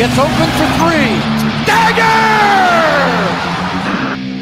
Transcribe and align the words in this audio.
Gets 0.00 0.16
open 0.16 0.32
for 0.32 0.68
three. 0.80 1.12
Dagger! 1.68 2.08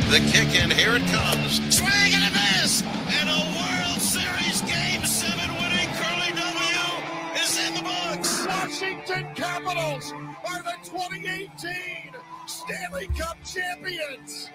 The 0.08 0.20
kick, 0.30 0.54
and 0.62 0.72
here 0.72 0.94
it 0.94 1.02
comes. 1.10 1.58
Swing 1.76 2.14
and 2.14 2.22
a 2.22 2.30
miss! 2.30 2.82
And 2.82 3.28
a 3.28 3.42
World 3.58 4.00
Series 4.00 4.62
Game 4.62 5.02
7 5.02 5.36
winning 5.56 5.90
Curly 5.98 6.30
W 6.38 7.42
is 7.42 7.58
in 7.66 7.74
the 7.74 7.82
books. 7.82 8.46
Washington 8.46 9.26
Capitals 9.34 10.12
are 10.48 10.62
the 10.62 10.76
2018 10.84 12.14
Stanley 12.46 13.08
Cup 13.18 13.36
champions. 13.44 14.50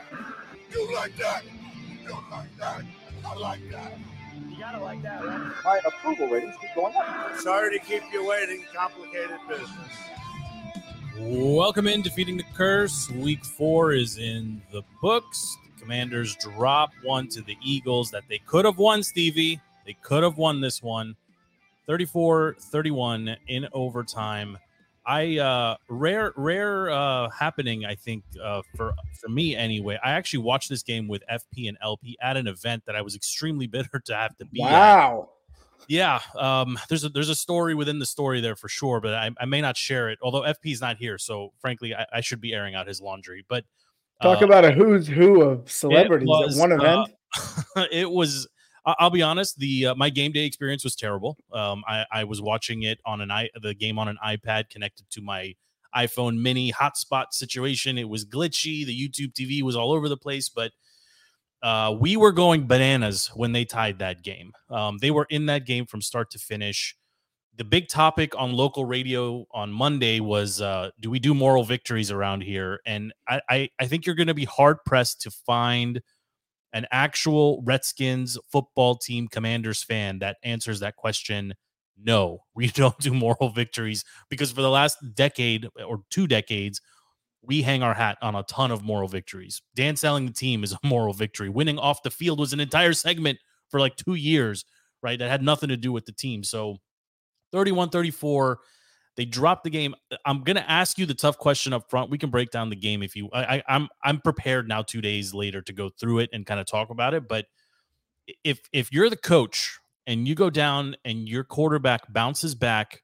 You 0.71 0.95
like 0.95 1.17
that? 1.17 1.43
You 2.01 2.17
like 2.31 2.57
that? 2.59 2.85
I 3.25 3.35
like 3.35 3.69
that. 3.71 3.97
You 4.49 4.57
gotta 4.57 4.79
like 4.79 5.03
that, 5.03 5.25
right? 5.25 5.51
My 5.65 5.81
approval 5.85 6.29
ratings 6.29 6.55
keep 6.61 6.73
going 6.75 6.95
up. 6.95 7.37
Sorry 7.39 7.77
to 7.77 7.85
keep 7.85 8.03
you 8.13 8.25
waiting. 8.25 8.63
Complicated 8.73 9.39
business. 9.49 10.12
Welcome 11.19 11.87
in 11.87 12.01
Defeating 12.01 12.37
the 12.37 12.45
Curse. 12.55 13.09
Week 13.11 13.45
four 13.45 13.91
is 13.91 14.17
in 14.17 14.61
the 14.71 14.81
books. 14.99 15.57
The 15.75 15.81
Commanders 15.81 16.35
drop 16.37 16.91
one 17.03 17.27
to 17.29 17.41
the 17.41 17.55
Eagles 17.63 18.09
that 18.11 18.23
they 18.29 18.39
could 18.39 18.65
have 18.65 18.79
won, 18.79 19.03
Stevie. 19.03 19.61
They 19.85 19.93
could 20.01 20.23
have 20.23 20.37
won 20.37 20.59
this 20.59 20.81
one 20.81 21.15
34 21.85 22.55
31 22.59 23.37
in 23.47 23.67
overtime. 23.73 24.57
I 25.05 25.37
uh 25.37 25.75
rare 25.87 26.33
rare 26.35 26.89
uh 26.89 27.29
happening 27.29 27.85
I 27.85 27.93
think 27.93 28.23
uh 28.41 28.63
for 28.75 28.93
for 29.21 29.29
me 29.29 29.55
anyway. 29.55 29.99
I 30.03 30.13
actually 30.13 30.39
watched 30.39 30.69
this 30.69 30.81
game 30.81 31.07
with 31.07 31.21
FP 31.31 31.67
and 31.67 31.77
LP 31.83 32.17
at 32.21 32.37
an 32.37 32.47
event 32.47 32.83
that 32.87 32.95
I 32.95 33.01
was 33.01 33.15
extremely 33.15 33.67
bitter 33.67 33.99
to 34.05 34.15
have 34.15 34.35
to 34.37 34.45
be 34.45 34.63
at. 34.63 34.69
Yeah, 35.87 36.19
um, 36.37 36.77
there's 36.89 37.03
a 37.03 37.09
there's 37.09 37.29
a 37.29 37.35
story 37.35 37.75
within 37.75 37.99
the 37.99 38.05
story 38.05 38.41
there 38.41 38.55
for 38.55 38.69
sure, 38.69 39.01
but 39.01 39.13
I, 39.13 39.31
I 39.39 39.45
may 39.45 39.61
not 39.61 39.77
share 39.77 40.09
it. 40.09 40.19
Although 40.21 40.41
FP 40.41 40.71
is 40.71 40.81
not 40.81 40.97
here, 40.97 41.17
so 41.17 41.53
frankly, 41.59 41.93
I, 41.93 42.05
I 42.13 42.21
should 42.21 42.41
be 42.41 42.53
airing 42.53 42.75
out 42.75 42.87
his 42.87 43.01
laundry. 43.01 43.45
But 43.47 43.65
Talk 44.21 44.41
uh, 44.41 44.45
about 44.45 44.65
a 44.65 44.71
who's 44.71 45.07
who 45.07 45.41
of 45.41 45.69
celebrities 45.69 46.27
was, 46.27 46.57
at 46.57 46.59
one 46.59 46.71
event. 46.71 47.09
uh, 47.75 47.85
it 47.91 48.09
was. 48.09 48.47
I'll 48.85 49.09
be 49.09 49.21
honest. 49.21 49.57
The 49.59 49.87
uh, 49.87 49.95
my 49.95 50.09
game 50.09 50.33
day 50.33 50.45
experience 50.45 50.83
was 50.83 50.95
terrible. 50.95 51.37
Um, 51.53 51.83
I, 51.87 52.05
I 52.11 52.23
was 52.25 52.41
watching 52.41 52.83
it 52.83 52.99
on 53.05 53.21
an 53.21 53.31
i 53.31 53.49
the 53.61 53.73
game 53.73 53.97
on 53.97 54.09
an 54.09 54.17
iPad 54.25 54.69
connected 54.69 55.09
to 55.11 55.21
my 55.21 55.55
iPhone 55.95 56.37
Mini 56.41 56.71
hotspot 56.71 57.27
situation. 57.31 57.97
It 57.97 58.09
was 58.09 58.25
glitchy. 58.25 58.85
The 58.85 58.97
YouTube 58.97 59.33
TV 59.33 59.61
was 59.61 59.77
all 59.77 59.93
over 59.93 60.09
the 60.09 60.17
place, 60.17 60.49
but 60.49 60.71
uh, 61.63 61.95
we 61.97 62.17
were 62.17 62.33
going 62.33 62.67
bananas 62.67 63.31
when 63.33 63.53
they 63.53 63.63
tied 63.63 63.99
that 63.99 64.21
game. 64.21 64.51
Um, 64.69 64.97
they 64.97 65.11
were 65.11 65.25
in 65.29 65.45
that 65.45 65.65
game 65.65 65.85
from 65.85 66.01
start 66.01 66.29
to 66.31 66.39
finish. 66.39 66.95
The 67.55 67.63
big 67.63 67.87
topic 67.87 68.33
on 68.37 68.51
local 68.51 68.83
radio 68.83 69.45
on 69.51 69.71
Monday 69.71 70.19
was 70.19 70.59
uh, 70.59 70.89
do 70.99 71.09
we 71.09 71.19
do 71.19 71.33
moral 71.33 71.63
victories 71.63 72.11
around 72.11 72.41
here? 72.41 72.81
And 72.85 73.13
I, 73.29 73.41
I, 73.49 73.69
I 73.79 73.87
think 73.87 74.05
you're 74.05 74.15
going 74.15 74.27
to 74.27 74.33
be 74.33 74.45
hard 74.45 74.77
pressed 74.85 75.21
to 75.21 75.31
find 75.31 76.01
an 76.73 76.85
actual 76.91 77.61
Redskins 77.63 78.37
football 78.51 78.95
team 78.95 79.27
commanders 79.29 79.83
fan 79.83 80.19
that 80.19 80.37
answers 80.43 80.81
that 80.81 80.97
question. 80.97 81.53
No, 81.97 82.39
we 82.55 82.67
don't 82.67 82.97
do 82.99 83.13
moral 83.13 83.49
victories 83.49 84.03
because 84.29 84.51
for 84.51 84.61
the 84.61 84.69
last 84.69 84.97
decade 85.15 85.69
or 85.87 86.01
two 86.09 86.27
decades, 86.27 86.81
we 87.45 87.61
hang 87.61 87.83
our 87.83 87.93
hat 87.93 88.17
on 88.21 88.35
a 88.35 88.43
ton 88.43 88.71
of 88.71 88.83
moral 88.83 89.07
victories. 89.07 89.61
Dan 89.75 89.95
selling 89.95 90.25
the 90.25 90.31
team 90.31 90.63
is 90.63 90.73
a 90.73 90.77
moral 90.87 91.13
victory. 91.13 91.49
Winning 91.49 91.77
off 91.77 92.03
the 92.03 92.11
field 92.11 92.39
was 92.39 92.53
an 92.53 92.59
entire 92.59 92.93
segment 92.93 93.39
for 93.69 93.79
like 93.79 93.95
two 93.95 94.15
years, 94.15 94.65
right? 95.01 95.19
That 95.19 95.29
had 95.29 95.43
nothing 95.43 95.69
to 95.69 95.77
do 95.77 95.91
with 95.91 96.05
the 96.05 96.11
team. 96.11 96.43
So 96.43 96.77
31 97.51 97.89
34, 97.89 98.59
they 99.15 99.25
dropped 99.25 99.63
the 99.63 99.69
game. 99.69 99.93
I'm 100.25 100.43
to 100.43 100.69
ask 100.69 100.97
you 100.97 101.05
the 101.05 101.13
tough 101.13 101.37
question 101.37 101.73
up 101.73 101.89
front. 101.89 102.09
We 102.09 102.17
can 102.17 102.29
break 102.29 102.49
down 102.49 102.69
the 102.69 102.75
game 102.75 103.03
if 103.03 103.15
you, 103.15 103.29
I, 103.33 103.57
I, 103.57 103.63
I'm, 103.67 103.87
I'm 104.03 104.21
prepared 104.21 104.67
now 104.67 104.81
two 104.81 105.01
days 105.01 105.33
later 105.33 105.61
to 105.61 105.73
go 105.73 105.89
through 105.99 106.19
it 106.19 106.29
and 106.33 106.45
kind 106.45 106.59
of 106.59 106.65
talk 106.65 106.89
about 106.89 107.13
it. 107.13 107.27
But 107.27 107.45
if, 108.43 108.59
if 108.71 108.91
you're 108.91 109.09
the 109.09 109.17
coach 109.17 109.77
and 110.07 110.27
you 110.27 110.33
go 110.33 110.49
down 110.49 110.95
and 111.05 111.27
your 111.27 111.43
quarterback 111.43 112.11
bounces 112.11 112.55
back, 112.55 113.03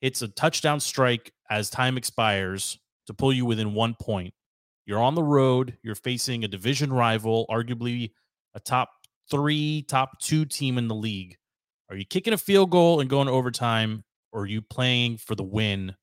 it's 0.00 0.22
a 0.22 0.28
touchdown 0.28 0.80
strike 0.80 1.32
as 1.50 1.68
time 1.68 1.96
expires 1.96 2.78
to 3.06 3.14
pull 3.14 3.32
you 3.32 3.44
within 3.44 3.74
one 3.74 3.94
point. 4.00 4.34
You're 4.86 5.02
on 5.02 5.14
the 5.14 5.22
road. 5.22 5.76
You're 5.82 5.94
facing 5.94 6.44
a 6.44 6.48
division 6.48 6.92
rival, 6.92 7.46
arguably 7.50 8.12
a 8.54 8.60
top 8.60 8.90
three, 9.30 9.82
top 9.88 10.18
two 10.20 10.44
team 10.44 10.78
in 10.78 10.88
the 10.88 10.94
league. 10.94 11.36
Are 11.90 11.96
you 11.96 12.04
kicking 12.04 12.32
a 12.32 12.38
field 12.38 12.70
goal 12.70 13.00
and 13.00 13.08
going 13.08 13.26
to 13.26 13.32
overtime, 13.32 14.04
or 14.32 14.42
are 14.42 14.46
you 14.46 14.62
playing 14.62 15.18
for 15.18 15.34
the 15.34 15.42
win, 15.42 15.94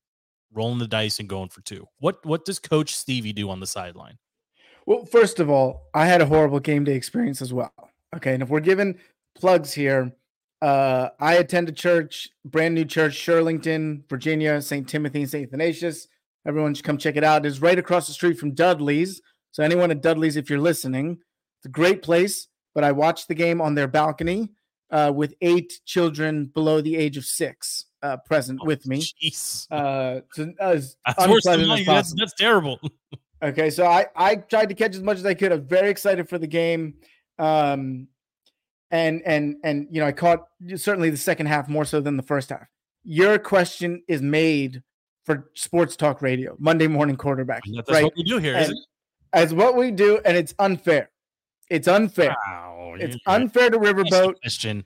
rolling 0.52 0.78
the 0.78 0.86
dice 0.86 1.18
and 1.18 1.28
going 1.28 1.48
for 1.48 1.62
two? 1.62 1.86
What 1.98 2.24
What 2.24 2.44
does 2.44 2.58
Coach 2.58 2.94
Stevie 2.94 3.32
do 3.32 3.50
on 3.50 3.60
the 3.60 3.66
sideline? 3.66 4.18
Well, 4.86 5.04
first 5.04 5.40
of 5.40 5.50
all, 5.50 5.88
I 5.94 6.06
had 6.06 6.20
a 6.20 6.26
horrible 6.26 6.60
game 6.60 6.84
day 6.84 6.94
experience 6.94 7.42
as 7.42 7.52
well. 7.52 7.72
Okay, 8.16 8.34
and 8.34 8.42
if 8.42 8.48
we're 8.48 8.60
giving 8.60 8.98
plugs 9.34 9.72
here, 9.72 10.12
uh, 10.62 11.10
I 11.18 11.34
attend 11.34 11.68
a 11.68 11.72
church, 11.72 12.28
brand 12.44 12.74
new 12.74 12.84
church, 12.84 13.14
Shirlington, 13.14 14.08
Virginia, 14.08 14.60
St. 14.60 14.88
Timothy 14.88 15.22
and 15.22 15.30
St. 15.30 15.48
Athanasius. 15.48 16.08
Everyone 16.46 16.74
should 16.74 16.84
come 16.84 16.98
check 16.98 17.16
it 17.16 17.24
out. 17.24 17.44
It's 17.44 17.60
right 17.60 17.78
across 17.78 18.06
the 18.06 18.12
street 18.12 18.38
from 18.38 18.52
Dudley's. 18.52 19.20
So 19.52 19.62
anyone 19.62 19.90
at 19.90 20.02
Dudley's, 20.02 20.36
if 20.36 20.48
you're 20.48 20.58
listening, 20.60 21.18
it's 21.58 21.66
a 21.66 21.70
great 21.70 22.02
place. 22.02 22.48
But 22.74 22.84
I 22.84 22.92
watched 22.92 23.28
the 23.28 23.34
game 23.34 23.60
on 23.60 23.74
their 23.74 23.88
balcony 23.88 24.50
uh, 24.90 25.12
with 25.14 25.34
eight 25.40 25.80
children 25.84 26.46
below 26.46 26.80
the 26.80 26.96
age 26.96 27.16
of 27.16 27.24
six 27.24 27.86
uh, 28.02 28.16
present 28.18 28.64
with 28.64 28.86
me. 28.86 29.00
Jeez, 29.00 29.66
Uh, 29.70 30.20
so, 30.32 30.52
uh, 30.60 30.78
that's 31.06 31.28
worse 31.28 31.44
than 31.44 31.60
unpleasant 31.60 31.62
as 31.62 31.68
mine. 31.68 31.84
That's, 31.84 32.14
that's 32.14 32.34
terrible. 32.34 32.80
Okay, 33.42 33.70
so 33.70 33.86
I 33.86 34.04
I 34.14 34.34
tried 34.36 34.68
to 34.68 34.74
catch 34.74 34.94
as 34.94 35.02
much 35.02 35.16
as 35.16 35.24
I 35.24 35.32
could. 35.32 35.50
I'm 35.50 35.66
very 35.66 35.88
excited 35.88 36.28
for 36.28 36.36
the 36.36 36.46
game, 36.46 36.96
um, 37.38 38.06
and 38.90 39.22
and 39.24 39.56
and 39.64 39.88
you 39.90 40.02
know 40.02 40.06
I 40.06 40.12
caught 40.12 40.44
certainly 40.76 41.08
the 41.08 41.16
second 41.16 41.46
half 41.46 41.66
more 41.66 41.86
so 41.86 42.02
than 42.02 42.18
the 42.18 42.22
first 42.22 42.50
half. 42.50 42.66
Your 43.02 43.38
question 43.38 44.02
is 44.08 44.20
made 44.20 44.82
for 45.24 45.50
sports 45.54 45.96
talk 45.96 46.22
radio, 46.22 46.56
Monday 46.58 46.86
morning 46.86 47.16
quarterback, 47.16 47.62
That's 47.74 47.90
right? 47.90 48.04
what 48.04 48.14
we 48.16 48.22
do 48.24 48.38
here, 48.38 48.54
And 48.54 48.62
isn't 48.64 48.76
it? 48.76 48.84
As 49.32 49.54
what 49.54 49.76
we 49.76 49.90
do, 49.90 50.20
and 50.24 50.36
it's 50.36 50.54
unfair. 50.58 51.10
It's 51.68 51.86
unfair. 51.86 52.34
Wow, 52.46 52.94
It's 52.98 53.16
unfair 53.26 53.70
to 53.70 53.78
Riverboat. 53.78 54.40
question. 54.40 54.84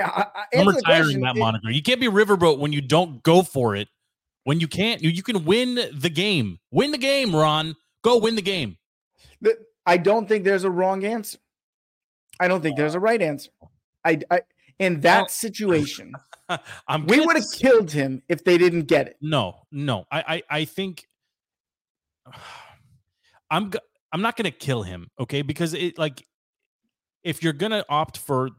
I, 0.00 0.26
I, 0.32 0.58
I'm 0.58 0.68
retiring 0.68 1.20
that 1.22 1.34
moniker. 1.34 1.70
You 1.70 1.82
can't 1.82 2.00
be 2.00 2.06
Riverboat 2.06 2.58
when 2.60 2.72
you 2.72 2.80
don't 2.80 3.20
go 3.24 3.42
for 3.42 3.74
it. 3.74 3.88
When 4.44 4.60
you 4.60 4.68
can't, 4.68 5.02
you, 5.02 5.10
you 5.10 5.24
can 5.24 5.44
win 5.44 5.74
the 5.92 6.08
game. 6.08 6.60
Win 6.70 6.92
the 6.92 6.98
game, 6.98 7.34
Ron. 7.34 7.74
Go 8.02 8.18
win 8.18 8.36
the 8.36 8.42
game. 8.42 8.78
the- 9.40 9.58
I 9.84 9.96
don't 9.96 10.28
think 10.28 10.44
there's 10.44 10.64
a 10.64 10.70
wrong 10.70 11.04
answer. 11.04 11.38
I 12.38 12.46
don't 12.46 12.60
think 12.60 12.76
there's 12.76 12.94
a 12.94 13.00
right 13.00 13.20
answer. 13.20 13.50
I, 14.04 14.20
I 14.30 14.42
in 14.78 15.00
that 15.00 15.30
situation, 15.32 16.12
I'm 16.88 17.06
we 17.06 17.20
would 17.20 17.36
have 17.36 17.50
killed 17.52 17.90
him 17.90 18.22
if 18.28 18.44
they 18.44 18.58
didn't 18.58 18.84
get 18.84 19.08
it. 19.08 19.16
No, 19.20 19.66
no. 19.70 20.06
I, 20.10 20.42
I, 20.50 20.58
I 20.60 20.64
think 20.64 21.06
I'm. 23.50 23.72
I'm 24.10 24.22
not 24.22 24.36
gonna 24.36 24.50
kill 24.50 24.82
him. 24.82 25.10
Okay, 25.20 25.42
because 25.42 25.74
it 25.74 25.98
like 25.98 26.26
if 27.24 27.42
you're 27.42 27.52
gonna 27.52 27.84
opt 27.88 28.16
for 28.18 28.50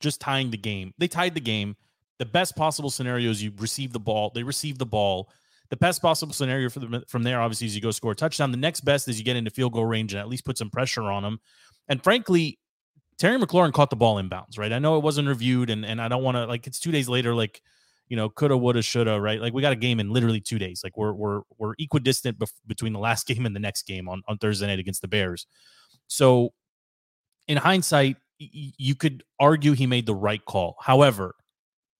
just 0.00 0.20
tying 0.20 0.50
the 0.50 0.58
game, 0.58 0.92
they 0.98 1.08
tied 1.08 1.34
the 1.34 1.40
game. 1.40 1.76
The 2.18 2.26
best 2.26 2.54
possible 2.56 2.90
scenario 2.90 3.30
is 3.30 3.42
you 3.42 3.52
receive 3.56 3.92
the 3.92 4.00
ball. 4.00 4.30
They 4.34 4.42
receive 4.42 4.78
the 4.78 4.86
ball. 4.86 5.30
The 5.70 5.76
best 5.76 6.02
possible 6.02 6.34
scenario 6.34 6.68
for 6.68 6.80
them 6.80 7.02
from 7.08 7.22
there, 7.22 7.40
obviously, 7.40 7.66
is 7.66 7.74
you 7.74 7.80
go 7.80 7.90
score 7.90 8.12
a 8.12 8.14
touchdown. 8.14 8.50
The 8.50 8.58
next 8.58 8.82
best 8.82 9.08
is 9.08 9.18
you 9.18 9.24
get 9.24 9.36
into 9.36 9.50
field 9.50 9.72
goal 9.72 9.86
range 9.86 10.12
and 10.12 10.20
at 10.20 10.28
least 10.28 10.44
put 10.44 10.58
some 10.58 10.68
pressure 10.68 11.04
on 11.04 11.22
them. 11.22 11.40
And 11.88 12.04
frankly, 12.04 12.58
Terry 13.18 13.38
McLaurin 13.38 13.72
caught 13.72 13.90
the 13.90 13.96
ball 13.96 14.16
inbounds, 14.16 14.58
right? 14.58 14.72
I 14.72 14.78
know 14.78 14.96
it 14.96 15.02
wasn't 15.02 15.28
reviewed, 15.28 15.70
and 15.70 15.84
and 15.84 16.00
I 16.00 16.08
don't 16.08 16.22
want 16.22 16.36
to 16.36 16.46
like 16.46 16.66
it's 16.66 16.80
two 16.80 16.90
days 16.90 17.08
later, 17.08 17.34
like 17.34 17.62
you 18.08 18.16
know, 18.16 18.28
coulda, 18.28 18.56
woulda, 18.56 18.82
shoulda, 18.82 19.18
right? 19.20 19.40
Like 19.40 19.54
we 19.54 19.62
got 19.62 19.72
a 19.72 19.76
game 19.76 19.98
in 20.00 20.10
literally 20.10 20.40
two 20.40 20.58
days. 20.58 20.82
Like 20.84 20.96
we're 20.96 21.12
we're 21.12 21.42
we're 21.56 21.74
equidistant 21.78 22.38
bef- 22.38 22.52
between 22.66 22.92
the 22.92 22.98
last 22.98 23.26
game 23.28 23.46
and 23.46 23.54
the 23.54 23.60
next 23.60 23.86
game 23.86 24.08
on 24.08 24.22
on 24.28 24.38
Thursday 24.38 24.66
night 24.66 24.78
against 24.78 25.02
the 25.02 25.08
Bears. 25.08 25.46
So, 26.08 26.52
in 27.48 27.56
hindsight, 27.56 28.16
y- 28.40 28.72
you 28.76 28.94
could 28.94 29.22
argue 29.40 29.72
he 29.72 29.86
made 29.86 30.06
the 30.06 30.14
right 30.14 30.44
call. 30.44 30.76
However, 30.80 31.34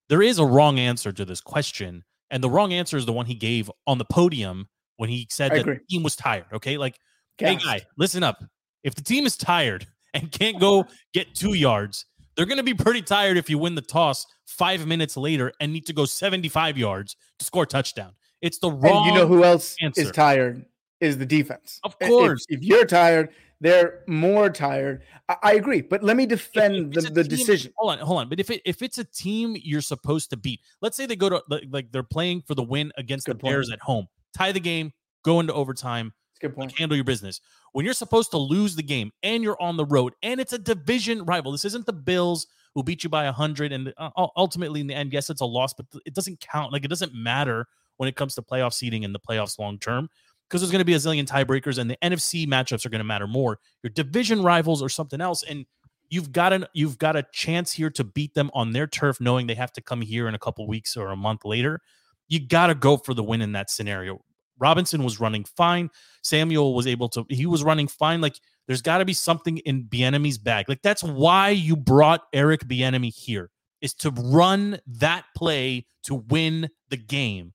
there 0.08 0.22
is 0.22 0.38
a 0.38 0.44
wrong 0.44 0.78
answer 0.78 1.12
to 1.12 1.24
this 1.24 1.40
question, 1.40 2.04
and 2.30 2.42
the 2.42 2.50
wrong 2.50 2.72
answer 2.72 2.96
is 2.96 3.06
the 3.06 3.12
one 3.12 3.26
he 3.26 3.34
gave 3.34 3.70
on 3.86 3.98
the 3.98 4.04
podium 4.04 4.68
when 4.96 5.08
he 5.08 5.26
said 5.30 5.52
I 5.52 5.56
that 5.56 5.60
agree. 5.62 5.74
the 5.78 5.84
team 5.88 6.02
was 6.02 6.16
tired. 6.16 6.46
Okay, 6.52 6.76
like 6.78 6.98
hey 7.38 7.56
guy, 7.56 7.80
listen 7.96 8.22
up. 8.22 8.42
If 8.82 8.94
the 8.96 9.02
team 9.02 9.24
is 9.24 9.36
tired 9.36 9.86
and 10.14 10.30
can't 10.30 10.58
go 10.60 10.86
get 11.12 11.34
two 11.34 11.54
yards, 11.54 12.06
they're 12.36 12.46
going 12.46 12.58
to 12.58 12.62
be 12.62 12.74
pretty 12.74 13.02
tired 13.02 13.36
if 13.36 13.50
you 13.50 13.58
win 13.58 13.74
the 13.74 13.82
toss 13.82 14.26
five 14.46 14.86
minutes 14.86 15.16
later 15.16 15.52
and 15.60 15.72
need 15.72 15.86
to 15.86 15.92
go 15.92 16.04
75 16.04 16.78
yards 16.78 17.16
to 17.38 17.44
score 17.44 17.64
a 17.64 17.66
touchdown. 17.66 18.12
It's 18.40 18.58
the 18.58 18.70
wrong. 18.70 19.06
And 19.06 19.06
you 19.06 19.12
know 19.20 19.26
who 19.26 19.44
else 19.44 19.76
answer. 19.82 20.02
is 20.02 20.10
tired 20.10 20.64
is 21.00 21.18
the 21.18 21.26
defense. 21.26 21.78
Of 21.84 21.96
I- 22.00 22.04
if- 22.04 22.10
course. 22.10 22.46
If, 22.48 22.62
you're 22.62 22.86
tired, 22.86 23.30
they're 23.60 24.02
more 24.08 24.50
tired. 24.50 25.02
I, 25.28 25.36
I 25.42 25.52
agree, 25.54 25.82
but 25.82 26.02
let 26.02 26.16
me 26.16 26.26
defend 26.26 26.92
the, 26.94 27.02
the 27.02 27.22
team- 27.22 27.36
decision. 27.38 27.72
Hold 27.76 27.92
on, 27.92 27.98
hold 27.98 28.18
on. 28.20 28.28
But 28.28 28.40
if 28.40 28.50
it 28.50 28.60
if 28.64 28.82
it's 28.82 28.98
a 28.98 29.04
team 29.04 29.56
you're 29.62 29.80
supposed 29.80 30.30
to 30.30 30.36
beat, 30.36 30.60
let's 30.80 30.96
say 30.96 31.06
they 31.06 31.14
go 31.16 31.28
to 31.28 31.42
like, 31.48 31.64
like 31.70 31.92
they're 31.92 32.02
playing 32.02 32.42
for 32.42 32.54
the 32.56 32.62
win 32.64 32.90
against 32.96 33.26
Good 33.26 33.38
the 33.38 33.44
Bears 33.44 33.70
at 33.70 33.80
home. 33.80 34.08
tie 34.36 34.50
the 34.50 34.58
game, 34.60 34.92
go 35.24 35.38
into 35.38 35.52
overtime, 35.52 36.12
good 36.42 36.54
point. 36.54 36.70
like, 36.72 36.78
handle 36.78 36.96
your 36.96 37.04
business. 37.04 37.40
When 37.72 37.84
you're 37.84 37.94
supposed 37.94 38.30
to 38.32 38.38
lose 38.38 38.76
the 38.76 38.82
game 38.82 39.10
and 39.22 39.42
you're 39.42 39.60
on 39.60 39.76
the 39.76 39.84
road 39.84 40.12
and 40.22 40.40
it's 40.40 40.52
a 40.52 40.58
division 40.58 41.24
rival, 41.24 41.52
this 41.52 41.64
isn't 41.64 41.86
the 41.86 41.92
Bills 41.92 42.46
who 42.74 42.82
beat 42.82 43.04
you 43.04 43.10
by 43.10 43.24
100 43.24 43.72
and 43.72 43.92
uh, 43.96 44.10
ultimately 44.36 44.80
in 44.80 44.86
the 44.86 44.94
end 44.94 45.12
yes 45.12 45.30
it's 45.30 45.40
a 45.40 45.46
loss 45.46 45.72
but 45.72 45.86
it 46.06 46.14
doesn't 46.14 46.40
count 46.40 46.72
like 46.72 46.84
it 46.84 46.88
doesn't 46.88 47.14
matter 47.14 47.66
when 47.96 48.08
it 48.08 48.16
comes 48.16 48.34
to 48.34 48.42
playoff 48.42 48.72
seeding 48.72 49.04
and 49.04 49.14
the 49.14 49.20
playoffs 49.20 49.58
long 49.58 49.78
term 49.78 50.08
because 50.48 50.60
there's 50.60 50.70
going 50.70 50.80
to 50.80 50.84
be 50.84 50.94
a 50.94 50.98
zillion 50.98 51.26
tiebreakers 51.26 51.78
and 51.78 51.90
the 51.90 51.96
NFC 52.02 52.46
matchups 52.46 52.84
are 52.84 52.90
going 52.90 53.00
to 53.00 53.04
matter 53.04 53.26
more 53.26 53.58
your 53.82 53.90
division 53.90 54.42
rivals 54.42 54.82
or 54.82 54.88
something 54.88 55.20
else 55.20 55.42
and 55.42 55.66
you've 56.08 56.32
got 56.32 56.52
an 56.52 56.66
you've 56.72 56.98
got 56.98 57.16
a 57.16 57.24
chance 57.32 57.72
here 57.72 57.90
to 57.90 58.04
beat 58.04 58.34
them 58.34 58.50
on 58.54 58.72
their 58.72 58.86
turf 58.86 59.20
knowing 59.20 59.46
they 59.46 59.54
have 59.54 59.72
to 59.72 59.80
come 59.80 60.00
here 60.00 60.28
in 60.28 60.34
a 60.34 60.38
couple 60.38 60.66
weeks 60.66 60.96
or 60.96 61.08
a 61.08 61.16
month 61.16 61.44
later 61.44 61.80
you 62.28 62.40
got 62.40 62.68
to 62.68 62.74
go 62.74 62.96
for 62.96 63.14
the 63.14 63.22
win 63.22 63.42
in 63.42 63.52
that 63.52 63.70
scenario 63.70 64.20
Robinson 64.62 65.02
was 65.02 65.20
running 65.20 65.44
fine 65.44 65.90
Samuel 66.22 66.74
was 66.74 66.86
able 66.86 67.08
to 67.10 67.26
he 67.28 67.46
was 67.46 67.62
running 67.62 67.88
fine 67.88 68.20
like 68.20 68.36
there's 68.66 68.82
got 68.82 68.98
to 68.98 69.04
be 69.04 69.12
something 69.12 69.58
in 69.58 69.84
Bieniemy's 69.84 70.38
bag. 70.38 70.68
Like 70.68 70.82
that's 70.82 71.02
why 71.02 71.50
you 71.50 71.76
brought 71.76 72.22
Eric 72.32 72.64
Bieniemy 72.66 73.12
here 73.14 73.50
is 73.80 73.92
to 73.94 74.10
run 74.10 74.78
that 74.86 75.24
play 75.36 75.86
to 76.04 76.14
win 76.14 76.70
the 76.88 76.96
game. 76.96 77.52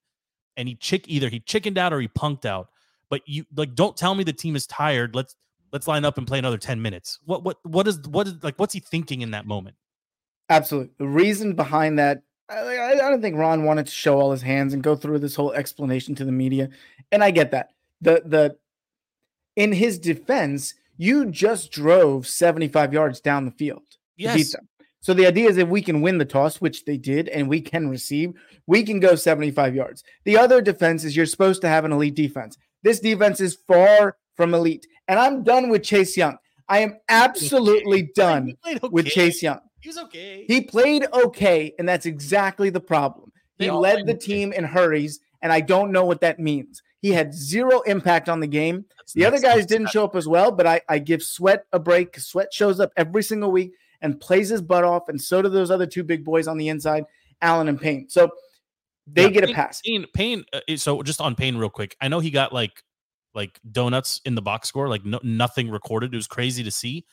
And 0.56 0.68
he 0.68 0.74
chick 0.74 1.04
either 1.08 1.28
he 1.28 1.40
chickened 1.40 1.78
out 1.78 1.92
or 1.92 2.00
he 2.00 2.08
punked 2.08 2.44
out. 2.44 2.68
But 3.10 3.22
you 3.26 3.46
like 3.56 3.74
don't 3.74 3.96
tell 3.96 4.14
me 4.14 4.22
the 4.22 4.32
team 4.32 4.54
is 4.54 4.66
tired. 4.66 5.14
Let's 5.14 5.34
let's 5.72 5.88
line 5.88 6.04
up 6.04 6.18
and 6.18 6.26
play 6.26 6.38
another 6.38 6.58
10 6.58 6.82
minutes. 6.82 7.18
What 7.24 7.42
what 7.42 7.56
what 7.62 7.88
is 7.88 8.06
what 8.08 8.26
is 8.26 8.34
like 8.42 8.58
what's 8.58 8.74
he 8.74 8.80
thinking 8.80 9.22
in 9.22 9.30
that 9.30 9.46
moment? 9.46 9.76
Absolutely. 10.50 10.92
The 10.98 11.08
reason 11.08 11.54
behind 11.54 11.98
that, 11.98 12.22
I, 12.48 12.54
I 12.58 12.92
I 12.92 13.10
don't 13.10 13.20
think 13.20 13.36
Ron 13.36 13.64
wanted 13.64 13.86
to 13.86 13.92
show 13.92 14.18
all 14.20 14.32
his 14.32 14.42
hands 14.42 14.72
and 14.74 14.82
go 14.82 14.96
through 14.96 15.18
this 15.18 15.34
whole 15.34 15.52
explanation 15.52 16.14
to 16.16 16.24
the 16.24 16.32
media, 16.32 16.70
and 17.12 17.22
I 17.22 17.30
get 17.30 17.50
that. 17.50 17.70
The 18.00 18.22
the 18.24 18.56
in 19.56 19.72
his 19.72 19.98
defense, 19.98 20.74
you 20.96 21.26
just 21.26 21.72
drove 21.72 22.26
75 22.26 22.92
yards 22.92 23.20
down 23.20 23.44
the 23.44 23.50
field 23.50 23.82
to 23.90 23.96
beat 24.16 24.24
Yes. 24.24 24.52
them. 24.52 24.68
So 25.00 25.14
the 25.14 25.26
idea 25.26 25.48
is 25.48 25.56
if 25.58 25.68
we 25.68 25.82
can 25.82 26.00
win 26.00 26.18
the 26.18 26.24
toss, 26.24 26.60
which 26.60 26.84
they 26.84 26.96
did, 26.96 27.28
and 27.28 27.48
we 27.48 27.60
can 27.60 27.88
receive, 27.88 28.34
we 28.66 28.82
can 28.82 28.98
go 29.00 29.14
75 29.14 29.74
yards. 29.74 30.02
The 30.24 30.36
other 30.36 30.60
defense 30.60 31.04
is 31.04 31.16
you're 31.16 31.26
supposed 31.26 31.60
to 31.62 31.68
have 31.68 31.84
an 31.84 31.92
elite 31.92 32.14
defense. 32.16 32.56
This 32.82 33.00
defense 33.00 33.40
is 33.40 33.58
far 33.66 34.16
from 34.36 34.54
elite. 34.54 34.86
And 35.06 35.18
I'm 35.18 35.42
done 35.44 35.68
with 35.70 35.82
Chase 35.82 36.16
Young. 36.16 36.36
I 36.68 36.80
am 36.80 36.98
absolutely 37.08 38.10
done 38.14 38.54
with. 38.90 39.06
Chase 39.06 39.42
Young. 39.42 39.60
He 39.80 39.88
was 39.88 39.98
okay. 39.98 40.44
He 40.48 40.60
played 40.62 41.06
okay, 41.12 41.74
and 41.78 41.88
that's 41.88 42.06
exactly 42.06 42.70
the 42.70 42.80
problem. 42.80 43.32
They 43.58 43.66
He 43.66 43.70
led 43.70 44.06
the 44.06 44.14
team 44.14 44.52
in 44.52 44.64
hurries, 44.64 45.20
and 45.42 45.52
I 45.52 45.60
don't 45.60 45.92
know 45.92 46.04
what 46.04 46.20
that 46.20 46.38
means. 46.38 46.82
He 47.00 47.10
had 47.12 47.32
zero 47.32 47.80
impact 47.82 48.28
on 48.28 48.40
the 48.40 48.46
game. 48.46 48.84
That's- 48.90 49.12
The 49.12 49.24
other 49.24 49.38
that's- 49.38 49.56
guys 49.56 49.66
didn't 49.66 49.90
show 49.90 50.04
up 50.04 50.16
as 50.16 50.26
well, 50.26 50.50
but 50.50 50.66
I, 50.66 50.80
I 50.88 50.98
give 50.98 51.22
Sweat 51.22 51.64
a 51.72 51.78
break. 51.78 52.18
Sweat 52.18 52.52
shows 52.52 52.80
up 52.80 52.90
every 52.96 53.22
single 53.22 53.52
week 53.52 53.72
and 54.02 54.20
plays 54.20 54.48
his 54.48 54.62
butt 54.62 54.84
off, 54.84 55.08
and 55.08 55.20
so 55.20 55.42
do 55.42 55.48
those 55.48 55.70
other 55.70 55.86
two 55.86 56.02
big 56.02 56.24
boys 56.24 56.48
on 56.48 56.56
the 56.56 56.68
inside, 56.68 57.04
Allen 57.40 57.68
and 57.68 57.80
Payne. 57.80 58.08
So 58.08 58.30
they 59.06 59.24
Yeah, 59.24 59.28
get 59.30 59.50
a 59.50 59.54
pass. 59.54 59.80
Payne, 59.80 60.06
Payne. 60.12 60.44
Uh, 60.52 60.60
so 60.76 61.02
just 61.02 61.20
on 61.20 61.34
Payne, 61.34 61.56
real 61.56 61.70
quick. 61.70 61.96
I 62.00 62.08
know 62.08 62.20
he 62.20 62.30
got 62.30 62.52
like 62.52 62.82
like 63.34 63.60
donuts 63.70 64.20
in 64.24 64.34
the 64.34 64.42
box 64.42 64.68
score, 64.68 64.88
like 64.88 65.04
no, 65.04 65.20
nothing 65.22 65.70
recorded. 65.70 66.12
It 66.12 66.16
was 66.16 66.26
crazy 66.26 66.64
to 66.64 66.70
see, 66.70 67.04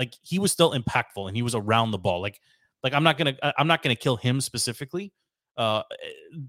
like 0.00 0.14
he 0.22 0.38
was 0.38 0.50
still 0.50 0.72
impactful 0.72 1.28
and 1.28 1.36
he 1.36 1.42
was 1.42 1.54
around 1.54 1.90
the 1.90 1.98
ball. 1.98 2.22
Like 2.22 2.40
like 2.82 2.94
I'm 2.94 3.04
not 3.04 3.18
gonna 3.18 3.36
I'm 3.58 3.66
not 3.66 3.82
gonna 3.82 3.94
kill 3.94 4.16
him 4.16 4.40
specifically. 4.40 5.12
Uh, 5.58 5.82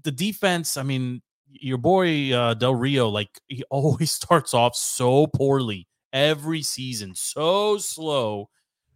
the 0.04 0.10
defense. 0.10 0.78
I 0.78 0.82
mean, 0.82 1.20
your 1.50 1.76
boy 1.76 2.32
uh, 2.32 2.54
Del 2.54 2.74
Rio, 2.74 3.10
like 3.10 3.28
he 3.48 3.62
always 3.70 4.10
starts 4.10 4.54
off 4.54 4.74
so 4.74 5.26
poorly 5.26 5.86
every 6.14 6.62
season, 6.62 7.14
so 7.14 7.76
slow. 7.76 8.48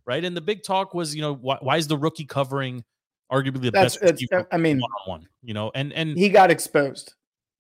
Right, 0.07 0.25
and 0.25 0.37
the 0.37 0.41
big 0.41 0.63
talk 0.63 0.95
was, 0.95 1.17
you 1.17 1.21
know, 1.21 1.35
why, 1.35 1.59
why 1.61 1.79
is 1.79 1.89
the 1.89 1.99
rookie 1.99 2.27
covering 2.27 2.85
arguably 3.31 3.61
the 3.61 3.73
That's, 3.73 3.97
best 3.97 4.25
I 4.53 4.57
mean, 4.57 4.79
one 4.79 4.91
on 5.03 5.11
one? 5.11 5.29
You 5.43 5.53
know, 5.53 5.73
and 5.75 5.93
and 5.93 6.17
he 6.17 6.29
got 6.29 6.51
exposed. 6.51 7.13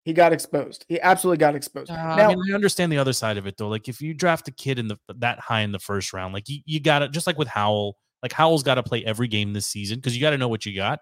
He 0.07 0.13
got 0.13 0.33
exposed. 0.33 0.87
He 0.89 1.01
absolutely 1.01 1.39
got 1.39 1.57
exposed. 1.57 1.91
Uh, 1.91 1.97
now, 1.97 2.31
I 2.31 2.37
mean, 2.37 2.53
I 2.53 2.55
understand 2.55 2.93
the 2.93 2.99
other 2.99 3.13
side 3.13 3.39
of 3.39 3.49
it 3.49 3.57
though. 3.57 3.67
Like 3.67 3.89
if 3.89 4.01
you 4.01 4.15
draft 4.15 4.47
a 4.47 4.53
kid 4.53 4.79
in 4.79 4.87
the 4.87 4.97
that 5.17 5.41
high 5.41 5.63
in 5.63 5.73
the 5.73 5.81
first 5.81 6.13
round, 6.13 6.33
like 6.33 6.49
you, 6.49 6.61
you 6.65 6.79
got 6.79 7.01
to 7.01 7.09
just 7.09 7.27
like 7.27 7.37
with 7.37 7.49
Howell, 7.49 7.99
like 8.23 8.33
Howell's 8.33 8.63
got 8.63 8.77
to 8.77 8.85
play 8.85 9.05
every 9.05 9.27
game 9.27 9.53
this 9.53 9.67
season 9.67 9.99
because 9.99 10.15
you 10.15 10.23
got 10.23 10.31
to 10.31 10.39
know 10.39 10.47
what 10.47 10.65
you 10.65 10.77
got. 10.77 11.01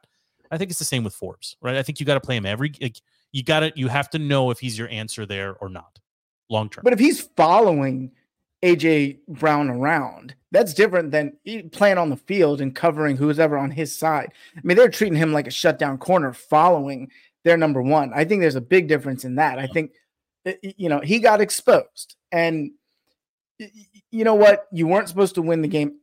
I 0.50 0.56
think 0.56 0.70
it's 0.70 0.78
the 0.78 0.86
same 0.86 1.04
with 1.04 1.14
Forbes, 1.14 1.54
right? 1.60 1.76
I 1.76 1.82
think 1.82 2.00
you 2.00 2.06
got 2.06 2.14
to 2.14 2.20
play 2.20 2.34
him 2.34 2.46
every. 2.46 2.72
Like, 2.80 2.98
you 3.30 3.42
got 3.42 3.60
to 3.60 3.72
you 3.76 3.88
have 3.88 4.08
to 4.10 4.18
know 4.18 4.50
if 4.50 4.58
he's 4.58 4.78
your 4.78 4.88
answer 4.88 5.26
there 5.26 5.54
or 5.56 5.68
not, 5.68 5.98
long 6.48 6.70
term. 6.70 6.80
But 6.82 6.94
if 6.94 6.98
he's 6.98 7.20
following 7.36 8.10
AJ 8.62 9.18
Brown 9.28 9.68
around, 9.68 10.34
that's 10.50 10.72
different 10.72 11.10
than 11.10 11.36
playing 11.72 11.98
on 11.98 12.08
the 12.08 12.16
field 12.16 12.62
and 12.62 12.74
covering 12.74 13.18
who's 13.18 13.38
ever 13.38 13.58
on 13.58 13.70
his 13.70 13.94
side. 13.94 14.32
I 14.56 14.60
mean, 14.64 14.78
they're 14.78 14.88
treating 14.88 15.18
him 15.18 15.34
like 15.34 15.46
a 15.46 15.50
shutdown 15.50 15.98
corner, 15.98 16.32
following 16.32 17.10
their 17.44 17.56
number 17.56 17.80
one. 17.82 18.12
I 18.14 18.24
think 18.24 18.40
there's 18.40 18.54
a 18.54 18.60
big 18.60 18.88
difference 18.88 19.24
in 19.24 19.36
that. 19.36 19.58
I 19.58 19.66
think, 19.66 19.92
you 20.62 20.88
know, 20.88 21.00
he 21.00 21.20
got 21.20 21.40
exposed, 21.40 22.16
and 22.32 22.72
you 24.10 24.24
know 24.24 24.34
what? 24.34 24.66
You 24.72 24.86
weren't 24.86 25.08
supposed 25.08 25.36
to 25.36 25.42
win 25.42 25.62
the 25.62 25.68
game. 25.68 25.98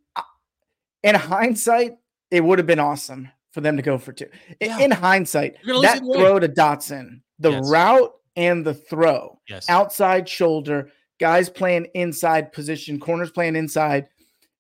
In 1.04 1.16
hindsight, 1.16 1.98
it 2.30 2.44
would 2.44 2.60
have 2.60 2.68
been 2.68 2.80
awesome 2.80 3.30
for 3.52 3.62
them 3.62 3.76
to 3.76 3.84
go 3.84 3.98
for 3.98 4.14
two. 4.14 4.28
Yeah. 4.62 4.80
In 4.80 4.92
hindsight, 4.92 5.58
that 5.66 6.00
throw 6.00 6.40
to 6.40 6.48
Dotson, 6.48 7.22
the 7.40 7.52
Yes. 7.52 7.70
route 7.70 8.14
and 8.36 8.66
the 8.66 8.74
throw 8.74 9.40
yes, 9.50 9.68
outside 9.68 10.30
shoulder, 10.30 10.90
guys 11.20 11.50
playing 11.50 11.88
inside 11.96 12.54
position, 12.54 13.00
corners 13.00 13.32
playing 13.32 13.56
inside 13.56 14.08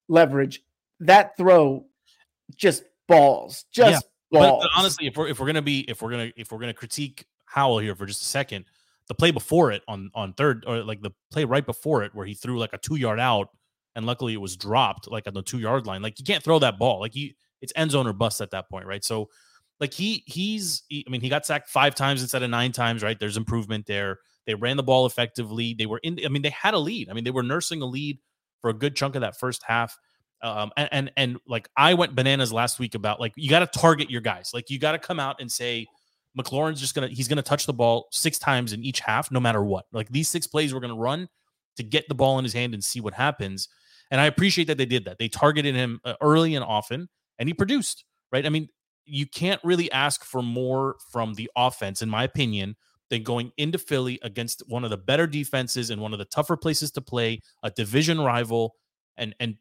leverage. 0.09 0.61
That 0.99 1.37
throw 1.37 1.85
just 2.55 2.83
balls, 3.07 3.65
just 3.71 4.05
But, 4.31 4.59
but 4.61 4.69
honestly, 4.75 5.07
if 5.07 5.17
we're 5.17 5.27
if 5.27 5.39
we're 5.39 5.47
gonna 5.47 5.61
be 5.61 5.81
if 5.89 6.01
we're 6.01 6.11
gonna 6.11 6.31
if 6.37 6.51
we're 6.51 6.59
gonna 6.59 6.73
critique 6.73 7.25
Howell 7.45 7.79
here 7.79 7.95
for 7.95 8.05
just 8.05 8.21
a 8.21 8.25
second, 8.25 8.65
the 9.07 9.15
play 9.15 9.31
before 9.31 9.71
it 9.71 9.83
on 9.87 10.09
on 10.15 10.33
third 10.33 10.63
or 10.65 10.83
like 10.83 11.01
the 11.01 11.11
play 11.31 11.43
right 11.43 11.65
before 11.65 12.03
it 12.03 12.15
where 12.15 12.25
he 12.25 12.33
threw 12.33 12.57
like 12.57 12.73
a 12.73 12.77
two 12.77 12.95
yard 12.95 13.19
out 13.19 13.49
and 13.95 14.05
luckily 14.05 14.33
it 14.33 14.41
was 14.41 14.55
dropped 14.55 15.09
like 15.09 15.27
on 15.27 15.33
the 15.33 15.41
two 15.41 15.59
yard 15.59 15.85
line. 15.85 16.01
Like 16.01 16.17
you 16.19 16.25
can't 16.25 16.43
throw 16.43 16.59
that 16.59 16.79
ball. 16.79 16.99
Like 16.99 17.15
you 17.15 17.33
it's 17.61 17.73
end 17.75 17.91
zone 17.91 18.07
or 18.07 18.13
bust 18.13 18.41
at 18.41 18.51
that 18.51 18.69
point, 18.69 18.85
right? 18.85 19.03
So 19.03 19.29
like 19.79 19.93
he 19.93 20.23
he's 20.27 20.83
he, 20.87 21.03
I 21.05 21.11
mean 21.11 21.21
he 21.21 21.29
got 21.29 21.45
sacked 21.45 21.69
five 21.69 21.95
times 21.95 22.21
instead 22.21 22.43
of 22.43 22.49
nine 22.49 22.71
times, 22.71 23.03
right? 23.03 23.19
There's 23.19 23.37
improvement 23.37 23.85
there. 23.85 24.19
They 24.45 24.55
ran 24.55 24.77
the 24.77 24.83
ball 24.83 25.05
effectively. 25.05 25.73
They 25.73 25.85
were 25.85 25.99
in. 26.03 26.19
I 26.25 26.29
mean 26.29 26.41
they 26.41 26.49
had 26.49 26.73
a 26.73 26.79
lead. 26.79 27.09
I 27.09 27.13
mean 27.13 27.23
they 27.23 27.31
were 27.31 27.43
nursing 27.43 27.81
a 27.81 27.85
lead 27.85 28.19
for 28.61 28.69
a 28.69 28.73
good 28.73 28.95
chunk 28.95 29.15
of 29.15 29.21
that 29.21 29.37
first 29.37 29.63
half. 29.63 29.97
Um, 30.43 30.71
and, 30.75 30.89
and 30.91 31.11
and 31.17 31.37
like 31.47 31.69
I 31.77 31.93
went 31.93 32.15
bananas 32.15 32.51
last 32.51 32.79
week 32.79 32.95
about 32.95 33.19
like 33.19 33.33
you 33.35 33.49
got 33.49 33.59
to 33.59 33.79
target 33.79 34.09
your 34.09 34.21
guys. 34.21 34.51
Like 34.53 34.69
you 34.69 34.79
got 34.79 34.93
to 34.93 34.99
come 34.99 35.19
out 35.19 35.39
and 35.39 35.51
say 35.51 35.87
McLaurin's 36.37 36.79
just 36.79 36.95
gonna 36.95 37.07
he's 37.07 37.27
gonna 37.27 37.41
touch 37.41 37.65
the 37.65 37.73
ball 37.73 38.07
six 38.11 38.39
times 38.39 38.73
in 38.73 38.83
each 38.83 38.99
half, 38.99 39.31
no 39.31 39.39
matter 39.39 39.63
what. 39.63 39.85
Like 39.91 40.09
these 40.09 40.29
six 40.29 40.47
plays 40.47 40.73
we're 40.73 40.79
gonna 40.79 40.95
run 40.95 41.27
to 41.77 41.83
get 41.83 42.07
the 42.07 42.15
ball 42.15 42.37
in 42.39 42.43
his 42.43 42.53
hand 42.53 42.73
and 42.73 42.83
see 42.83 43.01
what 43.01 43.13
happens. 43.13 43.69
And 44.09 44.19
I 44.19 44.25
appreciate 44.25 44.67
that 44.67 44.77
they 44.77 44.85
did 44.85 45.05
that. 45.05 45.17
They 45.19 45.29
targeted 45.29 45.75
him 45.75 45.99
uh, 46.03 46.15
early 46.21 46.55
and 46.55 46.65
often, 46.65 47.07
and 47.39 47.47
he 47.47 47.53
produced. 47.53 48.05
Right? 48.31 48.45
I 48.45 48.49
mean, 48.49 48.69
you 49.05 49.25
can't 49.25 49.59
really 49.63 49.91
ask 49.91 50.23
for 50.23 50.41
more 50.41 50.95
from 51.11 51.33
the 51.33 51.49
offense, 51.55 52.01
in 52.01 52.09
my 52.09 52.23
opinion, 52.23 52.75
than 53.09 53.23
going 53.23 53.51
into 53.57 53.77
Philly 53.77 54.19
against 54.23 54.63
one 54.67 54.83
of 54.85 54.89
the 54.89 54.97
better 54.97 55.27
defenses 55.27 55.89
and 55.89 56.01
one 56.01 56.13
of 56.13 56.19
the 56.19 56.25
tougher 56.25 56.55
places 56.55 56.91
to 56.91 57.01
play, 57.01 57.41
a 57.61 57.69
division 57.69 58.21
rival, 58.21 58.75
and 59.17 59.35
and 59.39 59.57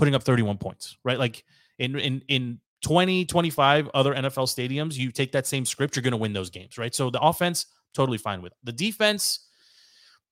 putting 0.00 0.14
up 0.16 0.22
31 0.24 0.56
points, 0.58 0.96
right? 1.04 1.18
Like 1.18 1.44
in 1.78 1.96
in 1.98 2.22
in 2.28 2.60
20, 2.82 3.26
25 3.26 3.90
other 3.92 4.14
NFL 4.14 4.48
stadiums, 4.48 4.96
you 4.96 5.12
take 5.12 5.32
that 5.32 5.46
same 5.46 5.66
script, 5.66 5.94
you're 5.94 6.02
going 6.02 6.12
to 6.12 6.16
win 6.16 6.32
those 6.32 6.48
games, 6.48 6.78
right? 6.78 6.94
So 6.94 7.10
the 7.10 7.20
offense 7.20 7.66
totally 7.94 8.16
fine 8.16 8.40
with. 8.40 8.54
The 8.64 8.72
defense 8.72 9.46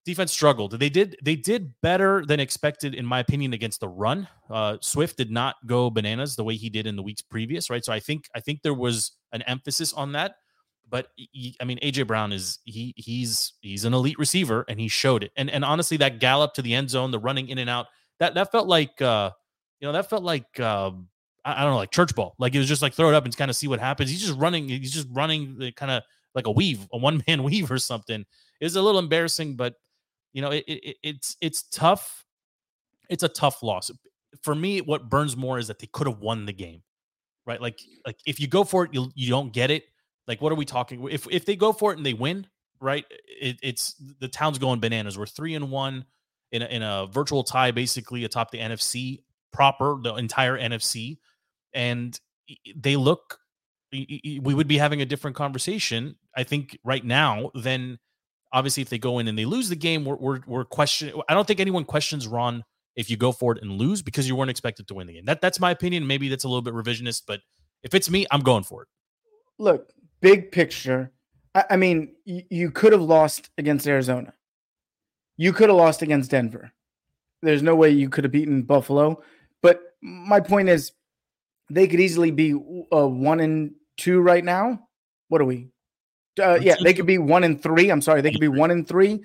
defense 0.05 0.31
struggled. 0.31 0.79
They 0.79 0.89
did 0.89 1.17
they 1.23 1.35
did 1.35 1.71
better 1.83 2.25
than 2.25 2.39
expected 2.39 2.95
in 2.95 3.05
my 3.05 3.19
opinion 3.19 3.53
against 3.53 3.79
the 3.79 3.87
run. 3.89 4.27
Uh 4.49 4.77
Swift 4.81 5.17
did 5.17 5.29
not 5.29 5.57
go 5.67 5.91
bananas 5.91 6.35
the 6.35 6.43
way 6.43 6.55
he 6.55 6.69
did 6.69 6.87
in 6.87 6.95
the 6.95 7.03
weeks 7.03 7.21
previous, 7.21 7.69
right? 7.69 7.85
So 7.85 7.93
I 7.93 7.99
think 7.99 8.27
I 8.35 8.39
think 8.39 8.63
there 8.63 8.73
was 8.73 9.11
an 9.31 9.43
emphasis 9.43 9.93
on 9.93 10.13
that. 10.13 10.35
But 10.89 11.09
he- 11.15 11.55
I 11.61 11.65
mean 11.65 11.77
AJ 11.83 12.07
Brown 12.07 12.31
is 12.31 12.57
he 12.65 12.93
he's 12.97 13.53
he's 13.61 13.85
an 13.85 13.93
elite 13.93 14.17
receiver 14.17 14.65
and 14.67 14.79
he 14.79 14.87
showed 14.87 15.23
it. 15.23 15.31
And 15.37 15.49
and 15.51 15.63
honestly 15.63 15.97
that 15.97 16.19
gallop 16.19 16.55
to 16.55 16.63
the 16.63 16.73
end 16.73 16.89
zone, 16.89 17.11
the 17.11 17.19
running 17.19 17.49
in 17.49 17.59
and 17.59 17.69
out, 17.69 17.85
that 18.19 18.33
that 18.33 18.51
felt 18.51 18.67
like 18.67 18.99
uh 19.01 19.29
you 19.79 19.87
know 19.87 19.93
that 19.93 20.09
felt 20.09 20.23
like 20.23 20.59
uh, 20.59 20.91
I, 21.45 21.61
I 21.61 21.61
don't 21.61 21.71
know 21.71 21.77
like 21.77 21.91
church 21.91 22.15
ball. 22.15 22.35
Like 22.37 22.55
it 22.55 22.59
was 22.59 22.67
just 22.67 22.81
like 22.81 22.93
throw 22.93 23.09
it 23.09 23.15
up 23.15 23.25
and 23.25 23.35
kind 23.35 23.49
of 23.49 23.55
see 23.55 23.67
what 23.67 23.79
happens. 23.79 24.09
He's 24.09 24.21
just 24.21 24.37
running. 24.37 24.67
He's 24.67 24.91
just 24.91 25.07
running 25.11 25.71
kind 25.75 25.91
of 25.91 26.03
like 26.35 26.47
a 26.47 26.51
weave, 26.51 26.87
a 26.93 26.97
one 26.97 27.23
man 27.27 27.43
weave 27.49 27.71
or 27.71 27.77
something. 27.79 28.25
It's 28.59 28.75
a 28.75 28.81
little 28.81 28.99
embarrassing, 28.99 29.55
but 29.55 29.75
you 30.33 30.41
know 30.41 30.51
it, 30.51 30.63
it, 30.67 30.97
it's 31.03 31.37
it's 31.41 31.63
tough. 31.63 32.25
It's 33.09 33.23
a 33.23 33.29
tough 33.29 33.63
loss 33.63 33.89
for 34.41 34.53
me. 34.53 34.81
What 34.81 35.09
burns 35.09 35.35
more 35.35 35.57
is 35.57 35.67
that 35.67 35.79
they 35.79 35.87
could 35.87 36.07
have 36.07 36.19
won 36.19 36.45
the 36.45 36.53
game, 36.53 36.83
right? 37.45 37.61
Like 37.61 37.79
like 38.05 38.17
if 38.25 38.39
you 38.39 38.47
go 38.47 38.63
for 38.63 38.85
it, 38.85 38.93
you 38.93 39.11
you 39.15 39.29
don't 39.29 39.53
get 39.53 39.71
it. 39.71 39.85
Like 40.27 40.41
what 40.41 40.51
are 40.51 40.55
we 40.55 40.65
talking? 40.65 41.07
If 41.09 41.27
if 41.31 41.45
they 41.45 41.55
go 41.55 41.73
for 41.73 41.91
it 41.91 41.97
and 41.97 42.05
they 42.05 42.13
win, 42.13 42.45
right? 42.79 43.05
It, 43.27 43.57
it's 43.63 43.95
the 44.19 44.27
town's 44.27 44.59
going 44.59 44.79
bananas. 44.79 45.17
We're 45.17 45.25
three 45.25 45.55
and 45.55 45.71
one 45.71 46.05
in 46.51 46.61
a, 46.61 46.65
in 46.65 46.83
a 46.83 47.07
virtual 47.07 47.43
tie, 47.43 47.71
basically 47.71 48.25
atop 48.25 48.51
the 48.51 48.59
NFC 48.59 49.23
proper, 49.51 49.97
the 50.01 50.15
entire 50.15 50.57
NFC, 50.57 51.17
and 51.73 52.19
they 52.75 52.95
look. 52.95 53.39
We 53.91 54.39
would 54.43 54.67
be 54.67 54.77
having 54.77 55.01
a 55.01 55.05
different 55.05 55.35
conversation, 55.35 56.15
I 56.35 56.43
think, 56.43 56.77
right 56.83 57.03
now 57.03 57.49
than 57.55 57.97
obviously 58.53 58.81
if 58.81 58.89
they 58.89 58.99
go 58.99 59.19
in 59.19 59.27
and 59.27 59.37
they 59.37 59.45
lose 59.45 59.69
the 59.69 59.75
game. 59.75 60.05
We're 60.05 60.15
we're, 60.15 60.39
we're 60.45 60.65
questioning. 60.65 61.21
I 61.27 61.33
don't 61.33 61.47
think 61.47 61.59
anyone 61.59 61.85
questions 61.85 62.27
Ron 62.27 62.63
if 62.95 63.09
you 63.09 63.17
go 63.17 63.31
for 63.31 63.55
it 63.55 63.61
and 63.61 63.71
lose 63.71 64.01
because 64.01 64.27
you 64.27 64.35
weren't 64.35 64.51
expected 64.51 64.87
to 64.87 64.93
win 64.93 65.07
the 65.07 65.13
game. 65.13 65.25
That 65.25 65.41
that's 65.41 65.59
my 65.59 65.71
opinion. 65.71 66.05
Maybe 66.05 66.29
that's 66.29 66.43
a 66.43 66.47
little 66.47 66.61
bit 66.61 66.73
revisionist, 66.73 67.23
but 67.27 67.41
if 67.83 67.95
it's 67.95 68.09
me, 68.09 68.25
I'm 68.31 68.41
going 68.41 68.63
for 68.63 68.83
it. 68.83 68.87
Look, 69.57 69.91
big 70.21 70.51
picture. 70.51 71.11
I, 71.55 71.65
I 71.71 71.75
mean, 71.77 72.15
y- 72.25 72.45
you 72.49 72.71
could 72.71 72.91
have 72.91 73.01
lost 73.01 73.49
against 73.57 73.87
Arizona. 73.87 74.33
You 75.37 75.53
could 75.53 75.69
have 75.69 75.77
lost 75.77 76.01
against 76.01 76.31
Denver. 76.31 76.71
There's 77.41 77.63
no 77.63 77.75
way 77.75 77.91
you 77.91 78.09
could 78.09 78.25
have 78.25 78.33
beaten 78.33 78.63
Buffalo. 78.63 79.23
My 80.01 80.39
point 80.39 80.69
is, 80.69 80.91
they 81.69 81.87
could 81.87 81.99
easily 81.99 82.31
be 82.31 82.53
uh, 82.53 83.07
one 83.07 83.39
and 83.39 83.71
two 83.97 84.21
right 84.21 84.43
now. 84.43 84.87
What 85.27 85.41
are 85.41 85.45
we? 85.45 85.69
Uh, 86.41 86.57
yeah, 86.61 86.75
they 86.81 86.93
could 86.93 87.05
be 87.05 87.17
one 87.17 87.43
and 87.43 87.61
three. 87.61 87.89
I'm 87.91 88.01
sorry, 88.01 88.21
they 88.21 88.31
could 88.31 88.39
be 88.39 88.47
one 88.47 88.71
and 88.71 88.87
three, 88.87 89.21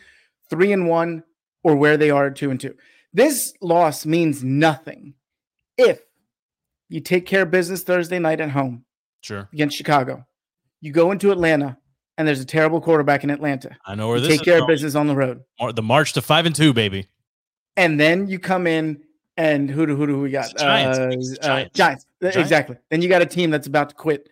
three 0.51 0.73
and 0.73 0.89
one, 0.89 1.23
or 1.63 1.77
where 1.77 1.97
they 1.97 2.11
are 2.11 2.31
two 2.31 2.51
and 2.51 2.61
two. 2.61 2.75
This 3.13 3.55
loss 3.61 4.05
means 4.05 4.43
nothing 4.43 5.15
if 5.79 6.01
you 6.89 7.01
take 7.01 7.25
care 7.27 7.43
of 7.43 7.51
business 7.51 7.83
Thursday 7.83 8.19
night 8.19 8.41
at 8.41 8.51
home 8.51 8.85
Sure, 9.23 9.49
against 9.53 9.77
Chicago. 9.77 10.27
You 10.81 10.93
go 10.93 11.13
into 11.13 11.31
Atlanta, 11.31 11.79
and 12.19 12.27
there's 12.29 12.41
a 12.41 12.45
terrible 12.45 12.81
quarterback 12.81 13.23
in 13.25 13.31
Atlanta. 13.31 13.77
I 13.87 13.95
know 13.95 14.09
where 14.09 14.19
You 14.19 14.27
this 14.27 14.39
take 14.39 14.45
care 14.45 14.61
of 14.61 14.67
business 14.67 14.95
on 14.97 15.07
the 15.07 15.15
road, 15.15 15.43
the 15.75 15.83
march 15.83 16.13
to 16.15 16.23
five 16.23 16.45
and 16.47 16.55
two, 16.55 16.73
baby. 16.75 17.07
and 17.77 17.99
then 17.99 18.27
you 18.27 18.39
come 18.41 18.67
in 18.67 19.03
and 19.37 19.71
who 19.71 19.87
do 19.87 19.97
who 19.97 20.07
do 20.07 20.21
we 20.21 20.31
got? 20.31 20.57
Giants. 20.57 20.99
Uh, 20.99 21.09
It's 21.13 21.39
uh, 21.41 21.45
Giants. 21.47 21.77
Giants. 21.77 22.07
Exactly. 22.37 22.77
Then 22.91 23.03
you 23.03 23.09
got 23.09 23.23
a 23.23 23.27
team 23.27 23.51
that's 23.51 23.67
about 23.67 23.89
to 23.91 23.95
quit 23.95 24.29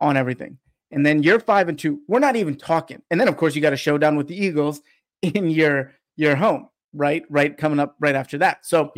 on 0.00 0.16
everything, 0.16 0.58
and 0.90 1.04
then 1.04 1.22
you're 1.22 1.40
five 1.40 1.68
and 1.68 1.78
two. 1.78 2.00
We're 2.08 2.18
not 2.20 2.36
even 2.36 2.54
talking. 2.56 3.02
And 3.10 3.20
then 3.20 3.28
of 3.28 3.36
course 3.36 3.54
you 3.54 3.62
got 3.62 3.72
a 3.72 3.76
showdown 3.76 4.16
with 4.16 4.28
the 4.28 4.36
Eagles 4.36 4.80
in 5.22 5.50
your 5.50 5.92
your 6.16 6.36
home, 6.36 6.68
right? 6.92 7.24
Right, 7.28 7.56
coming 7.56 7.78
up 7.80 7.96
right 8.00 8.14
after 8.14 8.38
that. 8.38 8.64
So 8.66 8.92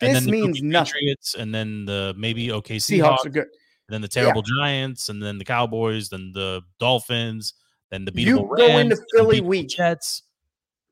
And 0.00 0.14
This 0.14 0.22
then 0.22 0.24
the 0.24 0.30
means 0.30 0.62
nothing. 0.62 0.92
Patriots, 1.00 1.34
and 1.34 1.54
then 1.54 1.84
the 1.84 2.14
maybe 2.16 2.52
okay 2.52 2.76
Seahawks 2.76 3.18
Seahawks, 3.20 3.26
are 3.26 3.30
good. 3.30 3.42
and 3.88 3.90
then 3.94 4.00
the 4.02 4.08
terrible 4.08 4.42
Giants, 4.42 5.08
and 5.08 5.22
then 5.22 5.38
the 5.38 5.44
Cowboys, 5.44 6.08
then 6.10 6.30
the 6.32 6.62
Dolphins, 6.78 7.54
then 7.90 8.04
the 8.04 8.12
beatable 8.12 8.24
You 8.26 8.36
beatable 8.38 8.56
go 8.58 8.78
into 8.78 8.94
Rams, 8.96 9.06
Philly 9.14 9.40
week. 9.40 9.68
Jets. 9.68 10.22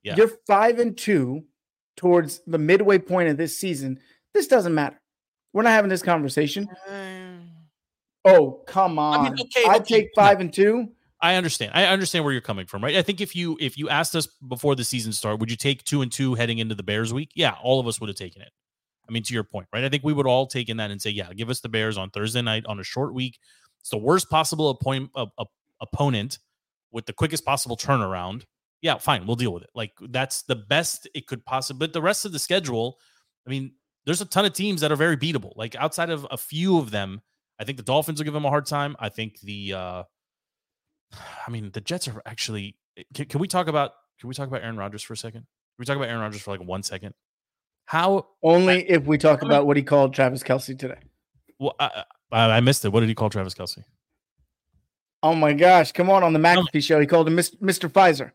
Yeah. 0.03 0.17
You're 0.17 0.31
five 0.47 0.79
and 0.79 0.97
two 0.97 1.45
towards 1.97 2.41
the 2.47 2.59
midway 2.59 2.99
point 2.99 3.29
of 3.29 3.37
this 3.37 3.57
season. 3.57 3.99
This 4.35 4.47
doesn't 4.47 4.75
matter. 4.75 5.01
We're 5.53 5.63
not 5.63 5.71
having 5.71 5.89
this 5.89 6.03
conversation. 6.03 6.69
Oh, 8.25 8.63
come 8.67 8.99
on. 8.99 9.21
I 9.21 9.23
mean, 9.31 9.33
okay, 9.41 9.65
I 9.69 9.77
okay, 9.77 10.01
take 10.01 10.11
five 10.15 10.41
and 10.41 10.53
two. 10.53 10.89
I 11.21 11.37
understand. 11.37 11.73
I 11.75 11.87
understand 11.87 12.25
where 12.25 12.33
you're 12.33 12.43
coming 12.43 12.67
from, 12.67 12.85
right? 12.85 12.97
I 12.97 13.03
think 13.03 13.21
if 13.21 13.35
you 13.35 13.57
if 13.61 13.79
you 13.79 13.89
asked 13.89 14.15
us 14.15 14.27
before 14.27 14.75
the 14.75 14.85
season 14.85 15.13
started, 15.13 15.41
would 15.41 15.51
you 15.51 15.57
take 15.57 15.83
two 15.85 16.03
and 16.03 16.13
two 16.13 16.35
heading 16.35 16.59
into 16.59 16.75
the 16.75 16.83
Bears 16.83 17.15
week? 17.15 17.31
Yeah, 17.35 17.55
all 17.63 17.81
of 17.81 17.87
us 17.87 18.01
would 18.01 18.09
have 18.09 18.17
taken 18.17 18.43
it. 18.43 18.51
I 19.09 19.13
mean, 19.13 19.23
to 19.23 19.35
your 19.35 19.45
point, 19.45 19.69
right? 19.73 19.85
I 19.85 19.89
think 19.89 20.03
we 20.05 20.13
would 20.13 20.27
all 20.27 20.47
take 20.47 20.69
in 20.69 20.77
that 20.79 20.91
and 20.91 21.01
say, 21.01 21.11
yeah, 21.11 21.33
give 21.33 21.49
us 21.49 21.61
the 21.61 21.69
Bears 21.69 21.97
on 21.97 22.11
Thursday 22.11 22.43
night 22.43 22.67
on 22.67 22.81
a 22.81 22.85
short 22.85 23.15
week. 23.15 23.39
It's 23.81 23.91
the 23.91 23.99
worst 23.99 24.29
possible 24.29 24.69
appoint, 24.69 25.11
uh, 25.15 25.27
uh, 25.39 25.45
opponent 25.81 26.39
with 26.91 27.07
the 27.07 27.13
quickest 27.13 27.45
possible 27.45 27.77
turnaround. 27.77 28.43
Yeah, 28.83 28.99
fine, 28.99 29.27
we'll 29.27 29.37
deal 29.37 29.53
with 29.53 29.63
it. 29.63 29.71
Like 29.75 29.93
that's 30.11 30.43
the 30.43 30.57
best 30.57 31.09
it 31.15 31.27
could 31.27 31.45
possibly. 31.45 31.87
But 31.87 31.93
the 31.93 32.03
rest 32.03 32.25
of 32.25 32.33
the 32.33 32.39
schedule, 32.39 32.99
I 33.47 33.51
mean, 33.51 33.73
there's 34.05 34.21
a 34.21 34.27
ton 34.27 34.45
of 34.45 34.53
teams 34.53 34.81
that 34.83 34.93
are 34.93 34.97
very 34.97 35.17
beatable. 35.17 35.53
Like 35.57 35.75
outside 35.77 36.11
of 36.11 36.27
a 36.31 36.37
few 36.37 36.79
of 36.79 36.91
them, 36.91 37.23
I 37.59 37.65
think 37.65 37.79
the 37.79 37.85
Dolphins 37.85 38.19
will 38.19 38.25
give 38.25 38.35
them 38.35 38.45
a 38.45 38.51
hard 38.51 38.67
time. 38.67 38.97
I 38.99 39.09
think 39.09 39.41
the 39.41 39.73
uh 39.73 40.03
I 41.47 41.51
mean, 41.51 41.71
the 41.73 41.81
Jets 41.81 42.09
are 42.09 42.23
actually. 42.27 42.77
Can, 43.15 43.27
can 43.27 43.41
we 43.41 43.49
talk 43.49 43.69
about? 43.69 43.93
Can 44.21 44.29
we 44.29 44.35
talk 44.35 44.49
about 44.49 44.63
Aaron 44.63 44.77
Rodgers 44.77 45.03
for 45.03 45.13
a 45.13 45.17
second? 45.17 45.41
Can 45.41 45.79
we 45.79 45.85
talk 45.85 45.97
about 45.97 46.09
Aaron 46.09 46.21
Rodgers 46.21 46.43
for 46.43 46.51
like 46.51 46.67
one 46.67 46.83
second? 46.83 47.15
How? 47.85 48.27
Only 48.43 48.89
if 48.89 49.05
we 49.05 49.19
talk 49.19 49.43
I 49.43 49.47
about 49.47 49.67
what 49.67 49.77
he 49.77 49.83
called 49.83 50.15
Travis 50.15 50.43
Kelce 50.43 50.79
today. 50.79 50.99
Well, 51.59 51.75
I, 51.79 52.05
I 52.33 52.51
I 52.57 52.61
missed 52.61 52.85
it. 52.85 52.91
What 52.91 53.01
did 53.01 53.09
he 53.09 53.15
call 53.15 53.31
Travis 53.31 53.55
Kelce? 53.55 53.85
Oh 55.23 55.35
my 55.35 55.53
gosh. 55.53 55.93
Come 55.93 56.11
on 56.11 56.23
on 56.23 56.33
the 56.33 56.39
McAfee 56.39 56.83
show. 56.83 57.01
He 57.01 57.07
called 57.07 57.29
him 57.29 57.35
Mis- 57.35 57.55
Mr. 57.57 57.91
Pfizer. 57.91 58.33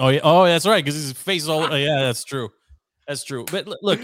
Oh 0.00 0.08
yeah. 0.08 0.20
Oh, 0.24 0.44
that's 0.44 0.66
right. 0.66 0.84
Because 0.84 0.94
his 1.00 1.12
face 1.12 1.42
is 1.42 1.48
all. 1.48 1.62
oh, 1.72 1.76
yeah, 1.76 2.00
that's 2.00 2.24
true. 2.24 2.48
That's 3.06 3.22
true. 3.22 3.44
But 3.50 3.66
l- 3.68 3.76
look, 3.82 4.00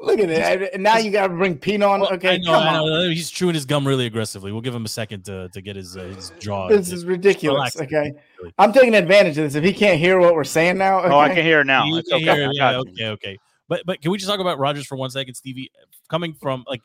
Look 0.00 0.20
at 0.20 0.30
it. 0.30 0.70
And 0.74 0.82
now 0.82 0.96
you 0.98 1.10
got 1.10 1.26
to 1.26 1.34
bring 1.34 1.58
Pete 1.58 1.82
on. 1.82 2.00
well, 2.00 2.12
Okay. 2.12 2.34
I 2.34 2.36
know, 2.38 2.52
come 2.52 2.62
I 2.62 2.76
on. 2.78 3.10
He's 3.10 3.30
chewing 3.30 3.54
his 3.54 3.64
gum 3.64 3.86
really 3.86 4.06
aggressively. 4.06 4.52
We'll 4.52 4.60
give 4.60 4.74
him 4.74 4.84
a 4.84 4.88
second 4.88 5.24
to 5.24 5.48
to 5.48 5.60
get 5.60 5.74
his 5.76 5.96
uh, 5.96 6.02
his 6.04 6.32
jaw. 6.38 6.68
This 6.68 6.92
is 6.92 7.04
ridiculous. 7.04 7.74
relax. 7.76 7.92
Okay. 7.92 8.12
I'm 8.58 8.72
taking 8.72 8.94
advantage 8.94 9.38
of 9.38 9.44
this. 9.44 9.54
If 9.56 9.64
he 9.64 9.72
can't 9.72 9.98
hear 9.98 10.18
what 10.20 10.34
we're 10.34 10.44
saying 10.44 10.78
now, 10.78 11.02
Oh, 11.02 11.18
I 11.18 11.28
can 11.34 11.44
hear 11.44 11.60
it 11.60 11.66
now. 11.66 11.84
You 11.84 11.96
It's 11.96 12.08
can 12.08 12.16
okay. 12.16 12.24
hear 12.40 12.50
yeah, 12.52 12.76
okay, 12.78 13.06
okay. 13.08 13.38
But 13.68 13.82
but 13.86 14.00
can 14.00 14.10
we 14.12 14.18
just 14.18 14.30
talk 14.30 14.40
about 14.40 14.58
Rodgers 14.58 14.86
for 14.86 14.96
one 14.96 15.10
second, 15.10 15.34
Stevie? 15.34 15.70
Coming 16.08 16.32
from 16.32 16.64
like 16.68 16.82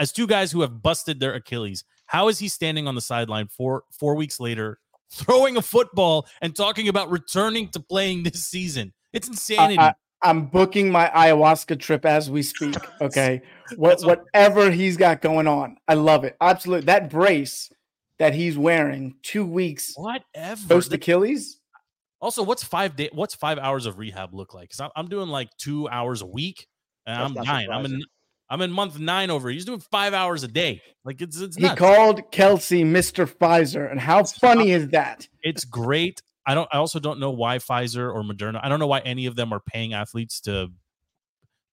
as 0.00 0.12
two 0.12 0.26
guys 0.26 0.50
who 0.52 0.60
have 0.62 0.82
busted 0.82 1.20
their 1.20 1.34
Achilles, 1.34 1.84
how 2.06 2.28
is 2.28 2.38
he 2.40 2.48
standing 2.48 2.86
on 2.88 2.94
the 2.96 3.00
sideline 3.00 3.46
four 3.48 3.84
four 3.92 4.14
weeks 4.16 4.40
later, 4.40 4.78
throwing 5.12 5.56
a 5.56 5.62
football 5.62 6.26
and 6.40 6.54
talking 6.54 6.88
about 6.88 7.10
returning 7.10 7.68
to 7.70 7.80
playing 7.80 8.22
this 8.24 8.44
season? 8.44 8.92
It's 9.12 9.28
insanity. 9.28 9.78
I, 9.78 9.94
I'm 10.22 10.46
booking 10.46 10.90
my 10.90 11.08
ayahuasca 11.14 11.78
trip 11.80 12.04
as 12.04 12.30
we 12.30 12.42
speak. 12.42 12.74
Okay. 13.00 13.40
what 13.76 14.00
what- 14.02 14.18
whatever 14.24 14.70
he's 14.70 14.96
got 14.96 15.20
going 15.20 15.46
on. 15.46 15.76
I 15.86 15.94
love 15.94 16.24
it. 16.24 16.36
Absolutely. 16.40 16.86
That 16.86 17.08
brace 17.10 17.70
that 18.18 18.34
he's 18.34 18.58
wearing, 18.58 19.14
two 19.22 19.46
weeks 19.46 19.92
Whatever. 19.96 20.60
post 20.68 20.92
Achilles. 20.92 21.60
Also, 22.20 22.42
what's 22.42 22.64
five 22.64 22.96
day? 22.96 23.08
What's 23.12 23.36
five 23.36 23.58
hours 23.58 23.86
of 23.86 23.96
rehab 23.98 24.34
look 24.34 24.52
like? 24.54 24.64
Because 24.70 24.80
I'm, 24.80 24.90
I'm 24.96 25.06
doing 25.08 25.28
like 25.28 25.50
two 25.56 25.88
hours 25.88 26.20
a 26.20 26.26
week, 26.26 26.66
and 27.06 27.16
That's 27.16 27.28
I'm 27.28 27.34
not 27.34 27.44
dying. 27.46 27.70
I'm 27.70 27.84
in 27.84 27.90
surprising. 27.92 28.02
I'm 28.50 28.60
in 28.62 28.70
month 28.70 28.98
nine 28.98 29.30
over. 29.30 29.48
He's 29.50 29.64
doing 29.64 29.80
five 29.80 30.14
hours 30.14 30.42
a 30.42 30.48
day. 30.48 30.80
Like 31.04 31.20
it's 31.20 31.38
it's 31.40 31.56
He 31.56 31.62
nuts. 31.62 31.78
called 31.78 32.30
Kelce 32.32 32.84
Mr. 32.84 33.26
Pfizer. 33.30 33.90
And 33.90 34.00
how 34.00 34.24
funny 34.24 34.70
is 34.70 34.88
that? 34.88 35.28
it's 35.42 35.64
great. 35.64 36.22
I 36.46 36.54
don't. 36.54 36.68
I 36.72 36.78
also 36.78 36.98
don't 36.98 37.20
know 37.20 37.30
why 37.30 37.58
Pfizer 37.58 38.12
or 38.12 38.22
Moderna. 38.22 38.60
I 38.62 38.68
don't 38.70 38.78
know 38.78 38.86
why 38.86 39.00
any 39.00 39.26
of 39.26 39.36
them 39.36 39.52
are 39.52 39.60
paying 39.60 39.92
athletes 39.92 40.40
to 40.42 40.68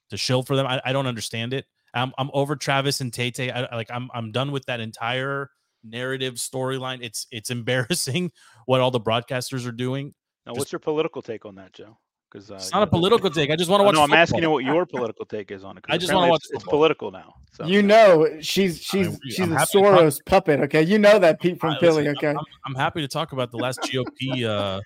to 0.10 0.18
shill 0.18 0.44
for 0.44 0.56
them. 0.56 0.68
I, 0.68 0.82
I 0.84 0.92
don't 0.94 1.08
understand 1.08 1.54
it. 1.54 1.66
I'm 1.94 2.12
I'm 2.18 2.30
over 2.34 2.58
Travis 2.58 3.00
and 3.00 3.12
Tate. 3.14 3.40
I, 3.40 3.68
I- 3.72 3.76
like 3.76 3.90
I'm 3.90 4.10
I'm 4.14 4.32
done 4.34 4.52
with 4.52 4.66
that 4.66 4.82
entire 4.82 5.50
narrative 5.84 6.34
storyline. 6.36 7.00
It's 7.02 7.26
it's 7.32 7.50
embarrassing 7.52 8.32
what 8.66 8.82
all 8.82 8.92
the 8.92 9.00
broadcasters 9.00 9.66
are 9.66 9.72
doing. 9.72 10.14
Now, 10.46 10.52
Just- 10.52 10.60
what's 10.60 10.72
your 10.74 10.80
political 10.80 11.22
take 11.22 11.46
on 11.46 11.56
that, 11.56 11.72
Joe? 11.72 11.98
Because 12.36 12.52
uh, 12.52 12.56
It's 12.56 12.72
not 12.74 12.84
a 12.84 12.88
political 12.88 13.30
take. 13.30 13.50
I 13.50 13.56
just 13.56 13.70
want 13.70 13.80
to 13.82 13.86
watch. 13.86 13.96
No, 13.96 14.02
watch. 14.02 14.10
I'm 14.12 14.16
asking 14.18 14.42
you 14.44 14.50
what 14.52 14.64
your 14.66 14.86
political 14.86 15.26
take 15.26 15.52
is 15.52 15.64
on 15.64 15.78
it. 15.78 15.84
'cause 15.84 15.94
I 15.94 15.98
just 15.98 16.14
wanna 16.14 16.28
watch 16.30 16.42
It's, 16.46 16.56
it's 16.56 16.64
political 16.66 17.10
now. 17.12 17.36
So 17.54 17.66
You 17.66 17.82
know, 17.82 18.28
she's 18.42 18.82
she's 18.82 19.08
I'm 19.08 19.20
she's 19.30 19.40
a 19.40 19.46
happy 19.48 19.72
to 19.72 19.82
talk- 19.82 19.94
Soros 20.00 20.18
puppet. 20.26 20.60
Okay. 20.62 20.82
You 20.84 20.98
know 21.00 21.18
that 21.20 21.40
Pete 21.40 21.60
from 21.60 21.70
All 21.70 21.74
right, 21.76 21.80
Philly. 21.82 22.04
listen, 22.04 22.18
Okay. 22.18 22.28
I'm, 22.30 22.38
I'm- 22.38 22.46
I'm 22.68 22.76
happy 22.76 23.02
to 23.02 23.08
talk 23.08 23.32
about 23.32 23.52
the 23.52 23.58
last 23.58 23.80
GOP, 23.84 24.44
uh, 24.44 24.82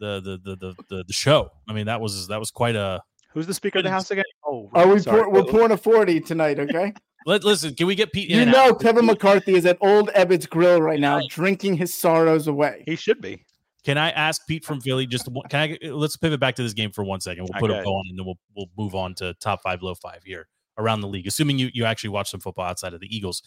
the, 0.00 0.20
the 0.20 0.38
the 0.44 0.56
the 0.56 0.74
the 0.90 1.04
the 1.06 1.12
show. 1.12 1.50
I 1.68 1.72
mean, 1.72 1.86
that 1.86 2.00
was 2.00 2.28
that 2.28 2.38
was 2.38 2.50
quite 2.50 2.76
a. 2.76 3.00
who's 3.32 3.46
the 3.46 3.54
Speaker 3.54 3.78
of 3.78 3.84
the 3.84 3.90
House 3.90 4.10
again? 4.10 4.24
Oh, 4.44 4.68
Are 4.74 4.86
we 4.86 4.98
sorry. 4.98 5.22
pour, 5.22 5.30
we're 5.32 5.44
pouring 5.44 5.70
a 5.70 5.76
40 5.76 6.20
tonight, 6.20 6.58
okay? 6.58 6.92
Let 7.24 7.44
listen. 7.44 7.74
Can 7.74 7.86
we 7.86 7.94
get 7.94 8.12
Pete? 8.12 8.28
in 8.30 8.36
you 8.36 8.42
and 8.42 8.52
know 8.52 8.70
out? 8.70 8.80
Kevin 8.80 9.06
McCarthy 9.06 9.54
is 9.54 9.64
at 9.64 9.78
Old 9.80 10.10
Ebbitt's 10.10 10.44
Grill 10.46 10.82
right 10.82 10.98
now, 11.00 11.20
drinking 11.28 11.76
his 11.76 11.94
sorrows 11.94 12.48
away. 12.48 12.82
He 12.84 12.96
should 12.96 13.20
be. 13.20 13.44
Can 13.84 13.98
I 13.98 14.10
ask 14.10 14.46
Pete 14.46 14.64
from 14.64 14.80
Philly 14.80 15.06
just 15.06 15.28
can 15.50 15.60
I 15.60 15.86
let's 15.88 16.16
pivot 16.16 16.38
back 16.38 16.54
to 16.56 16.62
this 16.62 16.72
game 16.72 16.92
for 16.92 17.02
one 17.04 17.20
second. 17.20 17.44
We'll 17.44 17.60
put 17.60 17.70
a 17.70 17.82
bow 17.82 17.94
on 17.94 18.04
and 18.08 18.18
then 18.18 18.26
we'll 18.26 18.38
we'll 18.56 18.70
move 18.78 18.94
on 18.94 19.14
to 19.16 19.34
top 19.34 19.62
five, 19.62 19.82
low 19.82 19.94
five 19.94 20.22
here 20.24 20.48
around 20.78 21.00
the 21.00 21.08
league. 21.08 21.26
Assuming 21.26 21.58
you 21.58 21.70
you 21.72 21.84
actually 21.84 22.10
watch 22.10 22.30
some 22.30 22.40
football 22.40 22.64
outside 22.64 22.94
of 22.94 23.00
the 23.00 23.14
Eagles. 23.14 23.42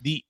The 0.00 0.24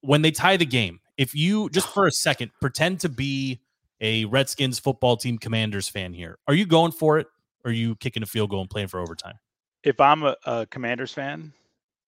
when 0.00 0.22
they 0.22 0.30
tie 0.30 0.56
the 0.56 0.66
game, 0.66 1.00
if 1.16 1.34
you 1.34 1.70
just 1.70 1.88
for 1.88 2.06
a 2.06 2.12
second 2.12 2.52
pretend 2.60 3.00
to 3.00 3.08
be 3.08 3.62
a 4.00 4.26
Redskins 4.26 4.78
football 4.78 5.16
team 5.16 5.38
Commanders 5.38 5.88
fan 5.88 6.12
here, 6.12 6.38
are 6.46 6.54
you 6.54 6.66
going 6.66 6.92
for 6.92 7.18
it? 7.18 7.26
Or 7.64 7.70
are 7.70 7.74
you 7.74 7.96
kicking 7.96 8.22
a 8.22 8.26
field 8.26 8.50
goal 8.50 8.60
and 8.60 8.68
playing 8.68 8.88
for 8.88 9.00
overtime? 9.00 9.38
If 9.82 9.98
I'm 9.98 10.22
a, 10.22 10.36
a 10.44 10.66
Commanders 10.66 11.12
fan, 11.12 11.52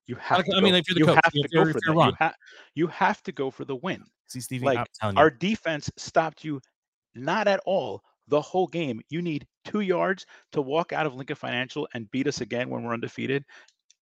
you 0.06 0.14
have. 0.16 0.40
Okay, 0.40 0.50
to 0.50 0.56
I 0.56 0.60
mean, 0.60 0.72
go- 0.72 0.78
if 0.78 0.88
you're 0.88 0.94
the 0.94 1.00
you 1.00 1.06
coach, 1.06 1.20
have 1.24 1.32
if 1.34 1.50
to 1.50 1.56
go 1.56 1.64
for 1.64 1.80
that. 1.80 2.06
You, 2.06 2.12
ha- 2.18 2.34
you 2.74 2.86
have 2.88 3.22
to 3.24 3.32
go 3.32 3.50
for 3.50 3.64
the 3.64 3.76
win. 3.76 4.04
See, 4.28 4.40
Stevie, 4.40 4.66
Like, 4.66 4.78
I'm 4.78 4.86
telling 5.00 5.16
you. 5.16 5.22
Our 5.22 5.30
defense 5.30 5.90
stopped 5.96 6.44
you 6.44 6.60
not 7.16 7.48
at 7.48 7.60
all 7.66 8.02
the 8.28 8.40
whole 8.40 8.66
game. 8.66 9.00
You 9.08 9.22
need 9.22 9.46
two 9.64 9.80
yards 9.80 10.26
to 10.52 10.60
walk 10.62 10.92
out 10.92 11.06
of 11.06 11.14
Lincoln 11.14 11.36
Financial 11.36 11.88
and 11.94 12.10
beat 12.10 12.26
us 12.26 12.40
again 12.40 12.68
when 12.70 12.82
we're 12.82 12.94
undefeated. 12.94 13.44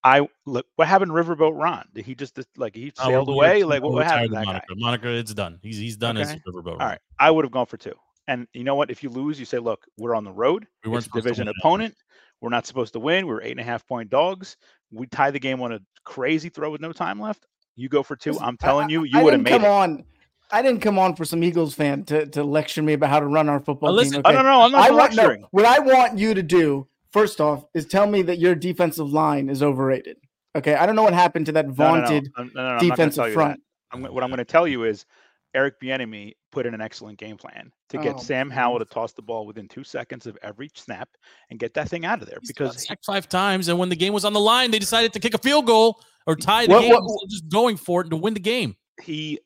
I 0.03 0.29
look. 0.45 0.67
What 0.77 0.87
happened, 0.89 1.13
Riverboat 1.13 1.59
Ron? 1.59 1.87
Did 1.95 2.05
he 2.05 2.15
just 2.15 2.39
like 2.57 2.75
he 2.75 2.93
Oh, 2.99 3.09
sailed 3.09 3.29
we- 3.29 3.35
away? 3.35 3.65
Like 3.65 3.83
what, 3.83 3.93
what 3.93 4.07
happened 4.07 4.33
that 4.35 4.41
guy? 4.41 4.45
moniker. 4.45 4.75
Moniker, 4.77 5.09
it's 5.09 5.33
done. 5.33 5.59
He's 5.63 5.79
he's 5.79 5.97
done 5.97 6.17
as 6.19 6.31
Okay. 6.31 6.41
Riverboat. 6.47 6.73
All 6.81 6.87
right, 6.87 7.01
I 7.19 7.31
would 7.31 7.45
have 7.45 7.53
gone 7.53 7.67
for 7.67 7.77
two. 7.79 7.95
And 8.27 8.47
you 8.55 8.65
know 8.65 8.75
what? 8.75 8.91
If 8.91 9.03
you 9.03 9.11
lose, 9.11 9.39
you 9.39 9.45
say, 9.45 9.59
look, 9.59 9.85
we're 9.99 10.15
on 10.15 10.25
the 10.25 10.33
road. 10.33 10.67
We 10.85 10.91
weren't 10.91 11.11
division 11.13 11.49
opponent. 11.49 11.95
We're 12.41 12.49
not 12.51 12.67
supposed 12.67 12.93
to 12.95 12.99
win. 12.99 13.27
We're 13.27 13.43
eight 13.43 13.53
and 13.53 13.61
a 13.61 13.65
half 13.65 13.87
point 13.87 14.11
dogs. 14.11 14.57
We 14.91 15.07
tie 15.07 15.31
the 15.31 15.39
game 15.39 15.61
on 15.63 15.73
a 15.73 15.81
crazy 16.05 16.49
throw 16.49 16.71
with 16.71 16.81
no 16.81 16.93
time 16.93 17.21
left. 17.21 17.47
You 17.77 17.89
go 17.89 18.03
for 18.03 18.17
two. 18.17 18.39
I'm 18.41 18.57
telling 18.57 18.89
you, 18.91 19.05
you 19.05 19.21
would 19.21 19.33
have 19.33 19.43
made 19.43 19.51
come 19.51 19.65
it. 19.65 19.69
on. 19.69 20.05
I 20.51 20.63
didn't 20.63 20.81
come 20.81 20.99
on 20.99 21.17
for 21.17 21.25
some 21.25 21.43
Eagles 21.43 21.75
fan 21.75 22.05
to, 22.05 22.27
to 22.27 22.45
lecture 22.45 22.83
me 22.83 22.93
about 22.93 23.11
how 23.11 23.21
to 23.21 23.27
run 23.27 23.49
our 23.49 23.59
football 23.61 23.89
Well, 23.89 23.95
listen, 23.95 24.15
team. 24.15 24.23
Oh, 24.25 24.29
okay? 24.31 24.37
no, 24.37 24.43
no, 24.43 24.61
I'm 24.63 24.73
not 24.73 24.79
know, 24.79 24.87
I 24.87 24.91
want 24.91 25.15
no, 25.43 25.49
what 25.51 25.65
I 25.65 25.79
want 25.81 26.19
you 26.19 26.35
to 26.35 26.43
do 26.43 26.87
first 27.13 27.41
off 27.41 27.65
is 27.75 27.87
tell 27.87 28.07
me 28.07 28.23
that 28.23 28.39
your 28.39 28.55
defensive 28.55 29.11
line 29.13 29.49
is 29.49 29.63
overrated. 29.63 30.17
Okay, 30.57 30.75
I 30.75 30.87
don't 30.87 30.95
know 30.97 31.03
what 31.03 31.15
happened 31.15 31.47
to 31.47 31.53
that 31.53 31.67
No, 31.67 31.73
no, 31.73 31.95
no. 31.95 32.01
vaunted. 32.01 32.33
I'm- 32.37 32.53
no, 32.55 32.63
no, 32.63 32.69
no, 32.69 32.75
I'm 32.77 32.89
defensive 32.89 33.33
front. 33.33 33.61
I'm, 33.93 34.03
what 34.03 34.23
I'm 34.23 34.31
going 34.31 34.39
to 34.39 34.45
tell 34.45 34.69
you 34.69 34.85
is 34.85 35.07
Eric 35.55 35.81
Bieniemy 35.81 36.33
put 36.53 36.67
in 36.67 36.75
an 36.75 36.81
excellent 36.81 37.19
game 37.19 37.37
plan 37.37 37.71
to 37.89 37.99
get 37.99 38.17
Oh, 38.17 38.19
Sam 38.19 38.51
Howell 38.51 38.81
to 38.81 38.85
toss 38.85 39.13
the 39.13 39.23
ball 39.23 39.47
within 39.47 39.67
two 39.69 39.85
seconds 39.85 40.27
of 40.27 40.37
every 40.43 40.69
snap 40.75 41.09
and 41.51 41.59
get 41.59 41.75
that 41.75 41.89
thing 41.89 42.05
out 42.05 42.21
of 42.23 42.29
there 42.29 42.39
He's 42.41 42.49
because 42.51 42.83
he- 42.85 42.95
five 43.07 43.29
times, 43.29 43.69
and 43.69 43.79
when 43.79 43.89
the 43.89 43.97
game 43.97 44.13
was 44.13 44.25
on 44.25 44.33
the 44.33 44.41
line, 44.41 44.71
they 44.71 44.79
decided 44.81 45.13
to 45.13 45.21
kick 45.21 45.35
a 45.35 45.39
field 45.39 45.67
goal 45.67 46.01
or 46.27 46.35
tie 46.37 46.67
the 46.67 46.73
What- 46.75 46.81
game, 46.83 46.91
what- 46.93 47.03
instead 47.03 47.31
just 47.31 47.49
going 47.49 47.77
for 47.77 48.03
it 48.03 48.11
to 48.11 48.17
win 48.17 48.35
the 48.35 48.41
game. 48.41 48.77
he 49.03 49.39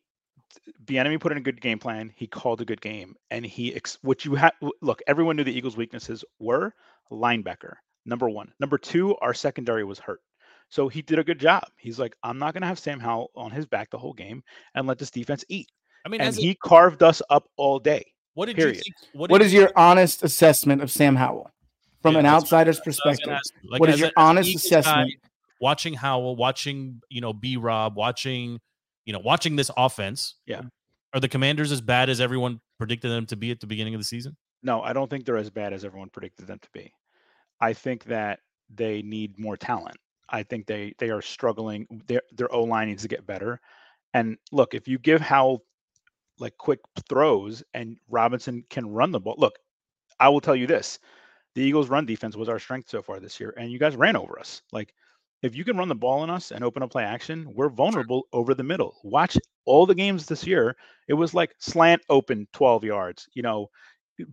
Bieniemy 0.85 1.21
put 1.21 1.33
in 1.33 1.39
a 1.39 1.43
good 1.43 1.61
game 1.61 1.79
plan. 1.79 2.13
He 2.17 2.27
called 2.27 2.61
a 2.61 2.65
good 2.65 2.81
game, 2.81 3.15
and 3.31 3.45
he 3.45 3.75
ex- 3.75 3.99
what 4.03 4.25
you 4.25 4.35
have 4.35 4.53
look. 4.83 5.01
Everyone 5.07 5.37
knew 5.37 5.45
the 5.45 5.57
Eagles' 5.57 5.77
weaknesses 5.77 6.25
were 6.39 6.75
linebacker 7.11 7.75
number 8.07 8.29
one. 8.31 8.53
Number 8.61 8.79
two, 8.79 9.17
our 9.17 9.35
secondary 9.35 9.85
was 9.85 9.99
hurt, 9.99 10.21
so 10.69 10.89
he 10.89 11.03
did 11.03 11.19
a 11.19 11.25
good 11.25 11.39
job. 11.39 11.65
He's 11.77 11.99
like, 11.99 12.15
I'm 12.23 12.39
not 12.39 12.55
going 12.55 12.63
to 12.63 12.67
have 12.69 12.79
Sam 12.79 13.01
Howell 13.01 13.31
on 13.37 13.51
his 13.51 13.67
back 13.67 13.91
the 13.91 13.99
whole 13.99 14.13
game 14.15 14.43
and 14.75 14.87
let 14.87 14.99
this 14.99 15.11
defense 15.11 15.45
eat. 15.49 15.69
I 16.07 16.09
mean, 16.09 16.21
And 16.21 16.29
as 16.29 16.39
a- 16.39 16.41
he 16.41 16.55
carved 16.55 17.03
us 17.03 17.21
up 17.31 17.49
all 17.57 17.79
day. 17.79 18.05
what 18.35 18.47
did 18.47 18.57
period. 18.57 18.77
you 18.77 18.83
think? 18.83 18.97
What, 19.13 19.31
What 19.31 19.39
did 19.39 19.47
is 19.47 19.53
your 19.53 19.71
honest 19.77 20.23
assessment 20.23 20.81
of 20.83 20.91
Sam 20.91 21.17
Howell 21.17 21.51
from 22.03 22.15
Yeah, 22.15 22.21
an 22.21 22.27
outsider's 22.27 22.81
that's 22.85 22.99
what 22.99 23.07
I 23.07 23.11
was 23.11 23.19
gonna 23.19 23.37
perspective? 23.37 23.39
ask. 23.39 23.55
Like, 23.71 23.81
what 23.81 23.89
is 23.91 23.95
as 23.95 24.01
your 24.01 24.09
an 24.09 24.15
honest 24.17 24.49
Eagles 24.51 24.63
guy, 24.63 24.79
assessment? 24.79 25.15
watching 25.61 25.95
Howell, 25.95 26.37
watching 26.37 27.03
you 27.11 27.21
know 27.21 27.33
B 27.33 27.57
Rob, 27.57 27.97
watching 27.97 28.61
you 29.09 29.15
know 29.15 29.19
watching 29.21 29.57
this 29.57 29.71
offense. 29.77 30.35
Yeah. 30.47 30.63
Are 31.15 31.21
the 31.21 31.29
Commanders 31.29 31.73
as 31.73 31.81
bad 31.81 32.11
as 32.11 32.21
everyone 32.21 32.61
predicted 32.77 33.11
them 33.11 33.25
to 33.27 33.37
be 33.37 33.51
at 33.51 33.59
the 33.59 33.67
beginning 33.67 33.95
of 33.95 34.01
the 34.01 34.05
season? 34.05 34.37
No, 34.63 34.83
I 34.83 34.93
don't 34.93 35.09
think 35.09 35.25
they're 35.25 35.39
as 35.39 35.49
bad 35.49 35.73
as 35.73 35.83
everyone 35.83 36.11
predicted 36.11 36.47
them 36.47 36.59
to 36.59 36.69
be. 36.75 36.93
I 37.59 37.73
think 37.73 38.05
that 38.05 38.41
they 38.69 39.01
need 39.01 39.39
more 39.39 39.57
talent. 39.57 39.97
I 40.29 40.43
think 40.43 40.67
they 40.67 40.93
they 40.99 41.09
are 41.09 41.23
struggling. 41.23 41.87
Their 42.07 42.21
their 42.33 42.53
O 42.53 42.65
line 42.65 42.89
needs 42.89 43.01
to 43.01 43.09
get 43.09 43.27
better. 43.27 43.63
And 44.13 44.37
look, 44.53 44.75
if 44.75 44.87
you 44.87 44.99
give 44.99 45.23
Howell 45.23 45.65
like 46.39 46.59
quick 46.59 46.81
throws 47.09 47.63
and 47.73 47.97
Robinson 48.11 48.63
can 48.69 48.91
run 48.91 49.11
the 49.11 49.21
ball, 49.21 49.37
look, 49.39 49.59
I 50.21 50.29
will 50.29 50.43
tell 50.43 50.55
you 50.55 50.67
this: 50.67 50.99
the 51.55 51.63
Eagles' 51.63 51.89
run 51.89 52.05
defense 52.05 52.37
was 52.37 52.51
our 52.51 52.59
strength 52.59 52.91
so 52.91 53.01
far 53.01 53.21
this 53.21 53.41
year, 53.41 53.55
and 53.57 53.73
you 53.73 53.79
guys 53.79 53.97
ran 53.97 54.17
over 54.17 54.39
us. 54.39 54.61
Like, 54.71 54.93
if 55.43 55.55
you 55.55 55.65
can 55.65 55.77
run 55.77 55.89
the 55.89 55.95
ball 55.95 56.21
on 56.21 56.31
us 56.31 56.51
and 56.51 56.65
open 56.65 56.83
up 56.83 56.91
play 56.91 57.05
action, 57.05 57.47
we're 57.55 57.69
vulnerable 57.69 58.27
over 58.33 58.55
the 58.55 58.63
middle. 58.63 58.97
Watch 59.05 59.37
all 59.65 59.87
the 59.87 59.95
games 59.95 60.27
this 60.27 60.47
year. 60.47 60.77
It 61.09 61.15
was 61.15 61.35
like 61.35 61.55
slant 61.59 62.03
open 62.09 62.49
12 62.53 62.85
yards, 62.85 63.29
you 63.35 63.43
know, 63.43 63.69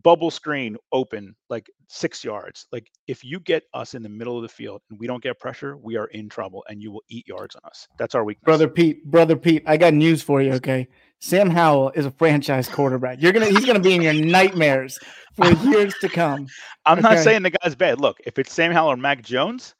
bubble 0.02 0.32
screen 0.32 0.78
open 0.92 1.36
like 1.50 1.70
six 1.88 2.24
yards. 2.24 2.66
Like 2.72 2.88
if 3.08 3.24
you 3.24 3.40
get 3.40 3.64
us 3.74 3.94
in 3.94 4.02
the 4.02 4.10
middle 4.10 4.36
of 4.36 4.42
the 4.42 4.50
field 4.50 4.82
and 4.90 5.00
we 5.00 5.06
don't 5.06 5.22
get 5.22 5.40
pressure, 5.40 5.78
we 5.78 5.96
are 5.96 6.08
in 6.08 6.28
trouble 6.28 6.64
and 6.70 6.82
you 6.82 6.92
will 6.92 7.04
eat 7.10 7.28
yards 7.28 7.56
on 7.56 7.62
us. 7.66 7.88
That's 7.98 8.16
our 8.16 8.24
weakness. 8.24 8.46
Brother 8.46 8.68
Pete, 8.68 9.06
brother 9.06 9.36
Pete, 9.36 9.64
I 9.68 9.78
got 9.78 9.94
news 9.94 10.24
for 10.24 10.42
you. 10.42 10.54
Okay, 10.54 10.88
Sam 11.20 11.50
Howell 11.50 11.92
is 11.92 12.06
a 12.06 12.12
franchise 12.12 12.68
quarterback. 12.68 13.22
You're 13.22 13.32
gonna, 13.32 13.48
he's 13.48 13.66
gonna 13.66 13.80
be 13.80 13.94
in 13.94 14.02
your 14.02 14.14
nightmares 14.14 14.98
for 15.36 15.52
years 15.52 15.94
to 16.02 16.10
come. 16.10 16.48
I'm 16.86 17.02
not 17.02 17.20
saying 17.20 17.44
the 17.44 17.52
guy's 17.52 17.76
bad. 17.76 18.00
Look, 18.00 18.18
if 18.26 18.40
it's 18.40 18.54
Sam 18.54 18.72
Howell 18.72 18.94
or 18.94 18.98
Mac 18.98 19.22
Jones 19.22 19.76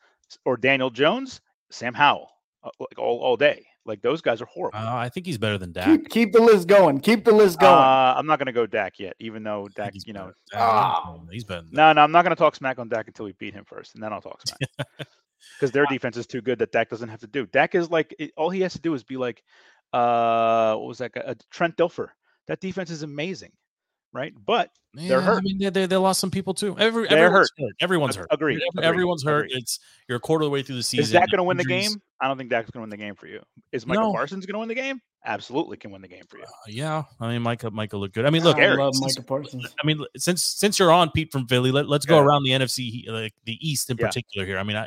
or 0.46 0.58
Daniel 0.58 0.90
Jones, 0.90 1.42
Sam 1.72 1.94
Howell 1.94 2.30
uh, 2.64 2.70
like 2.80 2.98
all, 2.98 3.20
all 3.20 3.38
day. 3.38 3.66
Like 3.86 4.02
those 4.02 4.22
guys 4.22 4.42
are 4.42 4.46
horrible. 4.46 4.80
Uh, 4.80 4.96
I 4.96 5.10
think 5.10 5.28
he's 5.28 5.38
better 5.38 5.60
than 5.60 5.72
Dak. 5.72 5.86
Keep, 5.86 6.10
keep 6.10 6.34
the 6.34 6.42
list 6.42 6.68
going. 6.68 7.00
Keep 7.00 7.24
the 7.24 7.32
list 7.32 7.60
going. 7.60 7.72
Uh, 7.72 8.16
I'm 8.18 8.26
not 8.26 8.40
going 8.40 8.48
to 8.48 8.52
go 8.52 8.66
Dak 8.66 9.00
yet, 9.00 9.16
even 9.20 9.44
though 9.44 9.68
Dak, 9.76 9.94
he's 9.94 10.08
you 10.08 10.14
know, 10.14 10.32
better. 10.52 10.64
Uh, 10.64 11.18
he's 11.32 11.44
better. 11.44 11.66
No, 11.72 11.94
no, 11.94 12.02
I'm 12.02 12.12
not 12.12 12.24
going 12.24 12.36
to 12.36 12.40
talk 12.40 12.56
smack 12.56 12.80
on 12.80 12.90
Dak 12.90 13.08
until 13.08 13.26
we 13.26 13.34
beat 13.34 13.54
him 13.54 13.64
first, 13.64 13.94
and 13.94 14.04
then 14.04 14.12
I'll 14.12 14.22
talk 14.22 14.42
smack. 14.46 14.88
Because 15.60 15.72
their 15.72 15.86
defense 15.86 16.18
is 16.18 16.26
too 16.26 16.42
good 16.42 16.58
that 16.60 16.72
Dak 16.72 16.90
doesn't 16.90 17.08
have 17.08 17.20
to 17.20 17.28
do. 17.28 17.46
Dak 17.46 17.76
is 17.76 17.92
like 17.92 18.16
it, 18.18 18.32
all 18.36 18.50
he 18.50 18.62
has 18.62 18.74
to 18.74 18.80
do 18.80 18.94
is 18.96 19.04
be 19.04 19.16
like, 19.16 19.44
uh, 19.94 20.76
what 20.76 20.88
was 20.88 20.98
that 20.98 21.14
guy? 21.14 21.22
Uh, 21.22 21.36
Trent 21.52 21.78
Dilfer. 21.78 22.08
That 22.48 22.60
defense 22.60 22.90
is 22.90 23.04
amazing, 23.04 23.52
right? 24.16 24.34
But 24.46 24.72
Yeah, 24.96 25.18
I 25.18 25.22
hurt. 25.22 25.44
mean, 25.44 25.58
they, 25.60 25.70
they, 25.70 25.86
they 25.86 25.98
lost 25.98 26.20
some 26.20 26.32
people 26.32 26.54
too. 26.54 26.76
Every, 26.80 27.08
They're 27.08 27.26
everyone's 27.26 27.52
hurt. 27.58 27.66
hurt. 27.66 27.76
Everyone's 27.82 28.16
hurt. 28.16 28.28
agreed, 28.32 28.56
Every- 28.56 28.68
agreed, 28.70 28.84
Everyone's 28.86 29.24
hurt. 29.24 29.46
agreed. 29.48 29.58
It's 29.62 29.80
you're 30.08 30.18
a 30.18 30.22
quarter 30.22 30.44
of 30.44 30.48
the 30.48 30.52
way 30.52 30.64
through 30.64 30.78
the 30.78 30.84
season. 30.84 31.04
is 31.04 31.12
that 31.12 31.30
going 31.30 31.38
to 31.38 31.44
win 31.44 31.58
the 31.58 31.66
game? 31.66 31.92
I 32.22 32.28
don't 32.28 32.38
think 32.38 32.50
Dak's 32.50 32.72
going 32.72 32.80
to 32.80 32.84
win 32.84 32.90
the 32.90 32.98
game 32.98 33.14
for 33.16 33.28
you. 33.28 33.42
Is 33.72 33.86
Micah 33.86 34.00
No. 34.02 34.14
Parsons 34.14 34.46
going 34.46 34.54
to 34.54 34.60
win 34.60 34.70
the 34.70 34.76
game? 34.76 35.02
Absolutely, 35.26 35.76
can 35.78 35.92
win 35.92 36.02
the 36.02 36.08
game 36.08 36.24
for 36.30 36.38
you. 36.38 36.44
Uh, 36.44 36.48
yeah, 36.68 37.04
I 37.20 37.28
mean, 37.34 37.42
Micah, 37.42 37.72
Micah 37.72 37.98
looked 37.98 38.14
good. 38.16 38.26
I 38.26 38.30
mean, 38.30 38.44
look, 38.44 38.58
I 38.58 38.62
Eric, 38.62 38.80
love 38.80 38.96
since- 38.96 39.18
Micah 39.18 39.26
Parsons. 39.28 39.76
I 39.84 39.86
mean, 39.86 40.04
since 40.16 40.44
since 40.44 40.80
you're 40.80 40.92
on 40.92 41.10
Pete 41.12 41.32
from 41.32 41.48
Philly, 41.48 41.72
let, 41.72 41.90
let's 41.90 42.06
go 42.06 42.18
Yeah. 42.18 42.24
around 42.26 42.44
the 42.44 42.52
NFC, 42.52 43.08
like 43.10 43.34
the 43.44 43.58
East 43.68 43.90
in 43.90 43.98
Yeah. 43.98 44.08
particular 44.08 44.46
here. 44.46 44.58
I 44.60 44.64
mean, 44.64 44.78
I, 44.78 44.84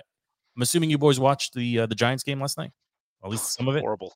I'm 0.56 0.62
assuming 0.62 0.90
you 0.90 0.98
boys 0.98 1.20
watched 1.20 1.54
the 1.54 1.80
uh, 1.80 1.86
the 1.86 1.94
Giants 1.94 2.22
game 2.24 2.40
last 2.40 2.56
night, 2.56 2.70
at 3.24 3.30
least 3.30 3.52
some 3.54 3.68
of 3.68 3.76
it. 3.76 3.80
Horrible. 3.80 4.14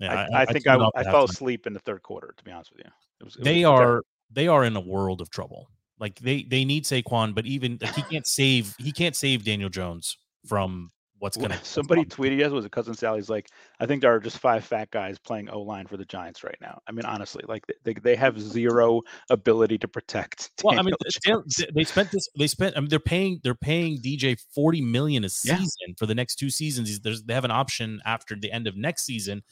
Yeah, 0.00 0.26
I, 0.32 0.42
I, 0.42 0.44
think 0.46 0.66
I, 0.66 0.76
tuned 0.76 0.90
I 0.96 1.04
fell 1.04 1.24
asleep 1.24 1.68
in 1.68 1.72
the 1.72 1.78
third 1.78 2.02
quarter. 2.02 2.34
To 2.36 2.44
be 2.44 2.50
honest 2.50 2.72
with 2.72 2.84
you, 2.84 2.90
it 3.20 3.24
was, 3.24 3.36
it 3.36 3.44
They 3.44 3.64
was 3.64 3.80
are 3.80 4.02
they 4.30 4.48
are 4.48 4.64
in 4.64 4.76
a 4.76 4.80
world 4.80 5.20
of 5.20 5.30
trouble. 5.30 5.68
Like 6.00 6.18
they 6.18 6.42
they 6.42 6.64
need 6.64 6.84
Saquon, 6.84 7.34
but 7.34 7.46
even 7.46 7.78
like, 7.80 7.94
he 7.94 8.02
can't 8.10 8.26
save 8.26 8.74
he 8.78 8.92
can't 8.92 9.16
save 9.16 9.44
Daniel 9.44 9.68
Jones 9.70 10.16
from 10.46 10.90
what's 11.18 11.36
going 11.36 11.50
to 11.52 11.64
Somebody 11.64 12.04
tweeted 12.04 12.38
yes, 12.38 12.50
was 12.50 12.64
it 12.64 12.72
cousin 12.72 12.92
Sally's 12.94 13.30
like, 13.30 13.48
I 13.80 13.86
think 13.86 14.02
there 14.02 14.14
are 14.14 14.20
just 14.20 14.38
five 14.38 14.64
fat 14.64 14.90
guys 14.90 15.18
playing 15.18 15.48
O 15.48 15.62
line 15.62 15.86
for 15.86 15.96
the 15.96 16.04
Giants 16.04 16.44
right 16.44 16.58
now. 16.60 16.80
I 16.86 16.92
mean, 16.92 17.04
honestly, 17.06 17.42
like 17.48 17.64
they, 17.84 17.94
they 17.94 18.16
have 18.16 18.38
zero 18.38 19.00
ability 19.30 19.78
to 19.78 19.88
protect. 19.88 20.50
Well, 20.64 20.74
I 20.78 20.82
mean, 20.82 20.94
Daniel 20.94 20.98
they, 21.02 21.30
Jones. 21.30 21.64
they 21.74 21.84
spent 21.84 22.10
this. 22.10 22.28
They 22.36 22.46
spent. 22.46 22.76
I 22.76 22.80
mean, 22.80 22.88
they're 22.88 22.98
paying. 22.98 23.40
They're 23.42 23.54
paying 23.54 24.02
DJ 24.02 24.36
forty 24.54 24.80
million 24.80 25.24
a 25.24 25.28
Yeah. 25.44 25.56
season 25.56 25.94
for 25.98 26.06
the 26.06 26.14
next 26.14 26.36
two 26.36 26.50
seasons. 26.50 27.00
There's, 27.00 27.22
they 27.22 27.34
have 27.34 27.44
an 27.44 27.50
option 27.50 28.00
after 28.04 28.34
the 28.34 28.50
end 28.50 28.66
of 28.66 28.76
next 28.76 29.04
season. 29.04 29.42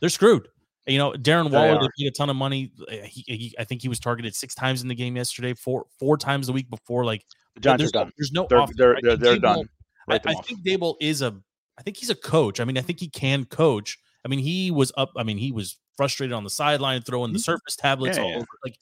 They're 0.00 0.08
screwed. 0.08 0.48
You 0.86 0.98
know, 0.98 1.12
Darren 1.12 1.50
Waller. 1.50 1.80
They 1.80 1.88
paid 1.98 2.08
a 2.08 2.10
ton 2.10 2.28
of 2.30 2.36
money. 2.36 2.72
Uh, 2.80 2.92
He, 3.04 3.24
he, 3.26 3.54
I 3.58 3.64
think 3.64 3.82
he 3.82 3.88
was 3.88 4.00
targeted 4.00 4.34
six 4.34 4.54
times 4.54 4.82
in 4.82 4.88
the 4.88 4.94
game 4.94 5.16
yesterday. 5.16 5.54
Four, 5.54 5.86
four 6.00 6.16
times 6.16 6.48
the 6.48 6.52
week 6.52 6.68
before. 6.70 7.04
Like 7.04 7.24
the 7.54 7.60
Giants 7.60 7.80
there's 7.82 7.92
are 7.92 7.94
no, 7.94 8.04
done. 8.04 8.12
there's 8.18 8.32
no. 8.32 8.46
They're 8.48 8.58
offense. 8.58 8.76
they're 8.78 8.98
they're, 9.02 9.16
they're 9.16 9.36
Daboll- 9.36 9.40
done. 9.40 9.68
I, 10.10 10.20
I 10.26 10.34
think 10.34 10.64
Daboll 10.66 10.96
is 11.00 11.22
a. 11.22 11.36
I 11.78 11.82
think 11.82 11.96
he's 11.96 12.10
a 12.10 12.14
coach. 12.16 12.58
I 12.60 12.64
mean, 12.64 12.76
I 12.76 12.80
think 12.82 12.98
he 13.00 13.08
can 13.08 13.44
coach. 13.44 13.96
I 14.24 14.28
mean, 14.28 14.40
he 14.40 14.70
was 14.70 14.90
up. 14.96 15.10
I 15.16 15.22
mean, 15.22 15.38
he 15.38 15.52
was 15.52 15.78
frustrated 15.96 16.32
on 16.32 16.42
the 16.44 16.50
sideline, 16.50 17.02
throwing 17.02 17.32
the 17.32 17.38
Mhm. 17.38 17.42
surface 17.44 17.76
tablets 17.76 18.16
Yeah, 18.18 18.24
all 18.24 18.30
yeah. 18.30 18.36
over. 18.38 18.46
Like 18.64 18.76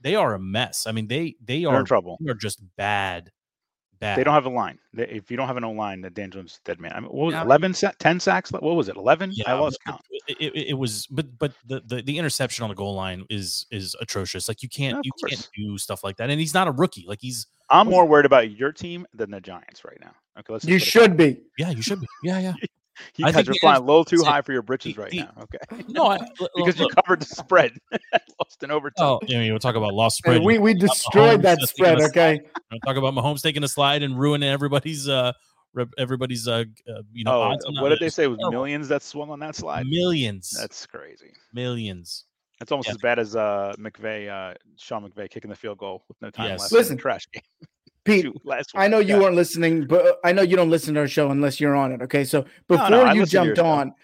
they 0.00 0.14
are 0.16 0.34
a 0.34 0.38
mess. 0.38 0.86
I 0.86 0.92
mean, 0.92 1.06
they 1.06 1.36
they 1.44 1.60
They're 1.62 1.70
are 1.70 1.80
in 1.80 1.84
trouble. 1.86 2.16
they 2.20 2.30
are 2.30 2.34
just 2.34 2.60
bad. 2.76 3.30
Bad. 4.02 4.18
They 4.18 4.24
don't 4.24 4.34
have 4.34 4.46
a 4.46 4.50
line. 4.50 4.78
They, 4.92 5.06
if 5.08 5.30
you 5.30 5.36
don't 5.36 5.46
have 5.46 5.56
an 5.56 5.62
O 5.62 5.70
line, 5.70 6.00
that 6.00 6.12
Dan 6.14 6.30
Jones 6.32 6.54
is 6.54 6.60
dead 6.64 6.80
man. 6.80 6.92
I 6.92 6.98
mean, 7.00 7.08
what 7.10 7.26
was 7.26 7.32
Yeah. 7.34 7.42
it, 7.42 7.46
11, 7.46 7.72
sa- 7.72 7.92
10 8.00 8.18
sacks? 8.18 8.50
What 8.50 8.62
was 8.62 8.88
it? 8.88 8.96
11? 8.96 9.30
I 9.30 9.32
Yeah, 9.36 9.54
lost 9.54 9.78
count. 9.86 10.00
It, 10.26 10.36
it, 10.40 10.56
it 10.70 10.74
was, 10.74 11.06
but 11.06 11.26
but 11.38 11.52
the, 11.66 11.80
the 11.86 12.02
the 12.02 12.18
interception 12.18 12.64
on 12.64 12.68
the 12.68 12.74
goal 12.74 12.94
line 12.96 13.24
is 13.30 13.66
is 13.70 13.94
atrocious. 14.00 14.48
Like 14.48 14.62
you 14.62 14.68
can't 14.68 14.94
Yeah, 14.94 14.98
of 14.98 15.04
you 15.06 15.12
can't 15.28 15.48
do 15.56 15.78
stuff 15.78 16.02
like 16.04 16.16
that. 16.16 16.30
And 16.30 16.40
he's 16.40 16.52
not 16.52 16.66
a 16.68 16.72
rookie. 16.72 17.04
Like 17.06 17.20
he's 17.20 17.46
I'm 17.70 17.88
more 17.88 18.04
worried 18.04 18.26
about 18.26 18.50
your 18.50 18.72
team 18.72 19.06
than 19.14 19.30
the 19.30 19.40
Giants 19.40 19.84
right 19.84 19.98
now. 20.00 20.12
Okay, 20.38 20.52
let's. 20.52 20.64
You 20.64 20.78
should 20.80 21.16
be. 21.16 21.40
yeah, 21.58 21.70
you 21.70 21.80
should 21.82 22.00
be. 22.00 22.06
Yeah, 22.24 22.38
yeah. 22.40 22.54
that- 22.96 23.18
You 23.18 23.24
I 23.26 23.28
guys 23.32 23.34
think 23.46 23.48
are 23.56 23.58
flying 23.60 23.82
a 23.82 23.84
little 23.84 24.04
too 24.04 24.22
high 24.22 24.42
for 24.42 24.52
your 24.52 24.62
britches 24.62 24.96
right 24.96 25.10
the- 25.10 25.18
now. 25.18 25.32
Okay, 25.42 25.84
No, 25.88 26.06
I, 26.06 26.18
because 26.56 26.78
you 26.78 26.88
covered 26.88 27.20
the 27.20 27.26
spread, 27.26 27.72
lost 28.38 28.62
in 28.62 28.70
overtime. 28.70 29.06
oh, 29.06 29.20
you 29.26 29.36
know, 29.38 29.44
you 29.44 29.58
talk 29.58 29.74
about 29.76 29.94
lost 29.94 30.18
spread. 30.18 30.36
And 30.36 30.44
we 30.44 30.58
we 30.58 30.74
destroyed 30.74 31.42
that 31.42 31.60
spread. 31.62 32.00
a 32.00 32.04
Okay. 32.04 32.40
slide. 32.70 32.80
Talk 32.86 32.96
about 32.96 33.14
Mahomes 33.14 33.42
taking 33.42 33.64
a 33.64 33.68
slide 33.68 34.02
and 34.02 34.18
ruining 34.18 34.48
everybody's 34.48 35.08
uh 35.08 35.32
everybody's 35.98 36.46
uh, 36.48 36.64
uh 36.88 37.02
you 37.12 37.24
know 37.24 37.32
oh, 37.32 37.42
odds 37.42 37.64
what 37.66 37.82
that. 37.84 37.88
did 37.90 38.00
they 38.00 38.08
say? 38.10 38.24
It 38.24 38.28
was 38.28 38.38
terrible. 38.38 38.52
millions 38.60 38.88
that 38.88 39.02
swung 39.02 39.30
on 39.30 39.38
that 39.40 39.56
slide. 39.56 39.86
millions 39.86 40.50
That's 40.50 40.84
crazy. 40.86 41.32
millions. 41.54 42.24
That's 42.58 42.70
almost 42.70 42.88
Yeah. 42.88 42.92
as 42.92 42.98
bad 42.98 43.18
as 43.18 43.34
uh 43.36 43.74
McVay, 43.78 44.28
uh 44.28 44.54
Sean 44.76 45.08
McVay 45.08 45.30
kicking 45.30 45.48
the 45.50 45.56
field 45.56 45.78
goal 45.78 46.04
with 46.08 46.20
no 46.20 46.30
time 46.30 46.50
Yes. 46.50 46.60
left. 46.60 46.72
Listen, 46.72 46.92
in 46.92 46.96
the 46.98 47.02
trash 47.02 47.26
game. 47.32 47.42
Pete, 48.04 48.26
last 48.44 48.72
I 48.74 48.88
know 48.88 48.98
you 48.98 49.14
Yeah. 49.16 49.20
weren't 49.20 49.36
listening, 49.36 49.86
but 49.86 50.06
uh, 50.06 50.12
I 50.24 50.32
know 50.32 50.42
you 50.42 50.56
don't 50.56 50.70
listen 50.70 50.94
to 50.94 51.00
our 51.00 51.08
show 51.08 51.30
unless 51.30 51.60
you're 51.60 51.76
on 51.76 51.92
it. 51.92 52.02
Okay, 52.02 52.24
so 52.24 52.44
before 52.68 52.90
no, 52.90 53.02
I 53.02 53.12
you 53.12 53.20
listen 53.20 53.40
to 53.42 53.46
your 53.46 53.54
jumped 53.54 53.58
on, 53.58 53.94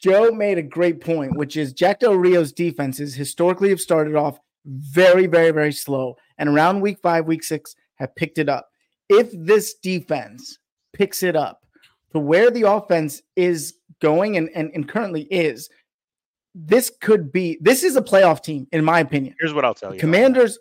Joe 0.00 0.30
made 0.30 0.58
a 0.58 0.62
great 0.62 1.00
point, 1.00 1.36
which 1.36 1.56
is 1.56 1.72
Jack 1.72 2.00
Del 2.00 2.14
Rio's 2.14 2.52
defenses 2.52 3.14
historically 3.14 3.68
have 3.70 3.80
started 3.80 4.14
off 4.14 4.38
very, 4.64 5.26
very, 5.26 5.50
very 5.50 5.72
slow, 5.72 6.16
and 6.38 6.48
around 6.48 6.80
week 6.80 6.98
five, 7.02 7.26
week 7.26 7.42
six 7.42 7.74
have 7.96 8.14
picked 8.16 8.38
it 8.38 8.48
up. 8.48 8.68
If 9.08 9.30
this 9.32 9.74
defense 9.74 10.58
picks 10.92 11.22
it 11.22 11.36
up 11.36 11.60
to 12.12 12.18
where 12.18 12.50
the 12.50 12.62
offense 12.62 13.22
is 13.36 13.74
going 14.00 14.36
and, 14.36 14.50
and, 14.54 14.70
and 14.74 14.88
currently 14.88 15.22
is, 15.22 15.68
this 16.54 16.90
could 17.00 17.32
be 17.32 17.58
this 17.60 17.82
is 17.82 17.96
a 17.96 18.02
playoff 18.02 18.42
team, 18.42 18.66
in 18.72 18.84
my 18.84 19.00
opinion. 19.00 19.34
Here's 19.40 19.54
what 19.54 19.64
I'll 19.64 19.74
tell 19.74 19.94
you. 19.94 20.00
Commanders, 20.00 20.58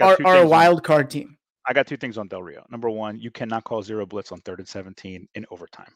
are, 0.00 0.18
are 0.24 0.38
a 0.38 0.46
wild 0.46 0.82
card 0.82 1.10
team. 1.10 1.36
I 1.66 1.72
got 1.72 1.86
two 1.86 1.96
things 1.96 2.18
on 2.18 2.28
Del 2.28 2.42
Rio. 2.42 2.64
Number 2.70 2.88
one, 2.88 3.18
you 3.18 3.30
cannot 3.30 3.64
call 3.64 3.82
zero 3.82 4.06
blitz 4.06 4.32
on 4.32 4.40
third 4.40 4.60
and 4.60 4.68
17 4.68 5.28
in 5.34 5.46
overtime. 5.50 5.92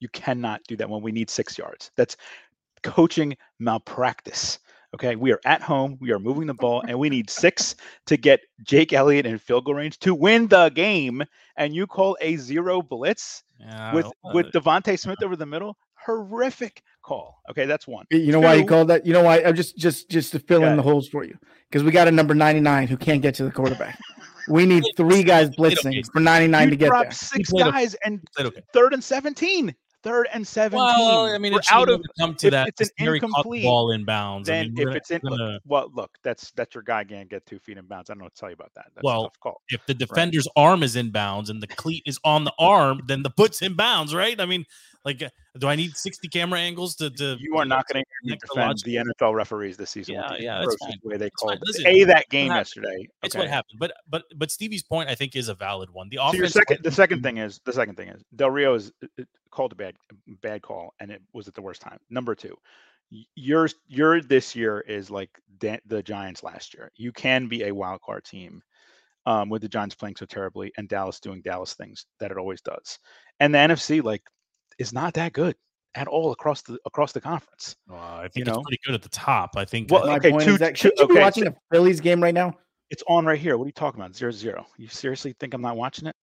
You 0.00 0.08
cannot 0.10 0.62
do 0.68 0.76
that 0.76 0.88
when 0.88 1.02
we 1.02 1.12
need 1.12 1.30
six 1.30 1.56
yards. 1.56 1.90
That's 1.96 2.16
coaching 2.82 3.36
malpractice. 3.58 4.58
Okay. 4.94 5.16
We 5.16 5.32
are 5.32 5.40
at 5.44 5.62
home. 5.62 5.96
We 6.00 6.12
are 6.12 6.18
moving 6.18 6.46
the 6.46 6.54
ball, 6.54 6.82
and 6.86 6.98
we 6.98 7.08
need 7.08 7.30
six 7.30 7.74
to 8.06 8.16
get 8.16 8.40
Jake 8.62 8.92
Elliott 8.92 9.26
in 9.26 9.38
field 9.38 9.64
goal 9.64 9.74
range 9.74 9.98
to 10.00 10.14
win 10.14 10.46
the 10.46 10.68
game. 10.68 11.22
And 11.56 11.74
you 11.74 11.86
call 11.86 12.16
a 12.20 12.36
zero 12.36 12.82
blitz 12.82 13.42
Yeah, 13.58 13.94
with 13.94 14.06
uh, 14.06 14.30
with 14.34 14.46
DeVonta 14.52 14.98
Smith 14.98 15.22
over 15.22 15.36
the 15.36 15.46
middle? 15.46 15.76
Horrific 15.94 16.82
call. 17.04 17.40
Okay, 17.50 17.66
that's 17.66 17.86
one. 17.86 18.06
You 18.10 18.32
know 18.32 18.40
why 18.40 18.56
he 18.56 18.64
called 18.64 18.88
that? 18.88 19.06
You 19.06 19.12
know 19.12 19.22
why? 19.22 19.42
I'm 19.42 19.54
just 19.54 19.76
just 19.76 20.10
just 20.10 20.32
to 20.32 20.38
fill 20.38 20.64
in 20.64 20.76
the 20.76 20.82
holes 20.82 21.08
for 21.08 21.24
you 21.24 21.36
because 21.70 21.84
we 21.84 21.90
got 21.90 22.08
a 22.08 22.12
number 22.12 22.34
99 22.34 22.88
who 22.88 22.96
can't 22.96 23.22
get 23.22 23.34
to 23.36 23.44
the 23.44 23.50
quarterback. 23.50 23.98
We 24.48 24.66
need 24.66 24.84
three 24.96 25.22
guys 25.22 25.54
played 25.54 25.78
okay. 25.78 25.88
blitzing 25.90 26.12
for 26.12 26.20
99 26.20 26.64
you 26.64 26.70
to 26.70 26.76
get 26.76 26.86
dropped 26.88 27.04
there. 27.10 27.12
six 27.12 27.50
played 27.50 27.66
okay. 27.66 27.70
guys 27.70 27.94
and 28.04 28.20
okay. 28.38 28.62
third 28.72 28.94
and 28.94 29.04
17. 29.04 29.74
Third 30.02 30.28
and 30.34 30.46
17. 30.46 30.76
Well, 30.76 31.34
I 31.34 31.38
mean, 31.38 31.54
We're 31.54 31.60
it's 31.60 31.72
out 31.72 31.88
of 31.88 32.02
come 32.20 32.34
to 32.34 32.48
if 32.48 32.50
that. 32.50 32.68
it's 32.68 32.82
an 32.82 32.88
Terry 32.98 33.20
caught 33.20 33.28
the 33.28 33.36
incomplete, 33.38 33.62
ball 33.64 33.90
in 33.92 34.04
bounds. 34.04 34.50
I 34.50 34.56
then 34.56 34.74
mean, 34.74 34.88
if 34.88 34.96
it's 34.96 35.10
in 35.10 35.22
gonna- 35.22 35.36
look, 35.36 35.62
well 35.64 35.90
look 35.94 36.10
that's 36.22 36.50
that's 36.50 36.74
your 36.74 36.82
guy 36.82 37.04
can't 37.04 37.30
get 37.30 37.46
two 37.46 37.58
feet 37.58 37.78
in 37.78 37.86
bounds 37.86 38.10
i 38.10 38.12
don't 38.12 38.18
know 38.18 38.24
what 38.24 38.34
to 38.34 38.40
tell 38.40 38.50
you 38.50 38.54
about 38.54 38.70
that 38.74 38.84
that's 38.94 39.02
Well, 39.02 39.22
a 39.22 39.24
tough 39.24 39.40
call 39.40 39.62
if 39.70 39.80
the 39.86 39.94
defender's 39.94 40.46
arm 40.56 40.82
is 40.82 40.94
in 40.94 41.10
bounds 41.10 41.48
and 41.48 41.62
the 41.62 41.66
cleat 41.66 42.02
is 42.04 42.20
on 42.22 42.44
the 42.44 42.52
arm, 42.58 43.00
then 43.06 43.22
the 43.22 43.30
foot's 43.30 43.62
in 43.62 43.76
bounds, 43.76 44.14
right? 44.14 44.38
I 44.38 44.44
mean, 44.44 44.66
like, 45.04 45.22
uh, 45.22 45.28
do 45.58 45.68
I 45.68 45.76
need 45.76 45.96
60 45.96 46.28
camera 46.28 46.58
angles 46.60 46.96
to? 46.96 47.10
to 47.10 47.36
you 47.38 47.56
are 47.56 47.64
not 47.64 47.84
going 47.92 48.02
to 48.24 48.36
defend 48.36 48.78
the 48.84 48.96
nfl 48.96 49.34
referees 49.34 49.76
this 49.76 49.90
season 49.90 50.14
Yeah, 50.14 50.32
yeah, 50.38 50.58
that's 50.60 50.74
atrocious 50.74 50.78
fine. 50.80 51.10
way 51.10 51.16
they 51.16 51.24
That's 51.26 51.42
fine. 51.42 51.48
called 51.58 51.62
Listen, 51.66 51.86
a 51.86 52.04
that 52.04 52.28
game 52.30 52.48
happened- 52.48 52.60
yesterday 52.60 53.08
It's 53.22 53.34
okay. 53.34 53.42
what 53.42 53.48
happened, 53.50 53.78
but 53.78 53.92
but 54.08 54.24
but 54.30 54.38
but 54.38 54.50
Stevie's 54.50 54.82
point 54.82 55.08
I 55.08 55.14
think 55.14 55.36
is 55.36 55.48
a 55.48 55.54
valid 55.54 55.90
one. 55.90 56.08
The 56.08 56.16
so 56.16 56.32
your 56.32 56.48
second 56.48 56.78
the 56.82 56.90
second 56.92 57.22
thing 57.22 57.38
is 57.38 57.60
the 57.64 57.72
second 57.72 57.96
thing 57.96 58.08
is 58.08 58.22
del 58.36 58.50
rio 58.50 58.74
is 58.74 58.92
uh, 59.02 59.06
uh, 59.20 59.24
called 59.50 59.72
a 59.72 59.76
bad 59.76 59.94
bad 60.42 60.62
call 60.62 60.94
and 61.00 61.10
it 61.10 61.22
was 61.32 61.48
at 61.48 61.54
the 61.54 61.62
worst 61.62 61.80
time 61.82 61.98
number 62.10 62.34
two 62.34 62.56
y- 63.12 63.24
yours 63.36 63.74
your 63.86 64.20
this 64.20 64.56
year 64.56 64.80
is 64.80 65.10
like 65.10 65.30
da- 65.58 65.78
the 65.86 66.02
giants 66.02 66.42
last 66.42 66.74
year 66.74 66.90
you 66.96 67.12
can 67.12 67.46
be 67.46 67.64
a 67.64 67.72
wild 67.74 68.00
card 68.00 68.24
team 68.24 68.62
um, 69.26 69.48
with 69.48 69.62
the 69.62 69.68
Giants 69.68 69.94
playing 69.94 70.16
so 70.16 70.26
terribly 70.26 70.70
and 70.76 70.86
Dallas 70.86 71.18
doing 71.18 71.40
Dallas 71.40 71.72
things 71.72 72.04
that 72.20 72.30
it 72.30 72.36
always 72.36 72.60
does. 72.60 72.98
And 73.40 73.54
the 73.54 73.58
NFC 73.58 74.02
like 74.02 74.22
is 74.78 74.92
not 74.92 75.14
that 75.14 75.32
good 75.32 75.56
at 75.94 76.08
all 76.08 76.32
across 76.32 76.62
the 76.62 76.78
across 76.86 77.12
the 77.12 77.20
conference. 77.20 77.76
Well, 77.88 78.00
I 78.00 78.28
think 78.28 78.46
know? 78.46 78.54
it's 78.54 78.62
pretty 78.62 78.80
good 78.84 78.94
at 78.94 79.02
the 79.02 79.08
top. 79.10 79.50
I 79.56 79.64
think. 79.64 79.90
Well, 79.90 80.06
My 80.06 80.16
okay, 80.16 80.30
point 80.30 80.44
two- 80.44 80.52
is 80.54 80.58
that 80.58 80.70
two- 80.76 80.88
should 80.88 80.98
you 80.98 81.06
be 81.08 81.14
okay, 81.14 81.22
watching 81.22 81.44
so- 81.44 81.50
a 81.50 81.56
Phillies 81.74 82.00
game 82.00 82.22
right 82.22 82.34
now? 82.34 82.54
It's 82.90 83.02
on 83.08 83.24
right 83.26 83.38
here. 83.40 83.56
What 83.56 83.64
are 83.64 83.68
you 83.68 83.72
talking 83.72 84.00
about? 84.00 84.14
Zero 84.14 84.30
zero. 84.30 84.66
You 84.76 84.88
seriously 84.88 85.34
think 85.40 85.54
I'm 85.54 85.62
not 85.62 85.76
watching 85.76 86.06
it? 86.06 86.14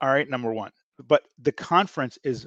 All 0.00 0.08
right, 0.10 0.28
number 0.28 0.52
one. 0.52 0.70
But 1.06 1.22
the 1.40 1.52
conference 1.52 2.18
is 2.24 2.46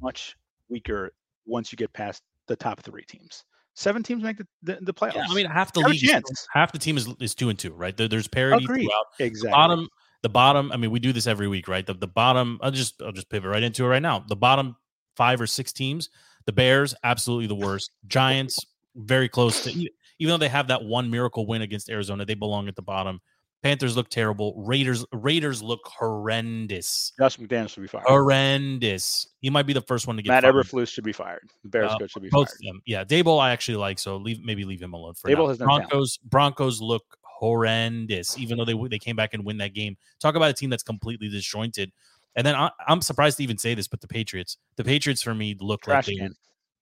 much 0.00 0.36
weaker 0.68 1.12
once 1.46 1.72
you 1.72 1.76
get 1.76 1.92
past 1.92 2.22
the 2.48 2.56
top 2.56 2.80
three 2.80 3.04
teams. 3.04 3.44
Seven 3.74 4.02
teams 4.02 4.22
make 4.22 4.36
the, 4.38 4.46
the, 4.62 4.78
the 4.82 4.92
playoffs. 4.94 5.14
yeah, 5.14 5.24
I 5.30 5.34
mean, 5.34 5.46
half 5.46 5.72
the 5.72 5.80
Have 5.80 5.90
league, 5.92 6.02
is, 6.04 6.22
half 6.52 6.72
the 6.72 6.78
team 6.78 6.96
is 6.98 7.08
is 7.20 7.34
two 7.34 7.48
and 7.48 7.58
two, 7.58 7.72
right? 7.72 7.96
There, 7.96 8.08
there's 8.08 8.28
parity 8.28 8.64
Agreed. 8.64 8.84
throughout. 8.84 9.04
exactly. 9.18 9.50
Bottom, 9.52 9.88
the 10.22 10.28
bottom. 10.28 10.70
I 10.72 10.76
mean, 10.76 10.90
we 10.90 11.00
do 11.00 11.12
this 11.12 11.26
every 11.26 11.48
week, 11.48 11.68
right? 11.68 11.86
The 11.86 11.94
the 11.94 12.06
bottom. 12.08 12.58
I'll 12.62 12.70
just 12.70 13.00
I'll 13.00 13.12
just 13.12 13.30
pivot 13.30 13.50
right 13.50 13.62
into 13.62 13.84
it 13.84 13.88
right 13.88 14.02
now. 14.02 14.24
The 14.28 14.36
bottom 14.36 14.76
five 15.16 15.40
or 15.40 15.46
six 15.46 15.72
teams. 15.72 16.08
The 16.46 16.52
Bears, 16.52 16.94
absolutely 17.04 17.46
the 17.46 17.54
worst. 17.54 17.90
Giants, 18.06 18.58
very 18.96 19.28
close 19.28 19.62
to. 19.64 19.70
Even 20.18 20.32
though 20.34 20.36
they 20.38 20.48
have 20.48 20.68
that 20.68 20.82
one 20.84 21.10
miracle 21.10 21.46
win 21.46 21.62
against 21.62 21.88
Arizona, 21.90 22.24
they 22.24 22.34
belong 22.34 22.68
at 22.68 22.76
the 22.76 22.82
bottom. 22.82 23.20
Panthers 23.62 23.96
look 23.96 24.08
terrible. 24.08 24.54
Raiders 24.56 25.04
Raiders 25.12 25.62
look 25.62 25.80
horrendous. 25.86 27.12
Josh 27.18 27.36
McDaniels 27.38 27.70
should 27.70 27.82
be 27.82 27.86
fired. 27.86 28.04
Horrendous. 28.06 29.28
He 29.40 29.50
might 29.50 29.66
be 29.66 29.72
the 29.72 29.80
first 29.82 30.06
one 30.08 30.16
to 30.16 30.22
get 30.22 30.30
Matt 30.30 30.42
fired. 30.42 30.54
Eberflus 30.56 30.88
should 30.88 31.04
be 31.04 31.12
fired. 31.12 31.48
The 31.62 31.68
Bears 31.68 31.92
Uh, 31.92 31.98
coach 31.98 32.10
should 32.10 32.22
be 32.22 32.28
Both 32.28 32.48
fired. 32.48 32.54
of 32.60 32.66
them. 32.66 32.82
Yeah, 32.86 33.04
Daboll 33.04 33.40
I 33.40 33.50
actually 33.52 33.76
like, 33.76 34.00
so 34.00 34.16
leave 34.16 34.40
maybe 34.44 34.64
leave 34.64 34.82
him 34.82 34.94
alone 34.94 35.14
for 35.14 35.28
Daboll 35.30 35.44
now. 35.44 35.48
has 35.48 35.60
no 35.60 35.66
talent. 35.66 35.88
Broncos 35.90 36.18
Broncos 36.24 36.80
look 36.80 37.04
horrendous, 37.22 38.38
even 38.38 38.58
though 38.58 38.64
they 38.64 38.74
they 38.88 38.98
came 38.98 39.16
back 39.16 39.34
and 39.34 39.44
win 39.44 39.58
that 39.58 39.74
game. 39.74 39.96
Talk 40.20 40.34
about 40.34 40.50
a 40.50 40.54
team 40.54 40.70
that's 40.70 40.82
completely 40.82 41.28
disjointed. 41.28 41.92
And 42.34 42.46
then 42.46 42.54
I, 42.54 42.70
I'm 42.86 43.02
surprised 43.02 43.36
to 43.38 43.42
even 43.42 43.58
say 43.58 43.74
this, 43.74 43.88
but 43.88 44.00
the 44.00 44.08
Patriots, 44.08 44.56
the 44.76 44.84
Patriots 44.84 45.22
for 45.22 45.34
me 45.34 45.56
look 45.60 45.82
Trash 45.82 46.08
like 46.08 46.18
they, 46.18 46.28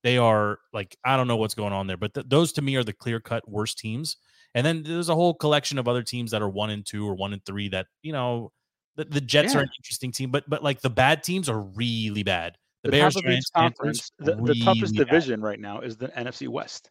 they 0.02 0.18
are 0.18 0.58
like 0.72 0.96
I 1.04 1.16
don't 1.16 1.28
know 1.28 1.36
what's 1.36 1.54
going 1.54 1.72
on 1.72 1.86
there, 1.86 1.96
but 1.96 2.14
th- 2.14 2.26
those 2.28 2.52
to 2.52 2.62
me 2.62 2.76
are 2.76 2.84
the 2.84 2.92
clear 2.92 3.20
cut 3.20 3.48
worst 3.48 3.78
teams. 3.78 4.16
And 4.54 4.66
then 4.66 4.82
there's 4.82 5.08
a 5.08 5.14
whole 5.14 5.34
collection 5.34 5.78
of 5.78 5.86
other 5.86 6.02
teams 6.02 6.32
that 6.32 6.42
are 6.42 6.48
one 6.48 6.70
and 6.70 6.84
two 6.84 7.06
or 7.06 7.14
one 7.14 7.32
and 7.32 7.44
three 7.44 7.68
that 7.68 7.86
you 8.02 8.12
know 8.12 8.52
the, 8.96 9.04
the 9.04 9.20
Jets 9.20 9.54
are 9.54 9.60
an 9.60 9.70
interesting 9.78 10.12
team, 10.12 10.30
but 10.30 10.48
but 10.48 10.62
like 10.62 10.80
the 10.80 10.90
bad 10.90 11.22
teams 11.22 11.48
are 11.48 11.60
really 11.60 12.22
bad. 12.22 12.56
The, 12.82 12.90
The, 12.90 12.96
Bears, 12.96 13.14
top 13.14 13.24
of 13.24 13.30
each 13.30 13.44
conference, 13.54 14.10
the, 14.18 14.36
the 14.36 14.54
toughest 14.64 14.64
really 14.64 15.04
bad. 15.04 15.06
division 15.06 15.42
right 15.42 15.60
now 15.60 15.80
is 15.80 15.96
the 15.96 16.08
NFC 16.08 16.48
West. 16.48 16.90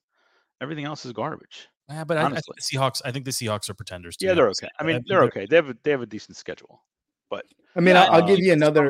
Everything 0.62 0.86
else 0.86 1.06
is 1.06 1.14
garbage. 1.14 1.68
Yeah, 1.90 2.04
but 2.04 2.18
I, 2.18 2.22
I 2.22 2.24
think 2.26 2.34
honestly. 2.34 2.56
the 2.58 2.78
Seahawks. 2.78 3.02
I 3.04 3.12
think 3.12 3.26
the 3.26 3.32
Seahawks 3.32 3.70
are 3.70 3.74
pretenders. 3.74 4.16
to 4.18 4.26
Yeah, 4.26 4.34
they're 4.36 4.50
okay. 4.50 4.70
I 4.80 4.84
I 4.84 4.86
mean, 4.86 5.04
they're 5.08 5.24
okay. 5.24 5.48
They 5.50 5.56
have 5.56 5.70
a, 5.70 5.76
they 5.84 5.92
have 5.92 6.02
a 6.02 6.06
decent 6.06 6.38
schedule. 6.38 6.84
But 7.30 7.46
I 7.76 7.80
mean, 7.80 7.96
Yeah, 7.96 8.04
I'll, 8.06 8.12
I'll 8.16 8.24
uh, 8.24 8.28
give 8.28 8.40
you 8.40 8.54
another. 8.54 8.90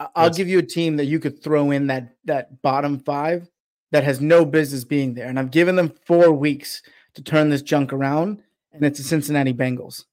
I- 0.00 0.08
I'll 0.16 0.30
give 0.30 0.48
you 0.48 0.58
a 0.58 0.62
team 0.62 0.96
that 0.96 1.04
you 1.04 1.20
could 1.20 1.42
throw 1.42 1.70
in 1.70 1.86
that 1.88 2.16
that 2.24 2.60
bottom 2.62 2.98
five 2.98 3.48
that 3.92 4.04
has 4.04 4.20
no 4.20 4.44
business 4.44 4.84
being 4.84 5.14
there, 5.14 5.28
and 5.28 5.38
I've 5.38 5.50
given 5.50 5.76
them 5.76 5.92
four 6.06 6.32
weeks 6.32 6.82
to 7.14 7.22
turn 7.22 7.50
this 7.50 7.62
junk 7.62 7.92
around, 7.92 8.42
and 8.72 8.84
it's 8.84 8.98
the 8.98 9.04
Cincinnati 9.04 9.52
Bengals. 9.52 10.04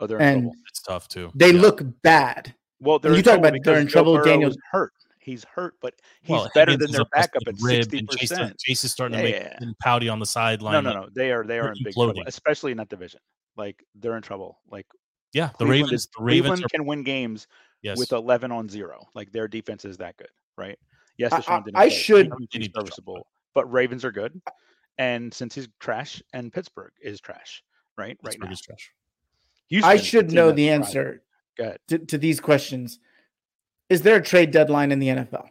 oh, 0.00 0.06
they're 0.06 0.18
in 0.18 0.22
And 0.22 0.42
trouble. 0.44 0.56
It's 0.68 0.80
tough 0.82 1.08
too. 1.08 1.30
They 1.34 1.52
Yeah. 1.52 1.60
look 1.60 1.82
bad. 2.02 2.54
Well, 2.80 2.98
they're 2.98 3.12
you 3.12 3.18
in 3.18 3.24
talk 3.24 3.38
about 3.38 3.54
they're 3.64 3.78
in 3.78 3.86
Joe 3.88 3.92
trouble, 3.92 4.14
Burrow 4.14 4.24
Daniel- 4.24 4.50
is 4.50 4.58
hurt. 4.70 4.92
He's 5.18 5.42
hurt, 5.44 5.74
but 5.80 5.94
he's 6.20 6.30
Well, 6.30 6.50
better 6.54 6.76
than 6.76 6.90
their 6.92 7.04
backup 7.06 7.42
at 7.46 7.56
sixty 7.58 7.98
and 8.00 8.10
Chase, 8.10 8.28
percent. 8.28 8.58
Chase 8.58 8.84
is 8.84 8.92
starting 8.92 9.18
Yeah, 9.18 9.24
to 9.24 9.30
make 9.32 9.42
yeah. 9.42 9.58
him 9.58 9.74
pouty 9.80 10.08
on 10.10 10.18
the 10.18 10.26
sideline. 10.26 10.84
No, 10.84 10.92
no, 10.92 11.00
no. 11.02 11.08
They 11.14 11.32
are 11.32 11.44
they 11.44 11.58
are 11.58 11.68
in 11.72 11.78
big 11.82 11.94
trouble, 11.94 12.22
especially 12.26 12.72
in 12.72 12.76
that 12.78 12.90
division. 12.90 13.20
Like 13.56 13.82
they're 13.94 14.16
in 14.16 14.22
trouble. 14.22 14.58
Like 14.70 14.86
Yeah, 15.34 15.48
the 15.58 15.66
Cleveland 15.66 15.82
Ravens. 15.90 16.06
The 16.16 16.22
Ravens 16.24 16.40
Cleveland 16.40 16.64
are 16.64 16.68
can 16.68 16.86
win 16.86 17.02
games 17.02 17.46
yes. 17.82 17.98
with 17.98 18.12
eleven 18.12 18.50
on 18.50 18.68
zero. 18.68 19.06
Like 19.14 19.30
their 19.32 19.46
defense 19.48 19.84
is 19.84 19.96
that 19.98 20.16
good, 20.16 20.28
right? 20.56 20.78
Yes, 21.18 21.32
I- 21.32 21.40
Deshaun 21.40 21.60
I- 21.60 21.62
didn't 21.64 21.76
I 21.76 21.88
play. 21.88 21.90
should- 21.90 22.32
He's 22.38 22.48
He 22.52 22.58
needs 22.60 22.68
to 22.68 22.72
drop, 22.72 22.86
serviceable, 22.86 23.26
but 23.52 23.70
Ravens 23.70 24.04
are 24.04 24.12
good, 24.12 24.40
and 24.98 25.32
since 25.34 25.54
he's 25.54 25.68
trash, 25.80 26.22
and 26.32 26.52
Pittsburgh 26.52 26.92
is 27.02 27.20
trash, 27.20 27.62
right? 27.98 28.18
Pittsburgh 28.22 28.42
right 28.42 28.48
now, 28.48 28.52
is 28.52 28.60
trash. 28.60 28.90
Houston 29.68 29.90
I 29.90 29.96
should 29.96 30.32
know 30.32 30.52
the 30.52 30.70
answer 30.70 31.22
Go 31.56 31.76
to, 31.88 31.98
to 31.98 32.18
these 32.18 32.40
questions. 32.40 32.98
Is 33.88 34.02
there 34.02 34.16
a 34.16 34.22
trade 34.22 34.50
deadline 34.50 34.90
in 34.92 34.98
the 34.98 35.08
NFL? 35.08 35.48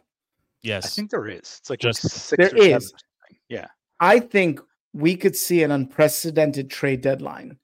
Yes. 0.62 0.84
I 0.86 0.88
think 0.88 1.10
there 1.10 1.28
is. 1.28 1.58
It's 1.60 1.70
like 1.70 1.78
Just- 1.80 2.02
six 2.02 2.36
There 2.36 2.52
or 2.54 2.76
is. 2.76 2.88
something. 2.90 3.38
Yeah. 3.48 3.66
I 4.00 4.18
think 4.20 4.60
we 4.92 5.16
could 5.16 5.34
see 5.36 5.62
an 5.62 5.70
unprecedented 5.70 6.70
trade 6.70 7.00
deadline 7.00 7.58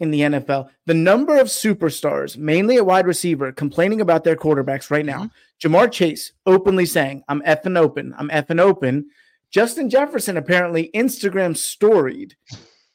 in 0.00 0.10
the 0.10 0.20
NFL. 0.20 0.68
The 0.86 0.94
number 0.94 1.36
of 1.38 1.48
superstars, 1.48 2.36
mainly 2.36 2.76
at 2.76 2.86
wide 2.86 3.06
receiver, 3.06 3.52
complaining 3.52 4.00
about 4.00 4.24
their 4.24 4.36
quarterbacks 4.36 4.90
right 4.90 5.06
now. 5.06 5.24
Mm-hmm. 5.24 5.74
Ja'Marr 5.74 5.90
Chase 5.90 6.32
openly 6.44 6.84
saying, 6.86 7.22
I'm 7.28 7.40
effing 7.42 7.78
open. 7.78 8.14
I'm 8.18 8.28
effing 8.28 8.60
open. 8.60 9.06
Justin 9.50 9.88
Jefferson 9.88 10.36
apparently 10.36 10.90
Instagram 10.94 11.56
storied 11.56 12.36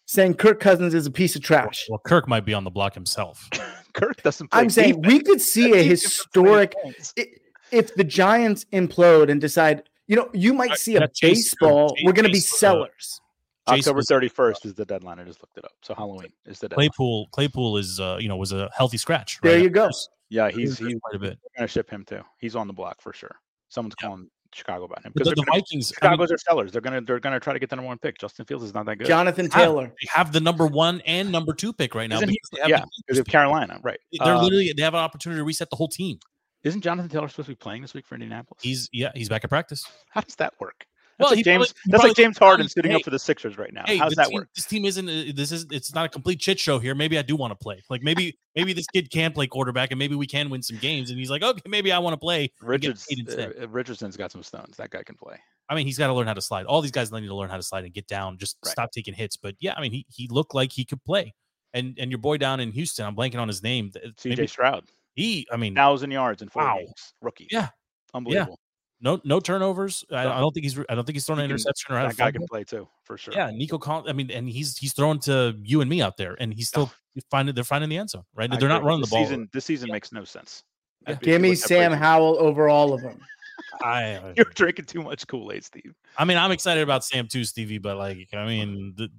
saying 0.06 0.34
Kirk 0.36 0.60
Cousins 0.60 0.94
is 0.94 1.06
a 1.08 1.12
piece 1.12 1.36
of 1.36 1.42
trash. 1.42 1.88
well, 1.90 2.02
Kirk 2.06 2.28
might 2.28 2.46
be 2.46 2.54
on 2.54 2.64
the 2.64 2.70
block 2.70 2.94
himself. 2.94 3.50
Kirk 3.94 4.22
doesn't 4.22 4.50
play. 4.52 4.60
I'm 4.60 4.70
saying 4.70 5.02
defense. 5.02 5.08
we 5.14 5.20
could 5.22 5.42
see 5.42 5.72
That 5.72 5.78
a 5.80 5.82
team 5.84 5.90
doesn't 5.90 5.90
play 5.90 5.90
historic 5.90 6.76
defense. 6.84 7.14
if 7.72 7.96
the 7.96 8.04
Giants 8.04 8.66
implode 8.74 9.32
and 9.32 9.40
decide, 9.42 9.84
you 10.08 10.16
know, 10.18 10.30
you 10.34 10.54
might 10.54 10.78
see 10.78 10.98
a 10.98 11.02
yeah, 11.02 11.08
baseball. 11.22 11.96
Chase- 11.96 12.04
We're 12.06 12.14
going 12.14 12.26
to 12.26 12.30
be 12.30 12.36
Chase 12.40 12.52
was 12.52 12.60
sellers. 12.60 13.22
Chase 13.70 13.88
October 13.88 14.02
31st 14.02 14.66
is 14.66 14.74
the 14.74 14.86
deadline. 14.86 15.20
I 15.20 15.24
just 15.24 15.42
looked 15.42 15.58
it 15.58 15.66
up. 15.66 15.72
So 15.84 15.94
Halloween 15.94 16.32
is 16.46 16.60
the 16.60 16.70
deadline. 16.70 16.90
Claypool. 16.90 17.28
Claypool 17.32 17.78
is 17.78 18.00
uh, 18.00 18.18
you 18.20 18.28
know 18.28 18.38
was 18.38 18.52
a 18.52 18.70
healthy 18.76 18.98
scratch. 18.98 19.40
There 19.42 19.54
right? 19.54 19.62
you 19.64 19.70
go. 19.70 19.90
Yeah, 20.30 20.50
he's 20.50 20.78
He's 20.80 20.88
he's 20.88 21.00
quite 21.02 21.16
a 21.16 21.20
bit. 21.20 21.38
going 21.58 21.68
to 21.68 21.72
ship 21.72 21.90
him 21.90 22.04
too. 22.06 22.22
He's 22.40 22.56
on 22.56 22.66
the 22.68 22.74
block 22.74 23.02
for 23.02 23.14
sure. 23.14 23.36
Someone's 23.70 23.96
Yeah. 24.02 24.08
calling 24.08 24.30
Chicago 24.54 24.86
about 24.86 25.06
him 25.06 25.12
because 25.14 25.30
the, 25.30 25.36
the 25.36 25.44
gonna, 25.44 25.60
Vikings. 25.60 25.92
I 26.02 26.06
mean, 26.06 26.12
Chicago's 26.12 26.32
are 26.32 26.38
sellers. 26.38 26.72
They're 26.72 26.82
gonna 26.82 27.02
they're 27.02 27.20
gonna 27.20 27.40
try 27.40 27.54
to 27.54 27.60
get 27.60 27.70
the 27.70 27.76
number 27.76 27.88
one 27.88 28.00
pick. 28.00 28.18
Justin 28.18 28.46
Fields 28.46 28.64
is 28.64 28.74
not 28.74 28.86
that 28.88 28.98
good. 28.98 29.08
Jonathan 29.08 29.50
Taylor. 29.50 29.88
they 29.88 30.08
have 30.14 30.32
the 30.34 30.40
number 30.42 30.66
one 30.68 31.02
and 31.06 31.32
number 31.32 31.54
two 31.54 31.72
pick 31.72 31.94
right 31.96 32.10
now. 32.10 32.16
Isn't 32.18 32.30
he- 32.30 32.36
because 32.36 32.50
they 32.52 32.62
have 32.62 32.70
yeah, 32.70 32.80
the 32.80 32.88
because 33.06 33.20
of 33.20 33.28
Carolina, 33.28 33.80
right? 33.84 34.00
They're 34.12 34.34
Uh, 34.36 34.42
literally 34.42 34.74
they 34.76 34.82
have 34.84 34.94
an 34.96 35.00
opportunity 35.02 35.40
to 35.40 35.44
reset 35.44 35.70
the 35.70 35.76
whole 35.76 35.88
team. 35.88 36.18
isn't 36.64 36.82
Jonathan 36.82 37.10
Taylor 37.10 37.28
supposed 37.30 37.46
to 37.48 37.52
be 37.52 37.56
playing 37.56 37.82
this 37.82 37.94
week 37.94 38.06
for 38.08 38.16
Indianapolis? 38.16 38.62
He's 38.64 38.90
yeah, 38.92 39.12
he's 39.16 39.30
back 39.30 39.44
at 39.44 39.50
practice. 39.50 39.86
How 40.10 40.22
does 40.22 40.36
that 40.36 40.54
work? 40.60 40.86
Well, 41.22 41.30
That's 41.30 41.38
like 41.38 41.46
James. 41.46 41.74
probably- 41.74 41.92
that's 41.92 42.04
like 42.04 42.16
James 42.16 42.38
Harden 42.38 42.68
sitting 42.70 42.94
up 42.94 43.04
for 43.04 43.10
the 43.12 43.20
Sixers 43.20 43.58
right 43.58 43.72
now. 43.74 43.84
Hey, 43.86 43.98
How 43.98 44.06
does 44.06 44.16
that 44.16 44.28
team- 44.28 44.36
work? 44.36 44.50
This 44.56 44.66
team 44.66 44.86
isn't. 44.86 45.08
uh, 45.08 45.32
This 45.36 45.52
is. 45.52 45.66
It's 45.72 45.94
not 45.94 46.06
a 46.06 46.10
complete 46.10 46.42
shit 46.42 46.60
show 46.60 46.80
here. 46.80 46.96
Maybe 46.96 47.18
I 47.18 47.22
do 47.22 47.36
want 47.36 47.52
to 47.52 47.56
play. 47.56 47.82
Like 47.90 48.02
maybe 48.04 48.38
maybe 48.56 48.74
this 48.74 48.88
kid 48.88 49.10
can 49.12 49.32
play 49.32 49.48
quarterback 49.48 49.92
and 49.92 50.00
maybe 50.00 50.16
we 50.16 50.28
can 50.28 50.50
win 50.50 50.62
some 50.62 50.78
games. 50.78 51.10
And 51.10 51.20
he's 51.20 51.30
like, 51.30 51.44
okay, 51.44 51.62
maybe 51.68 51.92
I 51.92 52.00
want 52.00 52.14
to 52.14 52.18
play. 52.18 52.52
Richards, 52.62 53.08
uh, 53.30 53.68
Richardson's 53.70 54.18
got 54.18 54.32
some 54.32 54.44
stones. 54.44 54.78
That 54.78 54.90
guy 54.90 55.04
can 55.04 55.16
play. 55.16 55.38
I 55.70 55.76
mean, 55.76 55.86
he's 55.86 55.98
got 55.98 56.08
to 56.08 56.14
learn 56.14 56.28
how 56.28 56.34
to 56.34 56.42
slide. 56.42 56.66
All 56.66 56.82
these 56.82 56.92
guys 56.92 57.12
need 57.14 57.26
to 57.28 57.34
learn 57.36 57.50
how 57.50 57.56
to 57.56 57.64
slide 57.64 57.86
and 57.86 57.94
get 57.94 58.08
down. 58.08 58.38
Just 58.38 58.58
Right. 58.66 58.72
stop 58.72 58.92
taking 58.92 59.14
hits. 59.14 59.38
But 59.38 59.56
yeah, 59.60 59.74
I 59.78 59.82
mean, 59.82 59.92
he 59.94 60.06
he 60.10 60.28
looked 60.30 60.54
like 60.54 60.72
he 60.74 60.84
could 60.86 61.04
play. 61.06 61.34
and 61.74 61.96
and 61.98 62.12
your 62.12 62.18
boy 62.18 62.38
down 62.38 62.60
in 62.60 62.72
Houston, 62.74 63.06
I'm 63.06 63.16
blanking 63.16 63.40
on 63.40 63.48
his 63.48 63.64
name. 63.64 63.92
CJ 64.18 64.50
Stroud, 64.50 64.84
he, 65.16 65.48
I 65.52 65.56
mean, 65.56 65.74
thousand 65.74 66.12
yards 66.12 66.42
in 66.42 66.50
four 66.50 66.64
Wow. 66.64 66.78
games, 66.80 67.14
rookie. 67.22 67.48
Yeah. 67.50 67.70
unbelievable. 68.14 68.60
No 69.02 69.20
no 69.24 69.40
turnovers. 69.40 70.06
I, 70.12 70.28
I 70.28 70.40
don't 70.40 70.54
think 70.54 70.64
he's 70.64 70.78
I 70.90 70.96
don't 70.96 71.06
think 71.06 71.16
he's 71.16 71.26
thrown 71.26 71.40
an 71.40 71.44
He 71.46 71.48
can- 71.48 71.52
interception 71.56 71.96
or 71.96 72.00
had 72.00 72.10
That 72.12 72.18
guy 72.18 72.32
can 72.32 72.46
play 72.48 72.64
too, 72.64 72.88
for 73.04 73.18
sure. 73.18 73.34
Yeah, 73.34 73.50
Nico 73.52 73.78
Collins. 73.78 74.08
I 74.10 74.14
mean, 74.14 74.32
and 74.32 74.48
he's 74.50 74.78
he's 74.78 74.94
throwing 74.94 75.20
to 75.22 75.56
you 75.64 75.82
and 75.82 75.90
me 75.90 76.02
out 76.02 76.18
there, 76.18 76.36
and 76.40 76.54
he's 76.54 76.68
still 76.68 76.92
finding 77.30 77.54
they're 77.56 77.64
finding 77.64 77.90
the 77.90 77.98
end 77.98 78.10
zone, 78.10 78.24
right? 78.36 78.50
They're 78.50 78.70
not 78.70 78.78
agree. 78.78 78.88
running 78.88 79.02
the 79.02 79.06
This 79.08 79.10
ball. 79.12 79.24
Season, 79.26 79.50
this 79.54 79.66
season 79.66 79.88
Yeah. 79.90 79.94
makes 79.94 80.12
no 80.12 80.24
sense. 80.24 80.64
Yeah. 81.08 81.16
Give 81.16 81.42
me 81.42 81.56
Sam 81.56 81.92
Howell 81.92 82.38
over 82.40 82.70
all 82.70 82.94
of 82.94 83.02
them. 83.02 83.20
I 83.84 84.34
You're 84.38 84.46
drinking 84.54 84.86
too 84.86 85.02
much 85.02 85.26
Kool 85.28 85.52
Aid, 85.52 85.64
Steve. 85.64 85.94
I 86.18 86.26
mean, 86.26 86.38
I'm 86.38 86.52
excited 86.52 86.84
about 86.84 87.04
Sam 87.04 87.28
too, 87.28 87.44
Stevie, 87.44 87.80
but 87.80 87.98
like, 87.98 88.30
I 88.34 88.46
mean, 88.46 88.94
the, 88.96 89.10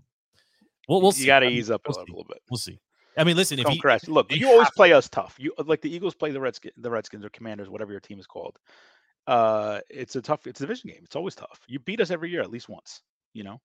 we'll 0.89 1.01
we'll 1.03 1.13
see. 1.13 1.23
You 1.23 1.27
got 1.27 1.41
to 1.41 1.47
I 1.47 1.49
mean, 1.51 1.59
ease 1.59 1.71
up 1.71 1.81
a 1.85 1.91
we'll 1.91 1.93
little, 2.01 2.07
see. 2.07 2.13
little 2.13 2.27
bit. 2.29 2.43
We'll 2.51 2.59
see. 2.59 2.79
I 3.19 3.25
mean, 3.25 3.37
listen, 3.37 3.59
if 3.59 3.65
Don't 3.67 3.75
you 3.75 3.81
crash. 3.81 4.09
Look, 4.09 4.35
you 4.35 4.49
always 4.49 4.71
play 4.71 4.93
us 4.95 5.07
tough. 5.09 5.37
You 5.39 5.53
like 5.67 5.83
the 5.83 5.95
Eagles 5.95 6.15
play 6.15 6.31
the 6.31 6.41
Redskins, 6.41 6.73
the 6.79 6.91
Redskins 6.91 7.25
or 7.25 7.29
Commanders, 7.29 7.69
whatever 7.69 7.91
your 7.93 8.01
team 8.01 8.19
is 8.19 8.27
called. 8.27 8.59
Uh, 9.27 9.81
it's 9.89 10.17
a 10.17 10.23
tough. 10.23 10.47
It's 10.47 10.61
a 10.61 10.65
division 10.65 10.91
game. 10.91 11.01
It's 11.05 11.17
always 11.17 11.35
tough. 11.35 11.61
You 11.67 11.79
beat 11.79 12.01
us 12.01 12.11
every 12.11 12.31
year 12.31 12.41
at 12.41 12.51
least 12.51 12.69
once. 12.69 13.03
You 13.35 13.45
know. 13.45 13.61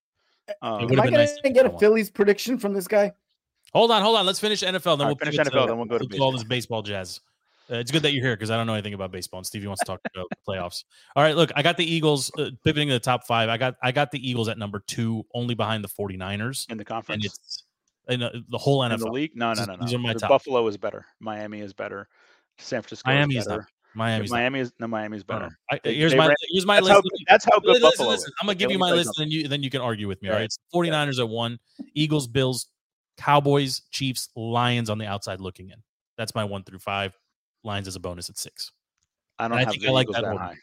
Um, 0.62 0.90
Am 0.90 1.00
I 1.00 1.10
gonna 1.10 1.26
to 1.26 1.50
get 1.50 1.66
a. 1.66 1.78
Phillies 1.78 2.10
prediction 2.10 2.58
from 2.58 2.72
this 2.72 2.88
guy? 2.88 3.12
hold 3.72 3.90
on, 3.90 4.02
hold 4.02 4.16
on, 4.16 4.26
let's 4.26 4.40
finish 4.40 4.62
NFL, 4.62 4.98
then 4.98 5.00
All 5.02 5.06
we'll 5.08 5.16
finish 5.16 5.36
pivot 5.36 5.52
NFL, 5.52 5.66
then 5.66 5.76
we'll 5.76 5.86
go 5.86 5.98
to 5.98 6.18
all 6.18 6.32
this 6.32 6.44
baseball 6.44 6.82
jazz. 6.82 7.20
Uh, 7.70 7.76
it's 7.76 7.90
good 7.90 8.02
that 8.02 8.12
you're 8.12 8.24
here 8.24 8.34
because 8.34 8.50
I 8.50 8.56
don't 8.56 8.66
know 8.66 8.72
anything 8.72 8.94
about 8.94 9.12
baseball, 9.12 9.38
and 9.38 9.46
Stevie 9.46 9.66
wants 9.66 9.80
to 9.80 9.86
talk 9.86 10.00
about 10.14 10.26
the 10.30 10.36
playoffs. 10.48 10.84
All 11.14 11.22
right, 11.22 11.36
look, 11.36 11.50
I 11.54 11.62
got 11.62 11.76
the 11.76 11.84
Eagles 11.84 12.30
uh, 12.38 12.50
pivoting 12.64 12.88
to 12.88 12.94
the 12.94 13.00
top 13.00 13.26
five. 13.26 13.50
I 13.50 13.58
got 13.58 13.76
I 13.82 13.92
got 13.92 14.10
the 14.10 14.26
Eagles 14.26 14.48
at 14.48 14.56
number 14.56 14.82
two, 14.86 15.26
only 15.34 15.54
behind 15.54 15.84
the 15.84 15.88
49ers, 15.88 16.70
in 16.70 16.78
the 16.78 16.80
and 16.80 16.86
conference. 16.86 17.26
it's 17.26 17.64
in 18.08 18.22
uh, 18.22 18.30
the 18.48 18.56
whole 18.56 18.82
in 18.82 18.98
the 18.98 19.10
league? 19.10 19.32
No, 19.34 19.52
no, 19.52 19.66
no, 19.66 19.76
no. 19.76 19.84
these 19.84 19.92
are 19.92 19.98
my 19.98 20.14
The 20.14 20.20
top. 20.20 20.30
Buffalo 20.30 20.66
is 20.66 20.78
better. 20.78 21.04
Miami 21.20 21.60
is 21.60 21.74
better. 21.74 22.08
San 22.56 22.80
Francisco 22.80 23.10
Miami 23.10 23.36
is 23.36 23.42
is 23.42 23.48
better. 23.48 23.68
Miami's. 23.98 24.30
Miami 24.30 24.60
is 24.60 24.72
no. 24.78 24.86
Miami 24.88 25.16
is 25.18 25.24
No, 25.28 25.34
no. 25.34 25.40
better. 25.44 25.58
I, 25.70 25.80
here's 25.90 26.12
they 26.12 26.18
my 26.18 26.26
ran- 26.28 26.36
here's 26.50 26.64
my 26.66 26.76
That's 26.76 26.86
list. 26.88 26.94
how, 26.94 27.02
that's 27.28 27.44
how 27.44 27.58
good 27.60 27.68
listen, 27.68 27.82
Buffalo 27.82 28.08
listen, 28.10 28.28
is. 28.28 28.34
I'm 28.40 28.46
gonna 28.46 28.54
They 28.54 28.58
give 28.60 28.70
you 28.70 28.78
my 28.78 28.90
list, 28.92 29.10
and 29.18 29.24
then 29.26 29.30
you 29.30 29.48
then 29.48 29.62
you 29.62 29.70
can 29.70 29.80
argue 29.80 30.08
with 30.08 30.22
me. 30.22 30.28
All 30.28 30.34
ahead. 30.34 30.40
right, 30.42 30.44
it's 30.46 30.58
49ers 30.74 31.18
at 31.18 31.28
one, 31.28 31.58
Eagles, 31.94 32.26
Bills, 32.28 32.66
Cowboys, 33.18 33.82
Chiefs, 33.90 34.28
Lions 34.36 34.88
on 34.90 34.98
the 34.98 35.06
outside 35.06 35.40
looking 35.40 35.70
in. 35.70 35.82
That's 36.16 36.34
my 36.34 36.44
one 36.44 36.64
through 36.64 36.78
five. 36.78 37.16
Lions 37.64 37.88
as 37.88 37.96
a 37.96 38.00
bonus 38.00 38.30
at 38.30 38.38
six. 38.38 38.72
I 39.38 39.48
don't 39.48 39.56
I 39.58 39.60
have 39.60 39.70
think 39.70 39.86
I 39.86 39.90
like 39.90 40.04
Eagles 40.08 40.16
that 40.22 40.36
that. 40.36 40.54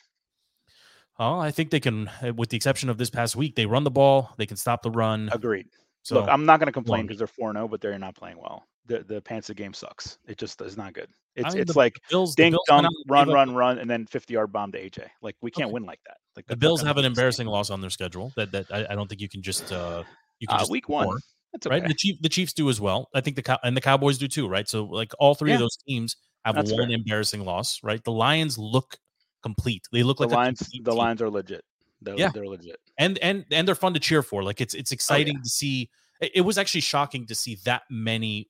Oh, 1.18 1.40
I 1.40 1.52
think 1.52 1.70
they 1.70 1.80
can, 1.80 2.10
uh, 2.22 2.34
with 2.34 2.50
the 2.50 2.58
exception 2.58 2.90
of 2.90 2.98
this 2.98 3.10
past 3.10 3.38
week, 3.38 3.56
they 3.56 3.66
run 3.66 3.86
the 3.86 3.92
ball, 3.92 4.34
they 4.38 4.46
can 4.46 4.58
stop 4.58 4.82
the 4.84 4.92
run. 4.92 5.30
Agreed. 5.32 5.68
So 6.04 6.16
Look, 6.16 6.28
I'm 6.30 6.46
not 6.46 6.60
going 6.60 6.68
to 6.68 6.74
complain 6.74 7.04
because 7.04 7.18
they're 7.20 7.28
four 7.28 7.54
zero, 7.54 7.68
but 7.70 7.80
they're 7.80 7.98
not 7.98 8.16
playing 8.16 8.38
well. 8.38 8.66
The 8.88 9.00
the 9.04 9.22
Panther 9.22 9.54
game 9.54 9.74
sucks. 9.74 10.20
It 10.28 10.38
just 10.38 10.62
is 10.62 10.78
not 10.78 10.94
good. 10.94 11.10
It's 11.36 11.54
mean, 11.54 11.62
it's 11.62 11.76
like 11.76 11.96
Bills, 12.10 12.36
Bills 12.36 12.56
dunk, 12.68 12.88
run 13.08 13.30
run 13.30 13.54
run, 13.54 13.80
and 13.80 13.90
then 13.90 14.06
50 14.06 14.34
yard 14.34 14.52
bomb 14.52 14.72
to 14.74 14.80
AJ. 14.80 15.08
Like 15.22 15.36
we 15.42 15.52
can't 15.52 15.66
Okay. 15.68 15.74
win 15.74 15.84
like 15.84 16.00
that. 16.06 16.18
Like 16.36 16.46
The 16.48 16.56
Bills 16.56 16.82
have 16.82 16.92
an 16.92 16.96
be 16.96 17.02
the 17.02 17.04
same. 17.06 17.12
embarrassing 17.12 17.48
loss 17.48 17.70
on 17.72 17.82
their 17.82 17.90
schedule. 17.90 18.32
That 18.36 18.52
that 18.52 18.66
I, 18.72 18.86
I 18.92 18.96
don't 18.96 19.08
think 19.10 19.22
you 19.22 19.30
can 19.30 19.42
just 19.42 19.72
uh 19.72 20.04
you 20.40 20.48
can 20.48 20.56
Uh, 20.58 20.60
just 20.60 20.72
week 20.72 20.88
one. 20.88 21.10
That's 21.52 21.66
okay. 21.68 21.80
right? 21.80 21.88
The 21.88 21.94
Chief, 21.94 22.22
the 22.22 22.30
Chiefs 22.30 22.54
do 22.54 22.70
as 22.70 22.80
well. 22.80 23.10
I 23.14 23.22
think 23.22 23.36
the 23.38 23.42
Cow- 23.42 23.60
and 23.64 23.76
the 23.76 23.82
Cowboys 23.82 24.18
do 24.18 24.28
too, 24.28 24.48
right? 24.48 24.68
So 24.68 24.84
like 24.86 25.12
all 25.20 25.34
three 25.36 25.54
of 25.54 25.60
those 25.60 25.78
teams 25.88 26.16
have 26.44 26.56
That's 26.56 26.72
one 26.72 26.88
fair. 26.90 26.96
embarrassing 26.96 27.44
loss, 27.46 27.80
right? 27.82 28.04
The 28.04 28.12
Lions 28.12 28.58
look 28.58 28.98
complete. 29.42 29.84
They 29.92 30.04
look 30.04 30.18
The 30.18 30.28
like 30.28 30.48
complete 30.58 30.84
the 30.84 30.92
team. 30.92 30.98
lines 30.98 31.22
are 31.22 31.30
legit. 31.30 31.64
They're, 32.02 32.16
Yeah. 32.18 32.30
they're 32.34 32.48
legit. 32.48 32.80
and 33.00 33.18
and 33.20 33.46
and 33.52 33.68
they're 33.68 33.74
fun 33.76 33.94
to 33.96 34.00
cheer 34.00 34.22
for. 34.22 34.44
Like 34.44 34.62
it's 34.62 34.76
Oh, 34.76 34.80
it's 34.80 34.92
exciting 34.92 35.42
to 35.42 35.50
see. 35.50 35.90
It 36.22 36.42
was 36.42 36.58
actually 36.58 36.82
shocking 36.82 37.26
to 37.28 37.36
see 37.36 37.58
that 37.66 37.84
many 37.90 38.50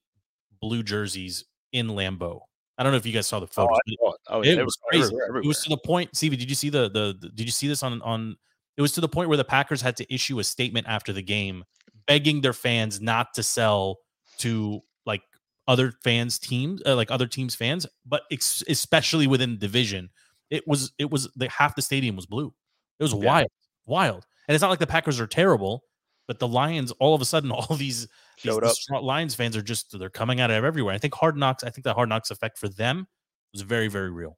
blue 0.68 0.82
jerseys 0.84 1.46
in 1.74 1.88
Lambeau. 1.90 2.40
I 2.78 2.84
don't 2.84 2.92
know 2.92 2.98
if 2.98 3.06
you 3.06 3.14
guys 3.14 3.28
saw 3.28 3.40
the 3.40 3.48
photos. 3.48 3.78
but 3.86 3.98
Oh, 4.04 4.16
oh, 4.30 4.42
it 4.42 4.56
they 4.56 4.64
was 4.64 4.76
crazy. 4.90 5.04
everywhere, 5.06 5.38
It 5.44 5.46
was 5.48 5.62
to 5.64 5.70
the 5.70 5.78
point. 5.78 6.16
Stevie, 6.16 6.36
did 6.38 6.50
you 6.50 6.56
see 6.56 6.70
the, 6.70 6.90
the 6.90 7.16
the- 7.20 7.30
Did 7.30 7.46
you 7.46 7.52
see 7.52 7.68
this 7.68 7.84
on 7.84 8.02
on? 8.02 8.36
It 8.78 8.82
was 8.82 8.92
to 8.94 9.02
the 9.02 9.08
point 9.08 9.30
where 9.30 9.38
the 9.38 9.46
Packers 9.46 9.82
had 9.82 9.96
to 9.98 10.14
issue 10.14 10.40
a 10.40 10.44
statement 10.44 10.88
after 10.88 11.14
the 11.14 11.22
game, 11.22 11.64
begging 12.08 12.42
their 12.42 12.54
fans 12.54 13.00
not 13.00 13.34
to 13.36 13.44
sell 13.44 13.98
to 14.40 14.82
like 15.06 15.22
other 15.68 15.94
fans' 16.04 16.38
teams, 16.40 16.82
uh, 16.86 16.96
like 16.96 17.10
other 17.12 17.28
teams' 17.28 17.56
fans, 17.56 17.86
but 18.06 18.24
ex- 18.32 18.64
especially 18.68 19.28
within 19.28 19.52
the 19.52 19.58
division. 19.58 20.10
It 20.50 20.68
was 20.68 20.92
it 20.98 21.10
was 21.12 21.30
the 21.36 21.48
half 21.50 21.76
the 21.76 21.82
stadium 21.82 22.16
was 22.16 22.26
blue. 22.26 22.54
It 23.00 23.04
was 23.04 23.14
Yeah. 23.14 23.26
wild, 23.26 23.48
wild, 23.86 24.26
and 24.48 24.56
it's 24.56 24.62
not 24.62 24.70
like 24.72 24.80
the 24.80 24.88
Packers 24.88 25.20
are 25.22 25.28
terrible, 25.28 25.84
but 26.28 26.40
the 26.40 26.48
Lions 26.48 26.92
all 27.00 27.16
of 27.16 27.22
a 27.22 27.26
sudden 27.26 27.52
all 27.58 27.76
these 27.78 28.08
Showed 28.38 28.64
up. 28.64 28.70
distraught 28.72 29.04
Lions 29.04 29.36
fans 29.36 29.56
are 29.58 29.62
just 29.62 29.98
they're 29.98 30.10
coming 30.10 30.40
out 30.42 30.52
of 30.52 30.64
everywhere. 30.64 30.94
I 30.94 30.98
think 30.98 31.14
Hard 31.16 31.38
Knocks. 31.38 31.64
I 31.64 31.70
think 31.70 31.84
the 31.84 31.94
Hard 31.94 32.10
Knocks 32.10 32.32
effect 32.32 32.58
for 32.58 32.68
them 32.70 33.08
was 33.54 33.62
very 33.62 33.88
very 33.88 34.10
real. 34.12 34.38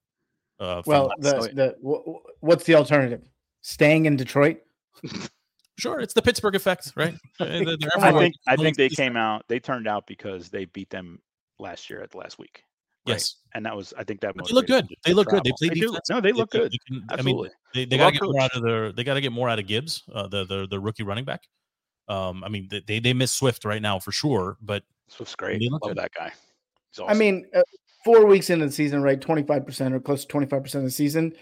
Uh, 0.60 0.82
Well, 0.86 1.12
the, 1.20 1.52
the 1.54 1.76
wh- 1.84 2.10
wh- 2.10 2.44
what's 2.44 2.64
the 2.64 2.76
alternative? 2.76 3.28
Staying 3.62 4.06
in 4.06 4.16
Detroit? 4.16 4.58
sure, 5.80 6.00
it's 6.00 6.14
the 6.14 6.22
Pittsburgh 6.22 6.56
effect, 6.56 6.94
right? 6.96 7.14
Uh, 7.40 7.46
they're- 7.46 7.66
they're 7.80 7.90
Come 7.92 8.04
I 8.04 8.12
think 8.14 8.36
I 8.48 8.56
No 8.56 8.64
think 8.64 8.78
they 8.78 8.90
came 8.90 9.16
out. 9.18 9.44
They 9.48 9.60
turned 9.60 9.88
out 9.88 10.08
because 10.08 10.50
they 10.50 10.66
beat 10.66 10.90
them 10.90 11.20
last 11.60 11.90
year 11.90 12.02
at 12.02 12.12
the 12.12 12.18
last 12.18 12.40
week. 12.40 12.62
right? 13.08 13.14
Yes, 13.14 13.36
and 13.54 13.66
that 13.66 13.76
was 13.76 13.94
I 13.98 14.04
think 14.04 14.22
that. 14.22 14.36
but 14.36 14.48
they 14.48 14.54
look 14.54 14.68
good. 14.68 14.88
They 15.06 15.12
to 15.12 15.16
look 15.16 15.28
good. 15.30 15.44
They 15.44 15.52
play 15.52 15.70
do. 15.70 15.88
defense. 15.88 16.10
No, 16.10 16.22
they 16.22 16.32
look 16.32 16.52
can- 16.52 16.62
good. 16.62 16.72
they 16.72 16.78
can- 16.88 17.06
I 17.10 17.16
mean, 17.22 17.36
Absolutely. 17.36 17.50
they, 17.74 17.86
they 17.86 17.98
gotta 17.98 18.14
get 18.14 18.24
more 18.24 18.42
out 18.42 18.52
coached. 18.52 18.56
of 18.58 18.64
their. 18.64 18.92
They 18.92 19.04
gotta 19.04 19.22
get 19.22 19.32
more 19.32 19.50
out 19.50 19.60
of 19.60 19.68
Gibbs, 19.68 20.04
uh, 20.14 20.28
the 20.28 20.46
the 20.46 20.68
the 20.70 20.80
rookie 20.80 21.04
running 21.04 21.26
back. 21.26 21.42
Um, 22.08 22.44
I 22.44 22.50
mean, 22.50 22.68
they- 22.70 22.82
they 22.82 23.00
they 23.00 23.14
miss 23.14 23.34
Swift 23.34 23.66
right 23.66 23.82
now 23.82 24.00
for 24.00 24.12
sure, 24.12 24.58
but 24.62 24.84
Swift's 25.10 25.36
great. 25.36 25.60
They 25.60 25.70
Love 25.70 25.96
that 25.96 26.12
guy. 26.14 26.32
He's 26.92 27.04
I 27.06 27.14
mean, 27.14 27.46
uh, 27.54 27.62
four 28.06 28.26
weeks 28.26 28.50
into 28.50 28.66
the 28.66 28.72
season, 28.72 29.02
right? 29.02 29.20
25% 29.20 29.94
or 29.94 30.00
close 30.00 30.26
to 30.26 30.28
25% 30.38 30.76
of 30.76 30.84
the 30.84 30.92
season. 30.92 31.34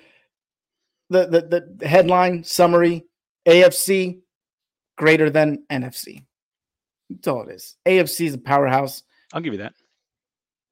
The, 1.12 1.28
the, 1.28 1.76
the 1.78 1.88
headline 1.88 2.44
summary 2.44 3.06
AFC 3.48 4.22
greater 4.98 5.30
than 5.30 5.64
NFC. 5.72 6.26
That's 7.12 7.28
all 7.28 7.44
it 7.48 7.54
is. 7.54 7.76
AFC 7.86 8.26
is 8.26 8.34
a 8.34 8.38
powerhouse. 8.40 9.04
I'll 9.34 9.42
give 9.42 9.54
you 9.54 9.60
that. 9.60 9.74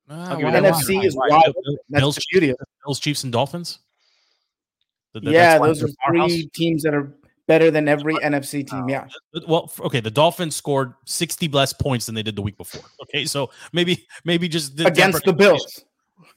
uh, 0.10 0.32
give 0.32 0.39
you 0.39 0.45
why- 0.45 0.51
that. 0.53 0.63
why- 0.63 0.69
NFC 0.71 0.95
why- 0.97 1.06
is 1.06 1.15
why? 1.15 1.27
wild. 1.29 1.43
Bill- 1.63 1.77
That's 1.89 2.01
Bills, 2.01 2.15
the 2.15 2.21
Chiefs, 2.21 2.32
beauty 2.32 2.49
of 2.49 2.58
it. 2.60 2.67
Bills, 2.84 2.99
Chiefs, 2.99 3.23
and 3.23 3.32
Dolphins. 3.32 3.79
Th- 5.13 5.23
th- 5.23 5.34
Yeah, 5.34 5.60
those 5.60 5.79
they're 5.79 5.89
are 6.08 6.15
a 6.15 6.27
three 6.27 6.47
teams 6.56 6.82
that 6.84 6.95
are 6.95 7.13
better 7.47 7.71
than 7.71 7.88
every 7.88 8.15
NFC 8.15 8.67
team. 8.67 8.88
Yeah. 8.89 9.08
Well, 9.47 9.71
okay, 9.79 9.99
the 9.99 10.12
Dolphins 10.12 10.56
scored 10.56 10.93
60 11.06 11.47
less 11.49 11.73
points 11.73 12.06
than 12.06 12.15
they 12.15 12.23
did 12.23 12.36
the 12.36 12.41
week 12.41 12.58
before. 12.58 12.82
Okay, 13.03 13.25
so 13.25 13.49
maybe 13.73 14.08
maybe 14.23 14.47
just 14.47 14.75
the 14.77 14.88
Against 14.88 15.23
the 15.25 15.34
Bills. 15.34 15.84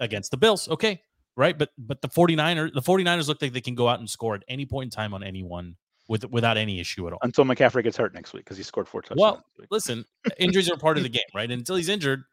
against 0.00 0.30
the 0.30 0.36
Bills. 0.36 0.68
Okay. 0.68 1.00
Right, 1.36 1.56
but 1.56 1.70
but 1.78 2.00
the 2.02 2.08
49ers 2.08 2.72
the 2.72 2.80
49ers 2.82 3.28
look 3.28 3.40
like 3.42 3.52
they 3.52 3.60
can 3.60 3.74
go 3.74 3.88
out 3.88 3.98
and 3.98 4.08
score 4.08 4.34
at 4.34 4.42
any 4.48 4.64
point 4.66 4.86
in 4.86 4.90
time 4.90 5.12
on 5.14 5.22
anyone 5.22 5.76
with 6.08 6.24
without 6.30 6.56
any 6.56 6.80
issue 6.80 7.06
at 7.06 7.12
all. 7.12 7.18
Until 7.22 7.44
McCaffrey 7.44 7.82
gets 7.82 7.96
hurt 7.96 8.14
next 8.14 8.32
week 8.32 8.44
because 8.44 8.56
he 8.56 8.62
scored 8.62 8.88
four 8.88 9.02
touchdowns. 9.02 9.20
Well. 9.20 9.44
Listen, 9.70 10.04
injuries 10.38 10.70
are 10.70 10.76
part 10.76 10.96
of 10.96 11.02
the 11.02 11.08
game, 11.10 11.22
right? 11.34 11.50
And 11.50 11.60
until 11.60 11.76
he's 11.76 11.88
injured, 11.90 12.24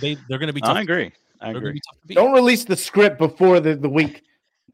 they 0.00 0.16
they're 0.28 0.38
going 0.38 0.48
to 0.48 0.52
be 0.52 0.62
I 0.62 0.80
agree. 0.80 1.12
I 1.40 1.48
They're 1.48 1.58
agree. 1.58 1.72
be 1.74 1.80
tough 1.88 2.00
to 2.00 2.06
beat. 2.08 2.14
Don't 2.14 2.32
release 2.32 2.64
the 2.64 2.76
script 2.76 3.18
before 3.18 3.60
the, 3.60 3.74
the 3.74 3.88
week. 3.88 4.22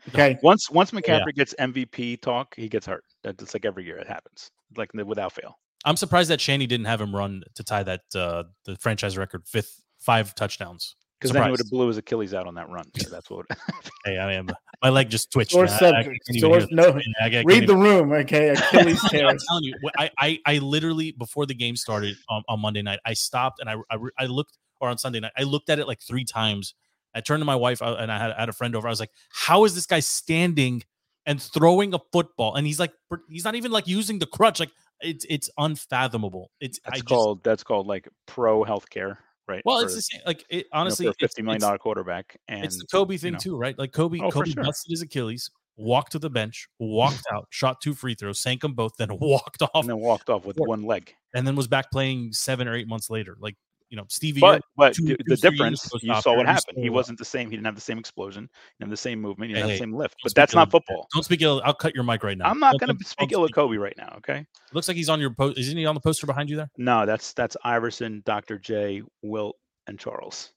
Okay. 0.09 0.39
Once 0.43 0.71
once 0.71 0.91
McCaffrey 0.91 1.35
gets 1.35 1.55
MVP 1.59 2.21
talk, 2.21 2.55
he 2.57 2.69
gets 2.69 2.85
hurt. 2.85 3.05
That's 3.25 3.55
like 3.55 3.65
every 3.65 3.85
year 3.85 3.97
it 3.99 4.07
happens, 4.07 4.51
like 4.77 4.93
without 4.95 5.33
fail. 5.33 5.59
I'm 5.85 5.97
surprised 5.97 6.31
that 6.31 6.41
Shanny 6.41 6.67
didn't 6.67 6.87
have 6.87 7.01
him 7.01 7.15
run 7.15 7.43
to 7.55 7.65
tie 7.65 7.83
that 7.83 8.03
uh 8.15 8.45
the 8.65 8.77
franchise 8.77 9.17
record 9.19 9.43
fifth 9.47 9.83
five 9.99 10.35
touchdowns. 10.35 10.97
Because 11.19 11.33
then 11.33 11.45
he 11.45 11.51
would 11.51 11.61
have 11.61 11.71
blew 11.71 11.87
his 11.89 11.97
Achilles 11.97 12.35
out 12.35 12.47
on 12.47 12.55
that 12.57 12.69
run. 12.69 12.85
So 12.99 13.09
that's 13.09 13.31
what. 13.31 13.47
Hey, 14.05 14.19
I 14.19 14.35
am 14.35 14.49
my 14.83 14.91
leg 14.91 15.09
just 15.09 15.33
twitched. 15.33 15.53
Sore 15.53 15.65
man. 15.65 15.73
I- 15.73 15.75
I 15.75 15.79
subject. 15.79 16.05
can't 16.27 16.37
even 16.37 16.41
Sore- 16.41 16.51
hear 16.59 16.61
this. 16.61 16.69
no. 16.71 16.89
I- 17.23 17.27
I 17.27 17.31
can't 17.31 17.47
Read 17.47 17.63
even- 17.63 17.67
the 17.69 17.77
room. 17.77 18.13
Okay. 18.13 18.49
Achilles 18.73 19.01
tear. 19.09 19.27
I'm 19.29 19.39
telling 19.49 19.65
you, 19.65 19.75
I, 19.97 20.11
I, 20.19 20.39
I 20.45 20.59
literally 20.59 21.13
before 21.13 21.47
the 21.47 21.55
game 21.55 21.77
started 21.77 22.17
on, 22.29 22.43
on 22.49 22.61
Monday 22.61 22.83
night, 22.83 22.99
I 23.07 23.15
stopped 23.15 23.61
and 23.61 23.71
I, 23.71 23.77
I, 23.91 23.97
I 24.19 24.27
looked, 24.27 24.59
or 24.83 24.91
on 24.91 24.99
Sunday 24.99 25.21
night, 25.21 25.33
I 25.39 25.45
looked 25.45 25.71
at 25.71 25.79
it 25.79 25.87
like 25.89 26.03
three 26.03 26.25
times. 26.27 26.75
I 27.15 27.21
turned 27.23 27.41
to 27.41 27.47
my 27.47 27.57
wife 27.57 27.81
uh, 27.81 27.97
and 27.99 28.13
I 28.13 28.19
had, 28.19 28.33
I 28.33 28.41
had 28.41 28.49
a 28.51 28.53
friend 28.53 28.77
over. 28.77 28.87
I 28.87 28.91
was 28.91 29.01
like, 29.01 29.13
"How 29.31 29.65
is 29.65 29.75
this 29.75 29.87
guy 29.87 30.01
standing 30.01 30.83
and 31.27 31.41
throwing 31.41 31.95
a 31.95 31.99
football?" 32.13 32.55
And 32.57 32.67
he's 32.67 32.81
like, 32.81 32.93
he's 33.29 33.45
not 33.45 33.55
even 33.55 33.71
like 33.73 33.87
using 33.87 34.19
the 34.19 34.27
crutch. 34.27 34.61
Like 34.61 34.71
it's 35.01 35.27
it's 35.29 35.51
unfathomable. 35.59 36.51
It's 36.61 36.79
I 36.85 36.91
That's 36.91 37.01
just, 37.03 37.09
called 37.09 37.45
that's 37.45 37.63
called 37.63 37.87
like 37.87 38.09
pro 38.27 38.65
healthcare, 38.65 39.17
right? 39.49 39.63
well, 39.65 39.79
For, 39.81 39.87
it's 39.87 39.95
the 39.95 40.03
same. 40.03 40.21
Like 40.27 40.45
it, 40.49 40.57
you 40.57 40.59
know, 40.63 40.69
honestly, 40.81 41.07
for 41.07 41.11
a 41.11 41.15
fifty 41.21 41.43
million 41.43 41.61
dollar 41.61 41.79
quarterback, 41.79 42.37
and 42.49 42.65
it's 42.65 42.79
the 42.79 42.87
Kobe 42.87 43.15
you 43.15 43.19
thing 43.19 43.33
know. 43.33 43.39
too, 43.39 43.57
right? 43.57 43.79
Like 43.79 43.93
Kobe, 43.93 44.19
Oh, 44.21 44.31
Kobe 44.31 44.51
sure. 44.51 44.63
busted 44.65 44.91
his 44.91 45.03
Achilles, 45.03 45.51
walked 45.77 46.13
to 46.13 46.19
the 46.19 46.31
bench, 46.31 46.69
walked 46.79 47.25
out, 47.33 47.47
shot 47.51 47.81
two 47.81 47.95
free 47.95 48.15
throws, 48.15 48.41
sank 48.41 48.61
them 48.63 48.75
both, 48.75 48.93
then 48.99 49.09
walked 49.21 49.63
off, 49.63 49.71
and 49.75 49.89
then 49.89 49.99
walked 49.99 50.31
off 50.31 50.45
with 50.45 50.57
one 50.59 50.83
leg. 50.85 51.15
and 51.35 51.47
then 51.47 51.57
was 51.57 51.67
back 51.69 51.91
playing 51.91 52.33
seven 52.33 52.69
or 52.69 52.75
eight 52.75 52.89
months 52.89 53.11
later. 53.11 53.37
Like 53.41 53.57
you 53.91 53.97
know, 53.97 54.05
Stevie. 54.09 54.41
But 54.41 54.63
but 54.77 54.95
two- 54.95 55.17
the, 55.27 55.37
two, 55.37 55.37
difference, 55.37 55.89
you 56.03 56.15
saw 56.21 56.37
what 56.37 56.47
happened. 56.47 56.79
He 56.79 56.91
wasn't 56.91 57.19
the 57.19 57.25
same. 57.25 57.51
He 57.51 57.57
didn't 57.57 57.67
have 57.67 57.75
the 57.75 57.81
same 57.81 57.99
explosion, 57.99 58.45
he 58.45 58.49
didn't 58.85 58.89
have 58.89 58.91
the 58.91 58.97
same 58.97 59.21
movement, 59.21 59.51
he 59.51 59.55
didn't 59.55 59.67
Hey, 59.67 59.73
have 59.73 59.79
the 59.79 59.83
same 59.83 59.95
lift. 59.95 60.17
But 60.23 60.35
that's 60.35 60.55
not 60.55 60.69
of- 60.69 60.73
football. 60.73 61.07
Don't 61.15 61.23
speak 61.25 61.43
ill. 61.43 61.61
I'll 61.65 61.75
cut 61.75 61.95
your 61.95 62.05
mic 62.05 62.23
right 62.25 62.37
now. 62.39 62.49
I'm 62.51 62.59
not 62.59 62.79
going 62.81 62.97
to 62.97 63.05
speak 63.05 63.33
ill 63.33 63.45
of 63.45 63.53
Kobe 63.53 63.77
right 63.77 63.97
now. 63.97 64.15
Okay. 64.19 64.45
Looks 64.73 64.89
like 64.89 64.97
he's 64.97 65.09
on 65.09 65.21
your 65.21 65.31
post. 65.31 65.59
Isn't 65.59 65.77
he 65.77 65.87
on 65.87 65.95
the 65.95 66.01
poster 66.01 66.27
behind 66.27 66.51
you 66.51 66.57
there? 66.57 66.71
No, 66.77 67.07
that's 67.07 67.33
that's 67.35 67.57
Iverson, 67.65 68.23
Dr. 68.25 68.59
J, 68.59 69.03
Wilt, 69.23 69.57
and 69.87 69.99
Charles. 69.99 70.51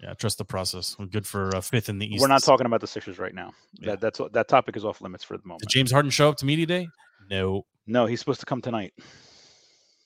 Yeah, 0.00 0.14
trust 0.14 0.38
the 0.38 0.44
process. 0.44 0.94
We're 0.96 1.06
good 1.06 1.26
for 1.26 1.54
uh, 1.56 1.60
fifth 1.60 1.88
in 1.88 1.98
the 1.98 2.06
East. 2.06 2.20
We're 2.22 2.28
not 2.28 2.44
talking 2.44 2.66
about 2.66 2.80
the 2.80 2.86
Sixers 2.86 3.18
right 3.18 3.34
now. 3.34 3.52
Yeah. 3.80 3.96
That 3.96 4.00
that's 4.00 4.20
that 4.32 4.46
topic 4.46 4.76
is 4.76 4.84
off 4.84 5.00
limits 5.00 5.24
for 5.24 5.36
the 5.36 5.42
moment. 5.44 5.62
Did 5.62 5.70
James 5.70 5.90
Harden 5.90 6.10
show 6.12 6.28
up 6.28 6.36
to 6.36 6.46
media 6.46 6.66
day? 6.66 6.88
No, 7.30 7.66
No, 7.86 8.06
he's 8.06 8.20
supposed 8.20 8.40
to 8.40 8.46
come 8.46 8.62
tonight. 8.62 8.94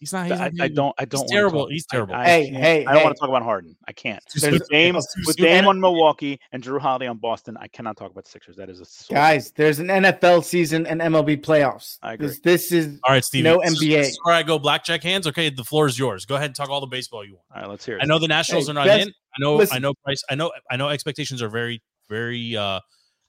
He's 0.02 0.12
not. 0.12 0.26
He's 0.26 0.32
I, 0.40 0.48
not 0.48 0.64
I 0.64 0.66
don't. 0.68 0.94
I 0.98 1.04
don't. 1.04 1.20
wanna 1.20 1.28
terrible. 1.30 1.60
talk- 1.60 1.70
He's 1.70 1.86
terrible. 1.86 2.12
I, 2.16 2.24
Hey, 2.24 2.46
hey, 2.48 2.84
I 2.84 2.92
don't 2.92 3.04
want 3.04 3.14
to 3.14 3.20
talk 3.20 3.28
about 3.28 3.44
Harden. 3.44 3.76
I 3.86 3.92
can't. 3.92 4.20
There's- 4.34 4.52
With 4.58 4.68
Dame, 4.68 4.96
with. 4.96 5.36
Dame 5.36 5.68
on 5.68 5.78
Milwaukee 5.80 6.40
and 6.50 6.60
Jrue 6.60 6.80
Holiday 6.80 7.06
on 7.06 7.18
Boston, 7.18 7.56
I 7.60 7.68
cannot 7.68 7.96
talk 7.96 8.10
about 8.10 8.24
the 8.24 8.30
Sixers. 8.30 8.56
That 8.56 8.68
is 8.68 8.80
a 8.80 8.84
sore 8.84 9.14
Guys, 9.14 9.52
there's 9.52 9.78
an 9.78 9.86
NFL 9.86 10.42
season 10.42 10.88
and 10.88 11.00
MLB 11.00 11.36
playoffs. 11.40 11.98
I 12.02 12.14
agree. 12.14 12.26
This, 12.26 12.40
this 12.40 12.72
is 12.72 12.98
All 13.04 13.12
right, 13.14 13.24
Steve. 13.24 13.44
No 13.44 13.60
this 13.62 13.74
is- 13.74 13.78
NBA. 13.80 13.88
This 13.98 14.08
is 14.08 14.18
where 14.24 14.34
I 14.34 14.42
go 14.42 14.58
blackjack 14.58 15.04
hands. 15.04 15.28
Okay, 15.28 15.50
the 15.50 15.62
floor 15.62 15.86
is 15.86 15.96
yours. 15.96 16.24
Go 16.26 16.34
ahead 16.34 16.46
and 16.46 16.56
talk 16.56 16.68
all 16.68 16.80
the 16.80 16.88
baseball 16.88 17.24
you 17.24 17.34
want. 17.34 17.44
All 17.54 17.60
right, 17.62 17.70
let's 17.70 17.86
hear 17.86 17.98
it. 17.98 18.02
I 18.02 18.06
know 18.06 18.18
the 18.18 18.26
Nationals 18.26 18.66
Hey, 18.66 18.70
are 18.72 18.74
not 18.74 18.86
best- 18.86 19.06
in. 19.06 19.14
I 19.36 19.40
know. 19.40 19.64
I 19.70 19.78
know. 19.78 19.94
Bryce. 20.04 20.24
I 20.28 20.34
know. 20.34 20.50
I 20.68 20.76
know. 20.76 20.88
Expectations 20.88 21.40
are 21.42 21.48
very, 21.48 21.80
very, 22.08 22.56
uh, 22.56 22.80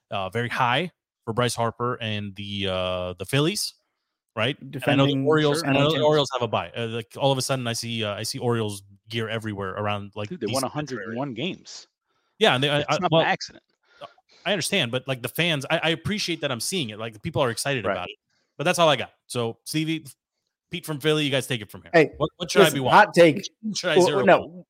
uh, 0.09 0.29
very 0.31 0.49
high 0.49 0.89
for 1.23 1.33
Bryce 1.33 1.53
Harper 1.55 1.95
and 2.01 2.35
the 2.35 2.67
uh 2.67 3.13
the 3.19 3.25
Phillies, 3.25 3.75
right? 4.35 4.57
And 4.59 4.81
I 4.87 4.95
know 4.95 5.05
the 5.05 5.17
Orioles. 5.25 5.59
sure, 5.59 5.67
I 5.69 5.73
know 5.73 5.91
the. 5.91 6.01
Orioles 6.01 6.29
have 6.33 6.41
a 6.41 6.47
bye. 6.47 6.71
Uh, 6.75 6.87
like 6.87 7.13
all 7.17 7.31
of 7.31 7.37
a 7.37 7.41
sudden, 7.41 7.67
I 7.67 7.73
see. 7.73 8.03
Uh, 8.03 8.13
I 8.15 8.23
see 8.23 8.39
Orioles 8.39 8.83
gear 9.09 9.29
everywhere 9.29 9.71
around. 9.71 10.11
Like 10.15 10.29
Dude, 10.29 10.39
they 10.41 10.47
won 10.47 10.63
metro 10.63 10.97
areas. 10.97 11.15
101 11.17 11.33
games. 11.33 11.87
Yeah, 12.39 12.55
and 12.55 12.63
they, 12.63 12.69
I, 12.69 12.79
It's 12.79 12.87
I, 12.89 12.97
not 12.99 13.11
well, 13.11 13.21
by 13.23 13.27
accident. 13.29 13.63
I 14.45 14.51
understand, 14.51 14.91
but 14.91 15.07
like 15.07 15.21
the 15.21 15.29
fans, 15.29 15.65
I, 15.69 15.79
I 15.83 15.89
appreciate 15.89 16.41
that 16.41 16.51
I'm 16.51 16.59
seeing 16.59 16.89
it. 16.89 16.99
Like 16.99 17.13
the 17.13 17.19
people 17.19 17.41
are 17.41 17.49
excited 17.49 17.85
Right. 17.85 17.93
about 17.93 18.09
it. 18.09 18.15
But 18.57 18.65
that's 18.65 18.77
all 18.79 18.89
I 18.89 18.95
got. 18.97 19.11
So 19.27 19.57
Stevie, 19.63 20.05
Pete 20.69 20.85
from 20.85 20.99
Philly, 20.99 21.23
you 21.23 21.29
guys 21.31 21.47
take 21.47 21.61
it 21.61 21.71
from 21.71 21.81
here. 21.83 21.91
Hey, 21.93 22.11
what, 22.17 22.29
what 22.37 22.51
should 22.51 22.63
I 22.63 22.69
be 22.69 22.79
watching? 22.81 22.95
hot 22.97 23.13
take. 23.13 23.47
What 23.61 23.77
should 23.77 23.89
I 23.91 23.97
Well, 23.97 24.05
zero? 24.07 24.23
no, 24.23 24.65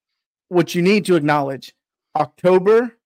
what 0.49 0.75
you 0.75 0.81
need 0.83 1.05
to 1.05 1.15
acknowledge: 1.15 1.73
October, 2.15 2.97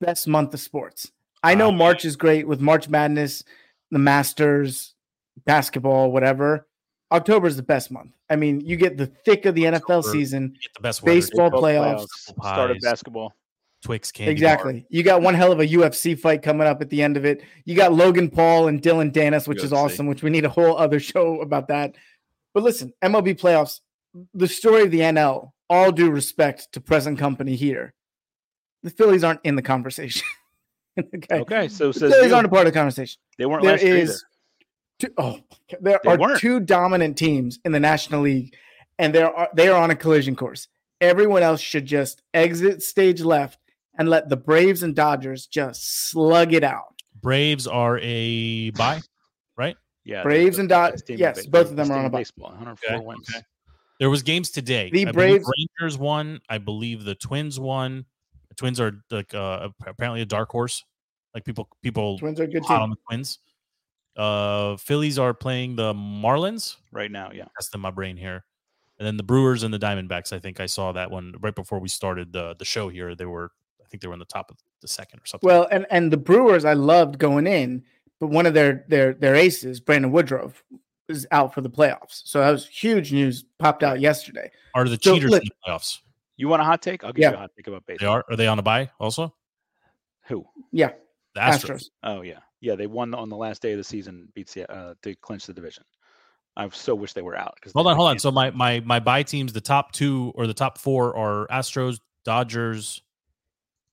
best 0.00 0.26
month 0.26 0.54
of 0.54 0.60
sports. 0.60 1.12
I 1.42 1.54
know 1.54 1.68
Ah. 1.68 1.72
March 1.72 2.04
is 2.06 2.16
great 2.16 2.46
with 2.48 2.60
March 2.60 2.88
Madness, 2.88 3.44
the 3.90 3.98
Masters, 3.98 4.94
basketball, 5.44 6.10
whatever. 6.12 6.66
October 7.12 7.46
is 7.48 7.56
the 7.56 7.62
best 7.62 7.90
month. 7.90 8.12
I 8.28 8.36
mean, 8.36 8.60
you 8.60 8.76
get 8.76 8.96
the 8.96 9.06
thick 9.06 9.44
of 9.46 9.54
the 9.56 9.64
NFL 9.64 9.74
October. 9.74 10.08
season. 10.12 10.54
Get 10.60 10.74
the 10.74 10.80
best 10.80 11.02
weather. 11.02 11.16
Baseball 11.16 11.50
Baseball 11.50 11.62
playoffs. 11.62 12.06
Start 12.08 12.70
of 12.70 12.78
basketball. 12.80 13.34
Twix 13.82 14.12
candy. 14.12 14.28
bar. 14.28 14.32
Exactly. 14.32 14.86
You 14.90 15.02
got 15.02 15.22
one 15.22 15.34
hell 15.34 15.50
of 15.52 15.58
a 15.58 15.66
UFC 15.66 16.16
fight 16.18 16.42
coming 16.42 16.66
up 16.66 16.80
at 16.82 16.90
the 16.90 17.02
end 17.02 17.16
of 17.16 17.24
it. 17.24 17.42
You 17.64 17.74
got 17.74 17.92
Logan 17.92 18.28
Paul 18.30 18.68
and 18.68 18.80
Dillon 18.80 19.10
Danis, 19.10 19.48
which 19.48 19.64
is 19.64 19.72
awesome, 19.72 20.06
which 20.06 20.22
we 20.22 20.30
need 20.30 20.44
a 20.44 20.48
whole 20.50 20.76
other 20.76 21.00
show 21.00 21.40
about 21.40 21.66
that. 21.68 21.96
But 22.54 22.62
listen, 22.62 22.92
MLB 23.02 23.40
playoffs, 23.40 23.80
the 24.34 24.46
story 24.48 24.82
of 24.82 24.90
the 24.90 25.00
NL, 25.00 25.50
all 25.68 25.90
due 25.92 26.10
respect 26.10 26.70
to 26.72 26.80
present 26.80 27.18
company 27.18 27.56
here. 27.56 27.94
The 28.82 28.90
Phillies 28.90 29.24
aren't 29.24 29.40
in 29.44 29.56
the 29.56 29.62
conversation. 29.62 30.26
okay. 30.98 31.40
Okay, 31.40 31.68
so 31.68 31.88
The 31.88 31.98
says 31.98 32.12
Phillies 32.12 32.30
you. 32.30 32.34
aren't 32.36 32.46
a 32.46 32.50
part 32.50 32.66
of 32.66 32.72
the 32.72 32.78
conversation. 32.78 33.18
they 33.38 33.46
weren't 33.46 33.62
There 33.62 33.72
last 33.72 33.82
year 33.82 33.96
either. 33.96 34.12
is 34.12 34.24
two, 35.00 35.12
oh, 35.18 35.40
there 35.80 36.00
They 36.04 36.10
are 36.10 36.18
weren't. 36.18 36.38
two 36.38 36.60
dominant 36.60 37.16
teams 37.18 37.58
in 37.64 37.72
the 37.72 37.80
National 37.80 38.20
League, 38.22 38.54
and 38.98 39.14
they 39.14 39.22
are 39.22 39.48
they 39.54 39.68
are 39.68 39.80
on 39.82 39.90
a 39.90 39.96
collision 39.96 40.36
course. 40.36 40.68
Everyone 41.00 41.42
else 41.42 41.60
should 41.60 41.86
just 41.86 42.22
exit 42.34 42.82
stage 42.82 43.20
left 43.22 43.58
and 43.98 44.08
let 44.08 44.28
the 44.28 44.36
Braves 44.36 44.82
and 44.82 44.94
Dodgers 44.94 45.46
just 45.46 46.10
slug 46.10 46.52
it 46.52 46.62
out. 46.62 46.94
Braves 47.20 47.66
are 47.66 47.98
a 48.02 48.70
bye. 48.70 49.00
Right? 49.56 49.76
Yeah, 50.04 50.22
Braves 50.22 50.56
they're 50.56 50.62
and 50.62 50.70
the 50.70 50.74
Dod- 50.74 50.90
best 50.92 51.06
team 51.06 51.14
in 51.14 51.20
yes, 51.20 51.46
both 51.46 51.70
of 51.70 51.76
them 51.76 51.90
are 51.90 51.94
on 51.98 52.02
a 52.02 52.06
in 52.06 52.12
bye. 52.12 52.18
baseball. 52.20 52.48
104 52.50 52.96
Okay, 52.96 53.04
wins. 53.04 53.28
okay. 53.34 53.42
There 53.98 54.08
was 54.10 54.22
games 54.22 54.50
today. 54.50 54.90
The 54.90 55.06
I 55.08 55.12
Braves- 55.12 55.50
Rangers 55.78 55.98
won. 55.98 56.40
I 56.48 56.58
believe 56.58 57.04
the 57.04 57.14
Twins 57.14 57.60
won. 57.60 58.06
The 58.48 58.54
Twins 58.54 58.80
are 58.80 58.92
like 59.10 59.34
uh, 59.34 59.68
apparently 59.86 60.22
a 60.22 60.26
dark 60.26 60.50
horse. 60.50 60.84
Like 61.34 61.44
people, 61.44 61.68
people 61.82 62.18
Twins 62.18 62.40
are 62.40 62.44
a 62.44 62.48
good 62.48 62.64
hot 62.64 62.76
team. 62.76 62.82
on 62.84 62.90
the 62.90 62.96
Twins. 63.08 63.38
Uh, 64.16 64.76
Phillies 64.76 65.18
are 65.18 65.32
playing 65.34 65.76
the 65.76 65.94
Marlins. 65.94 66.76
right 66.92 67.10
now. 67.10 67.30
Yeah, 67.32 67.44
That's 67.56 67.72
in 67.74 67.80
my 67.80 67.90
brain 67.90 68.16
here. 68.16 68.44
And 68.98 69.06
then 69.06 69.16
the 69.16 69.22
Brewers 69.22 69.62
and 69.62 69.72
the 69.72 69.78
Diamondbacks. 69.78 70.32
I 70.32 70.38
think 70.38 70.60
I 70.60 70.66
saw 70.66 70.92
that 70.92 71.10
one 71.10 71.34
right 71.40 71.54
before 71.54 71.78
we 71.78 71.88
started 71.88 72.32
the 72.32 72.54
the 72.58 72.64
show 72.66 72.88
here. 72.90 73.14
They 73.14 73.24
were, 73.24 73.50
I 73.82 73.88
think 73.88 74.02
they 74.02 74.08
were 74.08 74.12
in 74.14 74.18
the 74.20 74.26
top 74.26 74.50
of 74.50 74.58
the 74.82 74.88
second 74.88 75.20
or 75.20 75.26
something. 75.26 75.46
Well, 75.46 75.66
and 75.70 75.86
and 75.90 76.12
the 76.12 76.18
Brewers 76.18 76.64
I 76.66 76.74
loved 76.74 77.18
going 77.18 77.46
in, 77.46 77.82
but 78.18 78.26
one 78.26 78.44
of 78.44 78.52
their 78.52 78.84
their 78.88 79.14
their 79.14 79.34
aces, 79.34 79.80
Brandon 79.80 80.10
Woodruff, 80.12 80.62
is 81.08 81.26
out 81.30 81.54
for 81.54 81.62
the 81.62 81.70
playoffs. 81.70 82.20
So 82.26 82.40
that 82.40 82.50
was 82.50 82.66
huge 82.68 83.10
news. 83.10 83.44
Popped 83.58 83.82
out 83.82 84.00
yesterday. 84.00 84.50
are 84.74 84.84
the 84.86 84.98
so 85.00 85.14
cheaters 85.14 85.30
look- 85.30 85.42
in 85.42 85.48
the 85.48 85.70
playoffs? 85.72 86.00
you 86.36 86.48
want 86.48 86.60
a 86.60 86.64
hot 86.66 86.82
take? 86.82 87.02
I'll 87.04 87.12
give 87.12 87.22
Yeah. 87.22 87.30
you 87.30 87.36
a 87.36 87.40
hot 87.40 87.50
take 87.56 87.66
about 87.68 87.86
They 87.86 87.94
baseball. 87.94 88.16
are. 88.16 88.24
Are 88.28 88.36
they 88.36 88.46
on 88.48 88.58
a 88.58 88.62
bye 88.62 88.90
also? 89.00 89.34
Who? 90.26 90.44
Yeah, 90.72 90.90
The 91.34 91.40
Astros. 91.40 91.70
Astros. 91.70 91.84
Oh 92.02 92.20
yeah, 92.20 92.38
yeah. 92.60 92.74
They 92.74 92.86
won 92.86 93.14
on 93.14 93.28
the 93.28 93.36
last 93.36 93.62
day 93.62 93.72
of 93.72 93.78
the 93.78 93.84
season, 93.84 94.28
beats 94.34 94.54
the 94.54 94.70
uh, 94.70 94.94
to 95.02 95.14
clinch 95.16 95.46
the 95.46 95.54
division. 95.54 95.84
I 96.56 96.68
so 96.70 96.94
wish 96.94 97.12
they 97.12 97.22
were 97.22 97.36
out. 97.36 97.54
Because 97.56 97.72
Hold 97.72 97.86
on, 97.86 97.96
hold 97.96 98.08
on. 98.10 98.18
So 98.18 98.30
my 98.30 98.50
my 98.50 98.80
my 98.80 99.00
bye 99.00 99.22
teams, 99.22 99.52
the 99.52 99.60
top 99.60 99.92
two 99.92 100.32
or 100.34 100.46
the 100.46 100.54
top 100.54 100.78
four 100.78 101.16
are 101.16 101.46
Astros, 101.48 102.00
Dodgers, 102.24 103.02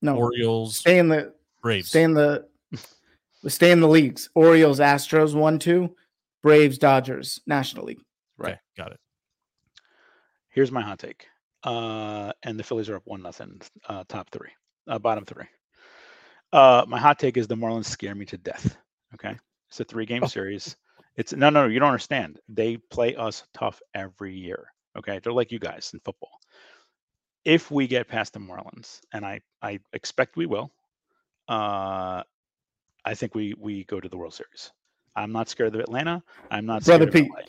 No, 0.01 0.15
Orioles, 0.17 0.77
stay 0.77 0.97
in 0.99 1.07
the 1.07 1.33
Braves. 1.61 1.89
stay 1.89 2.03
in 2.03 2.13
the 2.13 2.47
stay 3.47 3.71
in 3.71 3.79
the 3.79 3.87
leagues. 3.87 4.29
Orioles, 4.35 4.79
Astros, 4.79 5.33
one 5.35 5.59
two, 5.59 5.95
Braves, 6.43 6.77
Dodgers, 6.77 7.39
National 7.45 7.85
League. 7.85 8.01
Right. 8.37 8.53
Okay, 8.53 8.59
got 8.75 8.91
it. 8.91 8.99
Here's 10.49 10.71
my 10.71 10.81
hot 10.81 10.99
take. 10.99 11.27
Uh, 11.63 12.31
and 12.43 12.57
the 12.59 12.63
Phillies 12.63 12.89
are 12.89 12.95
up 12.95 13.03
one 13.05 13.21
nothing. 13.21 13.61
Uh, 13.87 14.03
top 14.07 14.29
three, 14.31 14.49
uh, 14.87 14.99
bottom 14.99 15.25
three. 15.25 15.45
Uh, 16.53 16.85
my 16.87 16.97
hot 16.99 17.19
take 17.19 17.37
is 17.37 17.47
the 17.47 17.55
Marlins 17.55 17.85
scare 17.85 18.15
me 18.15 18.25
to 18.25 18.37
death. 18.37 18.77
Okay, 19.13 19.35
it's 19.69 19.79
a 19.79 19.83
three 19.83 20.05
game 20.05 20.23
Oh. 20.23 20.27
series. 20.27 20.75
It's 21.15 21.33
no, 21.33 21.49
no, 21.49 21.63
no. 21.63 21.67
You 21.69 21.79
don't 21.79 21.89
understand. 21.89 22.39
They 22.47 22.77
play 22.77 23.15
us 23.15 23.43
tough 23.53 23.81
every 23.93 24.35
year. 24.37 24.67
Okay, 24.97 25.19
they're 25.23 25.33
like 25.33 25.51
you 25.51 25.59
guys 25.59 25.91
in 25.93 25.99
football. 26.01 26.39
If 27.45 27.71
we 27.71 27.87
get 27.87 28.07
past 28.07 28.33
the 28.33 28.39
Marlins, 28.39 28.99
and 29.13 29.25
I, 29.25 29.39
I 29.61 29.79
expect 29.93 30.35
we 30.35 30.45
will, 30.45 30.71
uh, 31.47 32.23
I 33.05 33.13
think 33.15 33.33
we 33.35 33.53
we 33.57 33.83
go 33.85 33.99
to 33.99 34.09
the 34.09 34.17
World 34.17 34.33
Series. 34.33 34.71
I'm 35.15 35.31
not 35.31 35.49
scared 35.49 35.73
of 35.73 35.81
Atlanta. 35.81 36.21
I'm 36.51 36.65
not 36.65 36.83
Brother 36.83 37.09
scared 37.09 37.25
of 37.25 37.31
Pete. 37.31 37.31
LA. 37.33 37.43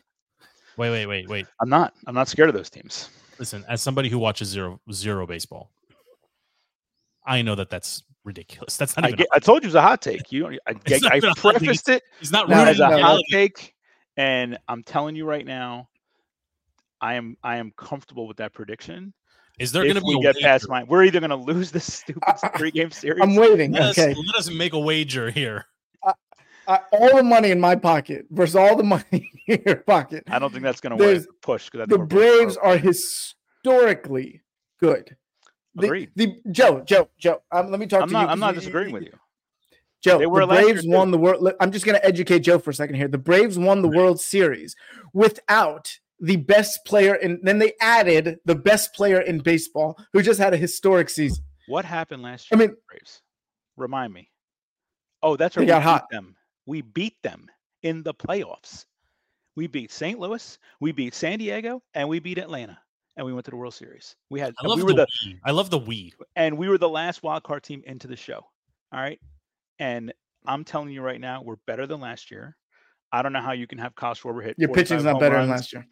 Wait, 0.76 0.90
wait, 0.90 1.06
wait, 1.06 1.28
wait. 1.28 1.46
I'm 1.61 1.68
not. 1.68 1.94
I'm 2.06 2.14
not 2.14 2.28
scared 2.28 2.48
of 2.48 2.54
those 2.54 2.70
teams. 2.70 3.11
Listen, 3.38 3.64
as 3.68 3.82
somebody 3.82 4.08
who 4.08 4.18
watches 4.18 4.48
zero 4.48 4.80
zero 4.92 5.26
baseball, 5.26 5.70
I 7.26 7.42
know 7.42 7.54
that 7.56 7.68
that's 7.70 8.02
ridiculous. 8.28 8.76
That's 8.76 8.96
not 8.96 9.06
I, 9.06 9.10
get, 9.12 9.26
I 9.32 9.38
told 9.40 9.62
you 9.62 9.66
it 9.66 9.70
was 9.70 9.74
a 9.74 9.82
hot 9.82 10.00
take. 10.00 10.30
You, 10.30 10.46
I, 10.46 10.72
It's 10.86 11.04
I, 11.04 11.08
not 11.08 11.16
even 11.16 11.30
a 11.30 11.34
hot 11.34 11.52
take, 11.54 11.58
prefaced 11.60 11.88
it 11.88 12.02
he's 12.20 12.30
not 12.30 12.48
No, 12.48 12.56
rooting 12.58 12.68
as 12.68 12.76
a 12.80 12.82
no, 12.82 12.86
hot 12.90 12.96
reality. 12.96 13.24
take, 13.32 13.74
and 14.16 14.58
I'm 14.68 14.82
telling 14.84 15.16
you 15.16 15.24
right 15.24 15.44
now, 15.46 15.88
I 17.00 17.14
am 17.14 17.36
I 17.42 17.56
am 17.56 17.72
comfortable 17.76 18.28
with 18.28 18.36
that 18.38 18.52
prediction. 18.52 19.12
Is 19.58 19.72
there 19.72 19.82
going 19.82 19.96
to 19.96 20.00
be 20.00 20.14
we 20.14 20.18
a 20.28 20.32
get 20.32 20.40
past 20.40 20.68
wager? 20.68 20.70
my, 20.70 20.84
we're 20.84 21.02
either 21.04 21.18
going 21.18 21.30
to 21.30 21.36
lose 21.36 21.72
this 21.72 21.92
stupid 21.92 22.22
I- 22.28 22.38
I- 22.44 22.58
three 22.58 22.70
game 22.70 22.90
series. 22.92 23.20
I'm 23.22 23.34
waiting. 23.34 23.72
Let 23.72 23.82
us, 23.82 23.98
Okay, 23.98 24.14
let 24.14 24.36
us 24.36 24.48
make 24.50 24.72
a 24.72 24.78
wager 24.78 25.30
here. 25.30 25.66
I, 26.68 26.80
all 26.92 27.16
the 27.16 27.22
money 27.22 27.50
in 27.50 27.58
my 27.58 27.74
pocket 27.76 28.26
versus 28.30 28.54
all 28.54 28.76
the 28.76 28.82
money 28.94 29.30
in 29.46 29.62
your 29.64 29.76
pocket. 29.76 30.24
I 30.28 30.38
don't 30.38 30.52
think 30.52 30.62
that's 30.64 30.80
going 30.82 30.96
to 30.96 31.02
There's- 31.02 31.26
push 31.40 31.70
because 31.70 31.88
the 31.88 31.98
Braves 31.98 32.56
are 32.58 32.76
historically 32.76 34.42
good. 34.78 35.16
The, 35.78 35.86
Agreed. 35.86 36.10
the 36.16 36.36
Joe, 36.50 36.82
Joe, 36.84 37.08
Joe. 37.18 37.42
Um, 37.52 37.70
let 37.70 37.80
me 37.80 37.86
talk 37.86 38.02
I'm 38.02 38.08
to 38.08 38.12
not. 38.12 38.22
you. 38.22 38.28
I'm 38.28 38.38
not 38.40 38.54
you- 38.54 38.60
disagreeing 38.60 38.92
with 38.92 39.04
you. 39.04 39.12
Joe, 40.00 40.18
the 40.18 40.46
Braves 40.46 40.87
won 40.87 41.10
the 41.10 41.18
world. 41.18 41.50
I'm 41.60 41.72
just 41.72 41.85
going 41.85 41.98
to 41.98 42.06
educate 42.06 42.40
Joe 42.40 42.60
for 42.60 42.70
a 42.70 42.74
second 42.74 42.94
here. 42.94 43.08
The 43.08 43.18
Braves 43.18 43.58
won 43.58 43.83
the 43.83 43.88
World 43.88 44.20
Series 44.20 44.76
without 45.12 45.98
the 46.20 46.37
best 46.37 46.85
player, 46.85 47.14
and 47.14 47.40
then 47.42 47.58
they 47.58 47.72
added 47.81 48.38
the 48.44 48.54
best 48.54 48.94
player 48.94 49.20
in 49.20 49.40
baseball, 49.40 49.98
who 50.12 50.22
just 50.22 50.38
had 50.38 50.54
a 50.54 50.56
historic 50.56 51.08
season. 51.10 51.42
What 51.66 51.85
happened 51.85 52.22
last 52.22 52.48
year? 52.50 52.56
I 52.60 52.66
mean- 52.66 52.76
Braves. 52.88 53.22
Remind 53.76 54.12
me. 54.12 54.31
Oh, 55.22 55.37
that's 55.37 55.56
right. 55.56 55.62
We 55.64 55.66
got 55.66 55.81
beat 55.81 55.85
hot. 55.85 56.10
them. 56.10 56.37
We 56.66 56.83
beat 56.83 57.16
them 57.22 57.50
in 57.83 58.02
the 58.04 58.14
playoffs. 58.14 58.85
We 59.56 59.66
beat 59.66 59.90
St. 59.90 60.18
Louis, 60.20 60.58
we 60.81 60.92
beat 60.92 61.12
San 61.14 61.40
Diego, 61.40 61.83
and 61.94 62.08
we 62.08 62.20
beat 62.20 62.38
Atlanta, 62.38 62.79
and 63.19 63.27
we 63.27 63.33
went 63.35 63.44
to 63.44 63.50
the 63.50 63.56
World 63.56 63.75
Series. 63.75 64.16
We 64.31 64.40
had 64.40 64.54
I 64.62 64.66
love 64.66 64.77
we 64.79 64.83
the, 64.83 64.87
were 64.87 64.92
the 64.94 65.06
we. 65.27 65.38
I 65.44 65.50
love 65.50 65.69
the 65.69 65.79
we. 65.79 66.14
and 66.37 66.56
we 66.56 66.69
were 66.69 66.79
the 66.79 66.88
last 66.88 67.23
wild 67.23 67.42
card 67.42 67.62
team 67.64 67.83
into 67.87 68.06
the 68.06 68.16
show. 68.16 68.46
All 68.92 69.00
right. 69.00 69.21
And 69.79 70.12
I'm 70.46 70.64
telling 70.64 70.88
you 70.90 71.02
right 71.02 71.21
now, 71.21 71.42
we're 71.42 71.56
better 71.66 71.87
than 71.87 72.00
last 72.00 72.31
year. 72.31 72.56
I 73.12 73.21
don't 73.23 73.33
know 73.33 73.40
how 73.42 73.52
you 73.52 73.66
can 73.66 73.79
have 73.79 73.94
Kyle 73.94 74.14
Schwarber 74.14 74.42
hit. 74.44 74.54
Your 74.58 74.69
45 74.69 74.75
pitching's 74.75 75.04
not 75.04 75.12
home 75.12 75.21
better 75.21 75.40
than 75.40 75.50
last 75.50 75.73
year. 75.73 75.87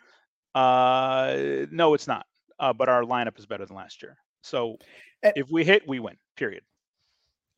Uh, 0.54 1.66
no, 1.70 1.94
it's 1.94 2.06
not. 2.06 2.24
uh, 2.58 2.72
but 2.72 2.88
our 2.88 3.02
lineup 3.02 3.38
is 3.38 3.44
better 3.46 3.66
than 3.66 3.76
last 3.76 4.02
year. 4.02 4.16
So 4.42 4.76
Eh 5.22 5.32
if 5.36 5.50
we 5.50 5.64
hit, 5.64 5.86
we 5.86 5.98
win. 5.98 6.16
Period. 6.36 6.62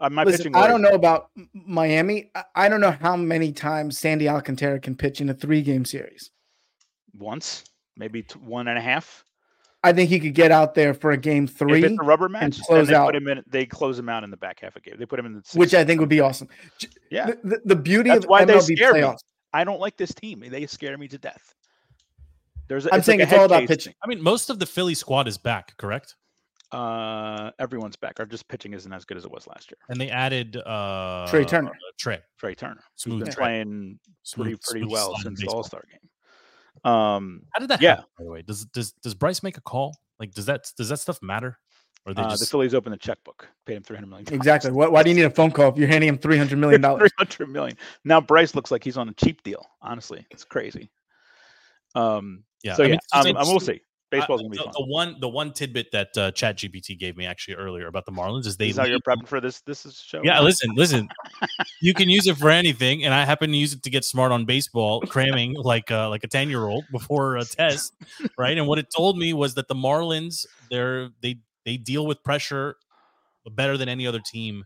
Uh, 0.01 0.09
my 0.11 0.25
Listen, 0.25 0.39
pitching. 0.39 0.57
I 0.57 0.67
don't 0.69 0.81
me. 0.83 0.89
know 0.89 0.95
about 0.95 1.31
Miami. 1.53 2.31
I- 2.35 2.45
I 2.55 2.69
don't 2.69 2.81
know 2.81 2.93
how 2.93 3.17
many 3.17 3.53
times 3.53 3.99
Sandy 3.99 4.29
Alcantara 4.29 4.79
can 4.81 4.97
pitch 4.97 5.21
in 5.21 5.29
a 5.29 5.35
three 5.35 5.61
game 5.63 5.85
series. 5.85 6.31
once, 7.17 7.65
maybe 7.97 8.23
t- 8.23 8.39
one 8.39 8.69
and 8.69 8.79
a 8.79 8.81
half. 8.81 9.25
I 9.85 9.93
think 9.93 10.11
he 10.11 10.19
could 10.19 10.35
get 10.35 10.51
out 10.51 10.75
there 10.75 10.93
for 10.93 11.13
a 11.13 11.17
game 11.17 11.45
If 11.45 11.53
three, 11.53 11.85
it's 11.85 11.99
a 12.01 12.05
rubber 12.05 12.29
match, 12.29 12.57
then 12.57 12.65
close 12.67 12.89
they 12.89 12.95
out. 12.95 13.07
put 13.07 13.17
him 13.17 13.29
in. 13.29 13.43
They 13.47 13.65
close 13.65 13.99
him 13.99 14.09
out 14.09 14.25
in 14.25 14.31
the 14.31 14.37
back 14.37 14.61
half 14.61 14.75
of 14.75 14.83
game. 14.83 14.97
They 14.99 15.07
put 15.07 15.19
him 15.19 15.27
in 15.27 15.35
the. 15.35 15.43
which. 15.55 15.73
I 15.75 15.85
think 15.85 16.01
would 16.01 16.09
be 16.09 16.21
awesome. 16.21 16.49
Yeah. 17.11 17.27
The, 17.27 17.37
the, 17.45 17.61
the 17.67 17.77
beauty 17.77 18.11
That's 18.11 18.25
of 18.25 18.29
why 18.31 18.45
they 18.45 18.55
MLB 18.55 18.77
scare 18.77 18.93
me. 18.95 19.15
I 19.53 19.65
don't 19.65 19.81
like 19.81 19.97
this 19.97 20.13
team. 20.13 20.43
They 20.49 20.67
scare 20.67 20.99
me 20.99 21.07
to 21.09 21.19
death. 21.19 21.55
There's. 22.67 22.87
A, 22.87 22.93
I'm 22.93 22.99
it's 22.99 23.07
saying 23.07 23.21
like 23.21 23.29
it's 23.29 23.39
all 23.39 23.45
about 23.45 23.61
case 23.61 23.69
pitching. 23.69 23.95
I 24.03 24.09
mean, 24.09 24.23
most 24.23 24.51
of 24.51 24.59
the 24.59 24.67
Philly 24.67 24.95
squad 24.95 25.29
is 25.29 25.39
back, 25.39 25.77
correct? 25.79 26.17
Uh, 26.71 27.51
everyone's 27.59 27.97
back. 27.97 28.21
Our 28.21 28.27
just 28.27 28.47
pitching 28.49 28.75
isn't 28.75 28.93
as 28.93 29.05
good 29.07 29.17
as 29.17 29.25
it 29.25 29.31
was 29.31 29.47
last 29.47 29.71
year. 29.71 29.79
And 29.89 29.99
they 29.99 30.11
added 30.11 30.57
uh 30.57 31.27
Trea 31.31 31.45
Turner. 31.47 31.73
Trea. 31.99 32.21
Trea 32.39 32.55
Turner, 32.55 32.75
who's 32.93 33.03
Smooth 33.05 33.25
been 33.25 33.33
Trea. 33.33 33.43
playing 33.45 33.99
pretty 34.03 34.11
Smooth- 34.25 34.61
pretty 34.63 34.81
smooth 34.81 34.93
well 34.93 35.07
sliding 35.15 35.23
since 35.37 35.41
the. 35.41 35.47
All 35.49 35.63
Star 35.63 35.83
game. 35.91 36.11
Um, 36.85 37.43
How 37.53 37.61
did 37.61 37.71
that 37.71 37.81
Yeah. 37.81 37.91
happen, 37.97 38.05
by 38.19 38.25
the 38.25 38.31
way? 38.31 38.43
Does 38.43 38.65
does 38.67 38.93
does 38.93 39.15
Bryce 39.15 39.43
make 39.43 39.57
a 39.57 39.61
call? 39.61 39.97
Like 40.19 40.33
does 40.33 40.47
that 40.47 40.71
does 40.77 40.89
that 40.89 40.99
stuff 40.99 41.23
matter? 41.23 41.59
Or 42.07 42.15
they 42.15 42.23
uh, 42.23 42.33
the 42.33 42.39
just 42.39 42.51
Phillies 42.51 42.75
opened 42.75 42.95
the 42.95 42.99
checkbook, 42.99 43.49
paid 43.67 43.77
him 43.77 43.83
three 43.83 43.97
hundred 43.97 44.09
million. 44.09 44.33
Exactly. 44.33 44.71
Why, 44.71 44.89
why 44.89 45.03
do 45.03 45.11
you 45.11 45.17
need 45.17 45.25
a 45.25 45.31
phone 45.31 45.51
call 45.51 45.71
if 45.71 45.77
you're 45.77 45.89
handing 45.89 46.09
him 46.09 46.19
three 46.19 46.39
hundred 46.39 46.59
million 46.59 46.81
dollars? 46.81 47.11
hundred 47.19 47.49
million. 47.49 47.77
Now 48.05 48.21
Bryce 48.21 48.55
looks 48.55 48.71
like 48.71 48.83
he's 48.83 48.97
on 48.97 49.09
a 49.09 49.15
cheap 49.15 49.43
deal. 49.43 49.65
Honestly, 49.83 50.27
it's 50.31 50.45
crazy. 50.45 50.91
Um. 51.95 52.45
yeah. 52.63 52.75
So 52.75 52.85
I 52.85 52.87
yeah, 52.87 52.91
mean, 52.93 53.01
it's 53.13 53.27
um, 53.27 53.37
and 53.37 53.49
we'll 53.49 53.61
see. 53.61 53.81
Baseball's 54.11 54.41
gonna 54.41 54.51
be 54.51 54.57
the, 54.57 54.65
fun. 54.65 54.73
the 54.77 54.87
one 54.87 55.17
the 55.21 55.29
one 55.29 55.53
tidbit 55.53 55.93
that 55.93 56.17
uh, 56.17 56.31
Chat 56.33 56.57
GPT 56.57 56.99
gave 56.99 57.17
me 57.17 57.27
actually 57.27 57.55
earlier 57.55 57.87
about 57.87 58.07
the 58.07 58.13
Marlins 58.13 58.47
is 58.47 58.57
they 58.57 58.69
Is 58.69 58.77
how 58.77 58.87
you're 58.87 59.01
prepping 59.01 59.29
for 59.29 59.41
this 59.41 59.61
this 59.61 59.85
is 59.85 60.01
show. 60.01 60.23
Yeah, 60.25 60.41
listen, 60.41 60.71
listen. 60.75 61.09
you 61.83 61.93
can 61.93 62.09
use 62.09 62.27
it 62.27 62.37
for 62.37 62.51
anything, 62.51 63.05
and 63.05 63.13
I 63.13 63.25
happen 63.25 63.51
to 63.51 63.57
use 63.57 63.73
it 63.75 63.83
to 63.83 63.91
get 63.91 64.05
smart 64.05 64.33
on 64.33 64.45
baseball, 64.45 65.01
cramming 65.03 65.55
like 65.55 65.91
uh, 65.91 66.09
like 66.09 66.25
a 66.25 66.29
ten 66.29 66.49
year 66.49 66.67
old 66.67 66.85
before 66.91 67.37
a 67.37 67.45
test, 67.45 67.93
right? 68.39 68.57
And 68.57 68.67
what 68.67 68.79
it 68.79 68.87
told 68.95 69.19
me 69.19 69.33
was 69.35 69.55
that 69.55 69.69
the 69.69 69.75
Marlins 69.75 70.47
they're 70.71 71.11
they 71.21 71.41
they 71.65 71.77
deal 71.77 72.07
with 72.07 72.23
pressure 72.23 72.77
better 73.51 73.77
than 73.77 73.89
any 73.89 74.07
other 74.07 74.21
team 74.21 74.65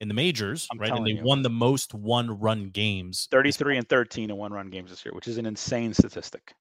in 0.00 0.08
the 0.08 0.14
majors, 0.14 0.68
I'm 0.70 0.78
right? 0.78 0.92
And 0.92 1.06
they 1.06 1.12
you. 1.12 1.24
won 1.24 1.42
the 1.42 1.50
most 1.50 1.94
one 1.94 2.38
run 2.38 2.70
games. 2.70 3.28
33 3.30 3.78
and 3.78 3.88
13 3.88 4.30
in 4.30 4.36
one 4.36 4.52
run 4.52 4.70
games 4.70 4.90
this 4.90 5.04
year, 5.04 5.12
which 5.12 5.26
is 5.28 5.38
an 5.38 5.46
insane 5.46 5.92
statistic. 5.92 6.54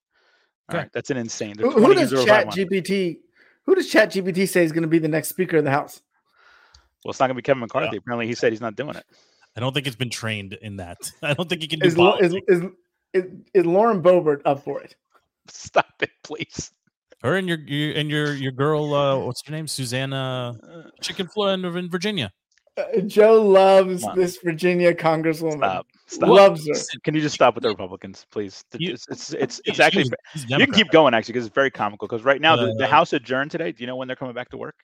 All 0.69 0.75
Okay. 0.75 0.83
right, 0.83 0.91
that's 0.93 1.09
an 1.09 1.17
insane. 1.17 1.57
Who, 1.57 1.71
who 1.71 1.93
does 1.93 2.11
Chat 2.25 2.47
GPT? 2.47 3.19
Who 3.65 3.75
does 3.75 3.89
Chat 3.89 4.11
GPT 4.11 4.47
say 4.47 4.63
is 4.63 4.71
going 4.71 4.81
to 4.83 4.87
be 4.87 4.99
the 4.99 5.07
next 5.07 5.29
Speaker 5.29 5.57
of 5.57 5.63
the 5.63 5.71
House? 5.71 6.01
Well, 7.03 7.11
it's 7.11 7.19
not 7.19 7.27
going 7.27 7.35
to 7.35 7.41
be 7.41 7.41
Kevin 7.43 7.61
McCarthy. 7.61 7.97
Apparently, 7.97 8.27
he 8.27 8.35
said 8.35 8.51
he's 8.51 8.61
not 8.61 8.75
doing 8.75 8.95
it. 8.95 9.05
I 9.55 9.59
don't 9.59 9.73
think 9.73 9.87
it's 9.87 9.95
been 9.95 10.09
trained 10.09 10.53
in 10.61 10.77
that. 10.77 10.97
I 11.23 11.33
don't 11.33 11.47
think 11.47 11.61
he 11.61 11.67
can 11.67 11.79
do 11.79 11.87
Is, 11.87 11.95
is, 11.95 12.35
is, 12.47 12.63
is, 13.13 13.23
is 13.53 13.65
Lauren 13.65 14.01
Boebert 14.01 14.41
up 14.45 14.63
for 14.63 14.81
it? 14.81 14.95
Stop 15.47 15.93
it, 16.01 16.11
please. 16.23 16.71
her 17.23 17.37
and 17.37 17.47
your, 17.47 17.59
your 17.59 17.95
and 17.95 18.09
your 18.09 18.33
your 18.33 18.51
girl. 18.51 18.93
Uh, 18.93 19.17
what's 19.25 19.41
her 19.45 19.51
name? 19.51 19.67
Susanna 19.67 20.57
Uh, 20.61 20.89
Chicken 21.01 21.27
Floor 21.27 21.53
in, 21.53 21.63
in 21.63 21.89
Virginia. 21.89 22.31
Uh, 22.77 22.99
Joe 23.01 23.41
loves 23.41 24.05
this 24.13 24.37
Virginia 24.43 24.93
Congresswoman. 24.93 25.57
Stop. 25.57 25.87
Stop. 26.09 26.29
Loves 26.29 26.67
her. 26.67 26.99
Can 27.03 27.15
you 27.15 27.21
just 27.21 27.35
stop 27.35 27.53
with 27.55 27.63
the 27.63 27.69
Republicans, 27.69 28.25
please? 28.31 28.63
You- 28.77 28.93
It's 28.93 29.05
it's 29.09 29.33
it's, 29.33 29.61
it's 29.65 29.79
actually. 29.79 30.05
You 30.47 30.57
can 30.57 30.71
keep 30.71 30.89
going 30.89 31.13
actually 31.13 31.33
because 31.33 31.45
it's 31.47 31.53
very 31.55 31.69
comical. 31.71 32.07
Because 32.07 32.23
right 32.23 32.39
now 32.39 32.55
the, 32.55 32.73
the 32.77 32.85
Uh, 32.85 32.89
House 32.89 33.11
adjourned 33.13 33.51
today. 33.51 33.71
Do 33.73 33.83
you 33.83 33.87
know 33.87 33.97
when 33.97 34.07
they're 34.07 34.15
coming 34.15 34.33
back 34.33 34.49
to 34.51 34.57
work? 34.57 34.75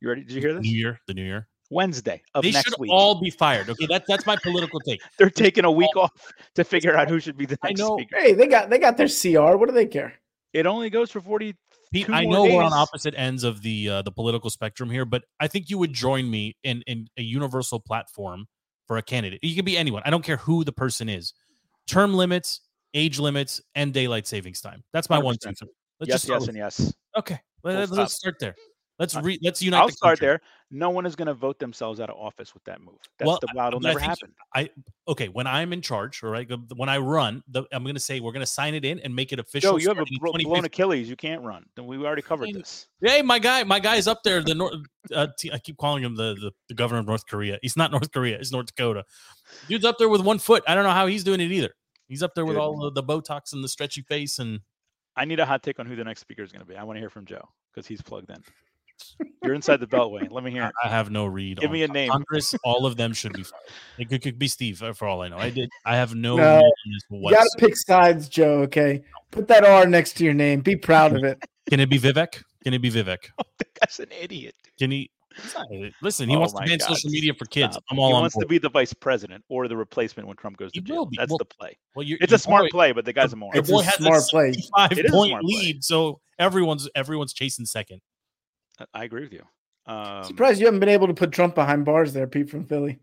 You 0.00 0.08
ready? 0.08 0.22
Did 0.22 0.32
you 0.32 0.40
hear 0.40 0.54
this? 0.54 0.62
New? 0.62 0.70
Year, 0.76 1.00
the 1.06 1.14
New 1.14 1.24
Year. 1.24 1.48
Wednesday 1.72 2.20
of 2.34 2.42
they 2.42 2.50
next 2.50 2.70
should 2.70 2.80
week. 2.80 2.90
all 2.90 3.20
be 3.20 3.30
fired. 3.30 3.68
Okay, 3.70 3.86
that's 3.88 4.06
that's 4.08 4.26
my 4.26 4.36
political 4.42 4.80
take. 4.86 5.00
They're 5.18 5.30
taking 5.30 5.64
a 5.64 5.70
week 5.70 5.94
off 5.96 6.10
to 6.56 6.64
figure 6.64 6.96
out 6.96 7.08
who 7.08 7.20
should 7.20 7.36
be 7.36 7.46
the 7.46 7.56
I 7.62 7.68
next 7.68 7.80
know- 7.80 7.96
speaker. 7.96 8.16
Hey, 8.18 8.32
they 8.34 8.46
got 8.46 8.70
they 8.70 8.78
got 8.78 8.96
their 8.96 9.08
CR. 9.08 9.56
What 9.56 9.68
do 9.68 9.74
they 9.74 9.86
care? 9.86 10.14
It 10.52 10.66
only 10.66 10.90
goes 10.90 11.10
for 11.10 11.20
forty. 11.20 11.54
Pete, 11.92 12.08
I 12.08 12.22
more 12.22 12.32
know 12.32 12.44
we're 12.44 12.62
on 12.62 12.72
opposite 12.72 13.14
ends 13.16 13.42
of 13.42 13.62
the 13.62 13.88
uh, 13.88 14.02
the 14.02 14.12
political 14.12 14.48
spectrum 14.50 14.90
here, 14.90 15.04
but 15.04 15.24
I 15.40 15.48
think 15.48 15.70
you 15.70 15.78
would 15.78 15.92
join 15.92 16.30
me 16.30 16.56
in 16.62 16.82
in 16.86 17.08
a 17.16 17.22
universal 17.22 17.80
platform 17.80 18.46
for 18.90 18.96
a 18.96 19.02
candidate. 19.02 19.38
You 19.44 19.54
can 19.54 19.64
be 19.64 19.78
anyone. 19.78 20.02
I 20.04 20.10
don't 20.10 20.24
care 20.24 20.38
who 20.38 20.64
the 20.64 20.72
person 20.72 21.08
is. 21.08 21.32
Term 21.86 22.12
limits, 22.12 22.62
age 22.92 23.20
limits, 23.20 23.62
and 23.76 23.94
daylight 23.94 24.26
savings 24.26 24.60
time. 24.60 24.82
That's 24.92 25.08
my 25.08 25.16
one. 25.16 25.36
100%. 25.36 25.58
two. 25.58 25.68
Let's 26.00 26.08
Yes, 26.08 26.22
just 26.22 26.28
yes, 26.28 26.48
and 26.48 26.56
yes. 26.56 26.92
okay. 27.16 27.38
Let, 27.62 27.88
us 27.92 28.14
start 28.14 28.40
there. 28.40 28.56
Let's 29.00 29.16
re, 29.16 29.38
let's 29.42 29.62
unite. 29.62 29.80
I'll 29.80 29.86
the 29.86 29.92
start 29.94 30.20
there. 30.20 30.42
No 30.70 30.90
one 30.90 31.06
is 31.06 31.16
going 31.16 31.26
to 31.26 31.32
vote 31.32 31.58
themselves 31.58 32.00
out 32.00 32.10
of 32.10 32.16
office 32.16 32.52
with 32.52 32.62
that 32.64 32.82
move. 32.82 32.98
That's 33.18 33.26
Well, 33.26 33.38
the. 33.40 33.66
It'll 33.66 33.80
never 33.80 33.98
happen. 33.98 34.34
I 34.54 34.68
okay 35.08 35.28
when 35.28 35.46
I'm 35.46 35.72
in 35.72 35.80
charge, 35.80 36.22
all 36.22 36.28
right. 36.28 36.46
When 36.76 36.90
I 36.90 36.98
run, 36.98 37.42
the, 37.48 37.64
I'm 37.72 37.82
going 37.82 37.94
to 37.94 38.00
say 38.00 38.20
we're 38.20 38.32
going 38.32 38.44
to 38.44 38.46
sign 38.46 38.74
it 38.74 38.84
in 38.84 39.00
and 39.00 39.16
make 39.16 39.32
it 39.32 39.38
official. 39.38 39.72
Joe, 39.72 39.76
you 39.78 39.88
have 39.88 39.98
a 39.98 40.04
bro- 40.20 40.32
blown 40.32 40.66
Achilles. 40.66 41.08
You 41.08 41.16
can't 41.16 41.42
run. 41.42 41.64
Then 41.76 41.86
we 41.86 41.96
already 41.96 42.20
covered 42.20 42.50
this. 42.52 42.88
Hey, 43.02 43.22
my 43.22 43.38
guy, 43.38 43.64
my 43.64 43.80
guy's 43.80 44.06
up 44.06 44.22
there. 44.22 44.42
The 44.42 44.54
North, 44.54 44.74
uh, 45.14 45.28
I 45.50 45.58
keep 45.58 45.78
calling 45.78 46.04
him 46.04 46.14
the, 46.14 46.34
the 46.34 46.52
the 46.68 46.74
governor 46.74 47.00
of 47.00 47.06
North 47.06 47.26
Korea. 47.26 47.58
He's 47.62 47.78
not 47.78 47.90
North 47.92 48.12
Korea. 48.12 48.38
It's 48.38 48.52
North 48.52 48.66
Dakota. 48.66 49.04
Dude's 49.66 49.86
up 49.86 49.96
there 49.98 50.10
with 50.10 50.20
one 50.20 50.38
foot. 50.38 50.62
I 50.68 50.74
don't 50.74 50.84
know 50.84 50.90
how 50.90 51.06
he's 51.06 51.24
doing 51.24 51.40
it 51.40 51.50
either. 51.50 51.74
He's 52.06 52.22
up 52.22 52.34
there 52.34 52.44
with 52.44 52.58
all 52.58 52.76
the, 52.76 52.90
the 52.90 53.02
Botox 53.02 53.54
and 53.54 53.64
the 53.64 53.68
stretchy 53.68 54.02
face, 54.02 54.40
and 54.40 54.60
I 55.16 55.24
need 55.24 55.40
a 55.40 55.46
hot 55.46 55.62
take 55.62 55.80
on 55.80 55.86
who 55.86 55.96
the 55.96 56.04
next 56.04 56.20
speaker 56.20 56.42
is 56.42 56.52
going 56.52 56.60
to 56.60 56.66
be. 56.66 56.76
I 56.76 56.84
want 56.84 56.96
to 56.96 57.00
hear 57.00 57.08
from 57.08 57.24
Joe 57.24 57.48
because 57.72 57.86
he's 57.86 58.02
plugged 58.02 58.30
in. 58.30 58.42
You're 59.42 59.54
inside 59.54 59.80
the 59.80 59.86
beltway. 59.86 60.30
Let 60.30 60.44
me 60.44 60.50
hear. 60.50 60.62
I, 60.64 60.68
it. 60.68 60.72
I 60.84 60.88
have 60.88 61.10
no 61.10 61.26
read. 61.26 61.58
Give 61.60 61.68
on 61.70 61.72
me 61.74 61.82
a 61.82 61.88
name. 61.88 62.10
Congress, 62.10 62.54
all 62.64 62.86
of 62.86 62.96
them 62.96 63.12
should 63.12 63.32
be 63.32 63.42
fired. 63.42 63.62
It 63.98 64.08
could, 64.08 64.22
could 64.22 64.38
be 64.38 64.48
Steve 64.48 64.82
uh, 64.82 64.92
for 64.92 65.08
all 65.08 65.22
I 65.22 65.28
know. 65.28 65.38
I 65.38 65.50
did. 65.50 65.68
I 65.84 65.96
have 65.96 66.14
no. 66.14 66.36
No, 66.36 66.56
read 66.56 66.64
on 66.64 66.92
this 66.92 67.02
You 67.10 67.30
got 67.30 67.42
to 67.44 67.56
pick 67.58 67.76
sides, 67.76 68.28
Joe. 68.28 68.60
Okay, 68.62 69.02
put 69.30 69.48
that 69.48 69.64
R 69.64 69.86
next 69.86 70.14
to 70.18 70.24
your 70.24 70.34
name. 70.34 70.60
Be 70.60 70.76
proud 70.76 71.14
of 71.16 71.24
it. 71.24 71.42
Can 71.70 71.80
it 71.80 71.88
be 71.90 71.98
Vivek? 71.98 72.42
Can 72.64 72.74
it 72.74 72.80
be 72.80 72.90
Vivek? 72.90 73.18
the 73.58 73.64
guy's 73.80 74.00
an 74.00 74.08
idiot. 74.20 74.54
Can 74.78 74.90
he? 74.90 75.10
Listen, 76.02 76.28
he 76.28 76.34
Oh 76.34 76.40
wants 76.40 76.52
to 76.54 76.60
my 76.60 76.66
ban 76.66 76.78
God, 76.78 76.88
social 76.88 77.08
media 77.10 77.32
for 77.32 77.44
kids. 77.44 77.74
Stop. 77.74 77.84
I'm 77.90 77.96
he 77.96 78.02
all 78.02 78.14
on 78.14 78.22
wants 78.22 78.34
board. 78.34 78.42
to 78.44 78.48
be 78.48 78.58
the 78.58 78.68
vice 78.68 78.92
president 78.92 79.44
or 79.48 79.68
the 79.68 79.76
replacement 79.76 80.26
when 80.26 80.36
Trump 80.36 80.56
goes 80.56 80.70
He 80.74 80.80
to 80.80 80.86
jail. 80.86 80.96
will 80.96 81.06
be. 81.06 81.16
That's 81.16 81.30
Well, 81.30 81.38
the 81.38 81.44
play. 81.44 81.78
well, 81.94 82.02
you, 82.04 82.16
It's 82.20 82.32
your 82.32 82.36
a 82.36 82.38
smart 82.40 82.62
boy- 82.64 82.68
play, 82.70 82.92
but 82.92 83.04
the 83.04 83.12
guy's 83.12 83.32
a 83.32 83.36
moron. 83.36 83.56
It's 83.56 83.68
a 83.68 83.72
boy 83.72 83.82
has 83.82 83.94
smart 83.94 84.22
play. 84.28 84.52
Five 84.76 84.92
It 84.98 85.04
is 85.06 85.10
a 85.12 85.14
point 85.14 85.30
smart 85.30 85.42
play. 85.44 85.54
lead, 85.54 85.84
so 85.84 86.20
everyone's 86.40 86.88
everyone's 86.96 87.32
chasing 87.32 87.64
second. 87.64 88.00
I- 88.80 89.00
I 89.00 89.04
agree 89.04 89.22
with 89.22 89.32
you. 89.32 89.42
Um, 89.86 90.24
Surprised 90.24 90.60
you 90.60 90.66
haven't 90.66 90.80
been 90.80 90.88
able 90.88 91.06
to 91.06 91.14
put 91.14 91.32
Trump 91.32 91.54
behind 91.54 91.84
bars 91.84 92.12
there, 92.12 92.26
Pete 92.26 92.50
from 92.50 92.64
Philly. 92.64 92.98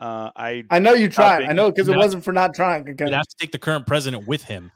uh, 0.00 0.30
I 0.36 0.64
I 0.70 0.78
know 0.78 0.92
you 0.94 1.08
tried. 1.08 1.44
I 1.44 1.52
know 1.52 1.70
because 1.70 1.88
it 1.88 1.96
wasn't 1.96 2.24
for 2.24 2.32
not 2.32 2.54
trying. 2.54 2.86
You'd 2.86 3.00
have 3.00 3.26
to 3.26 3.36
take 3.38 3.52
the 3.52 3.58
current 3.58 3.86
president 3.86 4.26
with 4.26 4.42
him. 4.44 4.70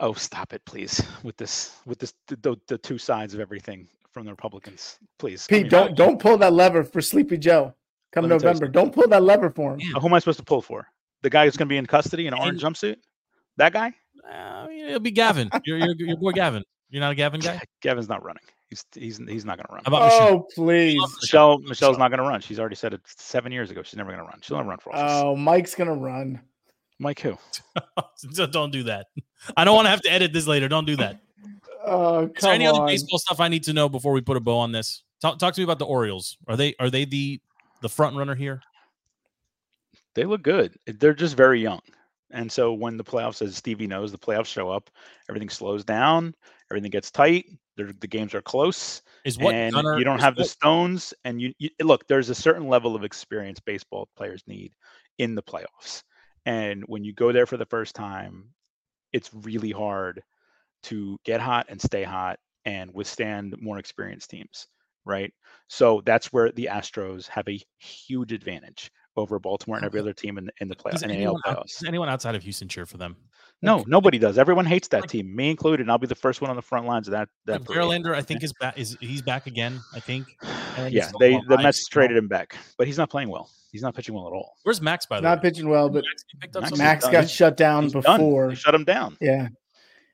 oh 0.00 0.14
stop 0.14 0.52
it, 0.52 0.64
please, 0.64 1.02
with 1.22 1.36
this 1.36 1.76
with 1.86 1.98
this 1.98 2.14
the, 2.28 2.36
the, 2.36 2.56
the 2.68 2.78
two 2.78 2.98
sides 2.98 3.34
of 3.34 3.40
everything 3.40 3.88
from 4.12 4.24
the 4.24 4.30
Republicans, 4.32 4.98
please. 5.18 5.46
I 5.50 5.54
Pete, 5.54 5.62
mean, 5.64 5.70
don't 5.70 5.96
don't 5.96 6.20
pull 6.20 6.36
that 6.38 6.52
lever 6.52 6.82
for 6.84 7.00
Sleepy 7.00 7.38
Joe. 7.38 7.74
Come 8.12 8.24
Let 8.24 8.34
me 8.36 8.38
tell 8.38 8.48
you 8.50 8.54
November, 8.54 8.68
don't 8.68 8.92
pull 8.92 9.06
that 9.08 9.22
lever 9.22 9.50
for 9.50 9.74
him. 9.74 9.80
Yeah. 9.80 9.96
uh, 9.96 10.00
Who 10.00 10.06
am 10.08 10.14
I 10.14 10.18
supposed 10.18 10.38
to 10.38 10.44
pull 10.44 10.62
for? 10.62 10.86
The 11.22 11.30
guy 11.30 11.44
who's 11.44 11.56
going 11.56 11.68
to 11.68 11.72
be 11.72 11.76
in 11.76 11.84
custody 11.86 12.26
in 12.26 12.32
an 12.32 12.40
orange 12.40 12.62
jumpsuit? 12.62 12.96
That 13.58 13.72
guy? 13.72 13.92
Uh, 14.30 14.66
it'll 14.70 15.00
be 15.00 15.10
Gavin. 15.10 15.50
Your, 15.64 15.78
your, 15.78 15.94
your 15.96 16.16
boy 16.16 16.32
Gavin. 16.32 16.62
You're 16.88 17.00
not 17.00 17.12
a 17.12 17.14
Gavin 17.14 17.40
guy. 17.40 17.60
Gavin's 17.82 18.08
not 18.08 18.24
running. 18.24 18.42
He's 18.68 18.84
he's 18.94 19.18
he's 19.26 19.44
not 19.44 19.56
going 19.56 19.66
to 19.66 19.74
run. 19.74 19.82
How 19.86 19.96
about 19.96 20.02
oh, 20.02 20.04
Michelle? 20.06 20.34
Oh 20.34 20.48
please. 20.54 21.00
Michelle 21.22 21.58
Michelle's 21.60 21.98
not 21.98 22.08
going 22.08 22.18
to 22.18 22.28
run. 22.28 22.40
She's 22.40 22.60
already 22.60 22.76
said 22.76 22.92
it 22.92 23.00
seven 23.06 23.50
years 23.50 23.70
ago. 23.70 23.82
She's 23.82 23.96
never 23.96 24.10
going 24.10 24.22
to 24.22 24.28
run. 24.28 24.40
She'll 24.42 24.58
never 24.58 24.68
run 24.68 24.78
for 24.78 24.94
office. 24.94 25.22
Oh, 25.22 25.36
Mike's 25.36 25.74
gonna 25.74 25.94
run. 25.94 26.40
Mike 26.98 27.20
who? 27.20 27.38
Don't 28.50 28.72
do 28.72 28.82
that. 28.84 29.06
I 29.56 29.64
don't 29.64 29.74
want 29.74 29.86
to 29.86 29.90
have 29.90 30.02
to 30.02 30.12
edit 30.12 30.32
this 30.32 30.46
later. 30.46 30.68
Don't 30.68 30.86
do 30.86 30.96
that. 30.96 31.20
Oh 31.90 32.24
Is 32.24 32.26
there 32.26 32.28
come 32.34 32.50
any 32.50 32.66
other 32.66 32.84
baseball 32.84 33.18
stuff 33.18 33.40
I 33.40 33.48
need 33.48 33.62
to 33.62 33.72
know 33.72 33.88
before 33.88 34.12
we 34.12 34.20
put 34.20 34.36
a 34.36 34.40
bow 34.40 34.58
on 34.58 34.72
this? 34.72 35.04
Talk, 35.22 35.38
talk 35.38 35.54
to 35.54 35.60
me 35.60 35.64
about 35.64 35.78
the 35.78 35.86
Orioles. 35.86 36.36
Are 36.46 36.56
they 36.56 36.74
are 36.80 36.90
they 36.90 37.06
the 37.06 37.40
the 37.80 37.88
front 37.88 38.16
runner 38.16 38.34
here? 38.34 38.60
They 40.14 40.24
look 40.24 40.42
good. 40.42 40.76
They're 40.86 41.14
just 41.14 41.36
very 41.36 41.62
young. 41.62 41.80
And 42.30 42.50
so 42.50 42.72
when 42.72 42.96
the 42.96 43.04
playoffs, 43.04 43.40
as 43.40 43.56
Stevie 43.56 43.86
knows, 43.86 44.12
the 44.12 44.18
playoffs 44.18 44.46
show 44.46 44.68
up, 44.70 44.90
everything 45.30 45.48
slows 45.48 45.84
down, 45.84 46.34
everything 46.70 46.90
gets 46.90 47.10
tight. 47.10 47.46
They're, 47.78 47.92
the 48.00 48.08
games 48.08 48.34
are 48.34 48.42
close, 48.42 49.00
Is 49.24 49.38
what 49.38 49.54
and 49.54 49.72
Gunnar- 49.72 49.98
you 49.98 50.04
don't 50.04 50.18
have 50.18 50.34
the 50.34 50.44
stones. 50.44 51.14
And 51.24 51.40
you, 51.40 51.54
you 51.58 51.70
look, 51.80 52.06
there's 52.08 52.28
a 52.28 52.34
certain 52.34 52.68
level 52.68 52.96
of 52.96 53.04
experience 53.04 53.60
baseball 53.60 54.08
players 54.16 54.42
need 54.46 54.72
in 55.18 55.34
the 55.36 55.42
playoffs. 55.42 56.02
And 56.44 56.82
when 56.88 57.04
you 57.04 57.12
go 57.14 57.30
there 57.30 57.46
for 57.46 57.56
the 57.56 57.66
first 57.66 57.94
time, 57.94 58.50
it's 59.12 59.30
really 59.32 59.70
hard 59.70 60.22
to 60.84 61.18
get 61.24 61.40
hot 61.40 61.66
and 61.68 61.80
stay 61.80 62.02
hot 62.02 62.38
and 62.64 62.92
withstand 62.92 63.54
more 63.60 63.78
experienced 63.78 64.30
teams, 64.30 64.66
right? 65.04 65.32
So 65.68 66.02
that's 66.04 66.32
where 66.32 66.50
the 66.52 66.68
Astros 66.70 67.28
have 67.28 67.48
a 67.48 67.60
huge 67.78 68.32
advantage 68.32 68.90
over 69.18 69.38
Baltimore 69.38 69.76
and 69.76 69.84
every 69.84 70.00
other 70.00 70.12
team 70.12 70.38
in 70.38 70.46
the 70.46 70.52
in 70.60 70.68
the 70.68 70.76
play 70.76 70.92
Does 70.92 71.02
in 71.02 71.08
the 71.10 71.14
AL 71.16 71.20
anyone, 71.20 71.40
out- 71.46 71.56
playoffs. 71.58 71.78
does 71.78 71.88
anyone 71.88 72.08
outside 72.08 72.34
of 72.34 72.42
Houston 72.42 72.68
cheer 72.68 72.86
for 72.86 72.96
them? 72.96 73.16
No, 73.60 73.82
nobody 73.88 74.18
does. 74.18 74.38
Everyone 74.38 74.64
hates 74.64 74.86
that 74.88 75.00
like- 75.02 75.10
team, 75.10 75.34
me 75.34 75.50
included. 75.50 75.82
And 75.82 75.90
I'll 75.90 75.98
be 75.98 76.06
the 76.06 76.14
first 76.14 76.40
one 76.40 76.48
on 76.48 76.54
the 76.56 76.62
front 76.62 76.86
lines 76.86 77.08
of 77.08 77.12
that. 77.12 77.28
That. 77.46 77.62
Verlander, 77.64 78.14
I 78.14 78.22
think 78.22 78.42
is 78.44 78.52
back. 78.60 78.78
Is 78.78 78.96
he's 79.00 79.20
back 79.22 79.46
again? 79.48 79.80
I 79.94 80.00
think. 80.00 80.26
And 80.76 80.92
yeah, 80.94 81.10
they 81.18 81.32
the 81.48 81.58
Mets 81.58 81.84
on- 81.86 81.90
traded 81.92 82.16
him 82.16 82.28
back, 82.28 82.56
but 82.76 82.86
he's 82.86 82.96
not 82.98 83.10
playing 83.10 83.28
well. 83.30 83.50
He's 83.72 83.82
not 83.82 83.94
pitching 83.94 84.14
well 84.14 84.26
at 84.28 84.32
all. 84.32 84.54
Where's 84.62 84.80
Max 84.80 85.04
by 85.06 85.16
the 85.16 85.22
Not 85.22 85.28
way? 85.30 85.34
Not 85.36 85.42
pitching 85.42 85.68
well, 85.68 85.88
but 85.90 86.04
Max 86.04 86.24
get 86.32 86.40
picked 86.40 86.56
up 86.56 86.62
Max 86.62 86.70
somewhere? 86.70 86.86
Max 86.88 87.04
done. 87.04 87.12
got 87.12 87.18
He's- 87.20 87.30
shut 87.32 87.56
down 87.56 87.82
He's 87.84 87.92
done. 87.92 88.02
before. 88.02 88.54
Shut 88.54 88.74
him 88.74 88.84
down. 88.84 89.16
Yeah, 89.20 89.48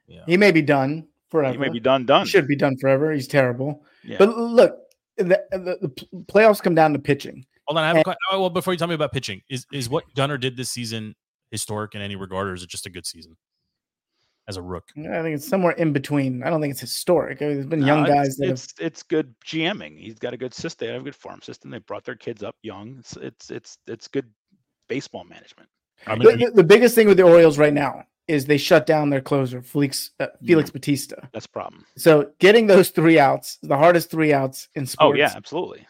Yeah. 0.09 0.23
he 0.27 0.37
may 0.39 0.51
be 0.51 0.63
done 0.63 1.07
forever. 1.31 1.53
He 1.53 1.59
may 1.59 1.69
be 1.69 1.81
done. 1.81 2.07
Done. 2.07 2.25
He 2.25 2.31
should 2.31 2.49
be 2.49 2.57
done 2.57 2.77
forever. 2.79 3.13
He's 3.13 3.29
terrible. 3.29 3.85
Yeah. 4.03 4.17
But 4.19 4.37
look, 4.37 4.77
the, 5.19 5.25
the, 5.53 5.79
the 5.83 6.23
playoffs 6.25 6.63
come 6.63 6.75
down 6.75 6.95
to 6.95 6.99
pitching. 6.99 7.45
Hold 7.67 7.79
on, 7.79 7.85
I 7.85 7.89
have 7.89 7.97
a 7.99 8.05
question. 8.05 8.19
Oh, 8.31 8.41
well, 8.41 8.51
before 8.51 8.73
you 8.75 8.79
tell 8.79 8.89
me 8.89 8.95
about 8.95 9.13
pitching, 9.13 9.43
is 9.49 9.67
is 9.73 9.89
what 9.89 10.05
Gunnar 10.15 10.39
did 10.39 10.57
this 10.57 10.71
season 10.71 11.15
historic 11.51 11.95
in 11.95 12.01
any 12.03 12.17
regard, 12.17 12.49
or 12.49 12.55
is 12.55 12.63
it 12.63 12.69
just 12.69 12.87
a 12.87 12.91
good 12.91 13.07
season 13.07 13.37
as 14.49 14.57
a 14.57 14.63
rook? 14.63 14.85
I 14.99 15.23
think 15.23 15.37
it's 15.37 15.49
somewhere 15.49 15.73
in 15.73 15.93
between. 15.93 16.43
I 16.43 16.51
don't 16.51 16.61
think 16.61 16.73
it's 16.73 16.81
historic. 16.81 17.41
I 17.41 17.47
mean, 17.47 17.55
there's 17.55 17.67
been 17.67 17.81
No, 17.81 17.87
young 17.87 18.05
it's- 18.05 18.17
guys 18.17 18.37
that 18.37 18.47
have 18.49 18.55
it's 18.55 18.75
it's 18.79 19.03
good 19.03 19.35
GMing. 19.47 19.99
He's 19.99 20.19
got 20.19 20.35
a 20.35 20.37
good 20.37 20.53
system. 20.53 20.87
They 20.89 20.93
have 20.93 21.03
a 21.03 21.05
good 21.05 21.17
farm 21.17 21.41
system. 21.43 21.71
They 21.71 21.79
brought 21.79 22.05
their 22.05 22.17
kids 22.17 22.43
up 22.43 22.57
young. 22.63 22.97
It's 22.99 23.17
it's 23.17 23.51
it's, 23.51 23.79
it's 23.87 24.09
good 24.09 24.27
baseball 24.89 25.25
management. 25.25 25.69
I 26.07 26.17
mean, 26.17 26.39
the, 26.39 26.47
the, 26.47 26.53
the 26.57 26.65
biggest 26.65 26.95
thing 26.95 27.07
with 27.07 27.17
the 27.17 27.23
Orioles 27.23 27.57
right 27.57 27.73
now 27.73 28.05
is 28.29 28.45
they 28.47 28.59
shut 28.59 28.85
down 28.87 29.11
their 29.11 29.21
closer, 29.21 29.63
Felix 29.63 30.11
uh, 30.21 30.27
Felix 30.45 30.71
Bautista. 30.71 31.29
That's 31.33 31.47
a 31.47 31.51
problem. 31.51 31.85
So 31.97 32.31
getting 32.41 32.67
those 32.67 32.91
three 32.91 33.19
outs, 33.19 33.59
the 33.63 33.77
hardest 33.77 34.11
three 34.11 34.33
outs 34.33 34.69
in 34.75 34.87
sports. 34.87 34.97
Oh 35.01 35.09
sports. 35.15 35.19
yeah, 35.19 35.37
absolutely. 35.37 35.87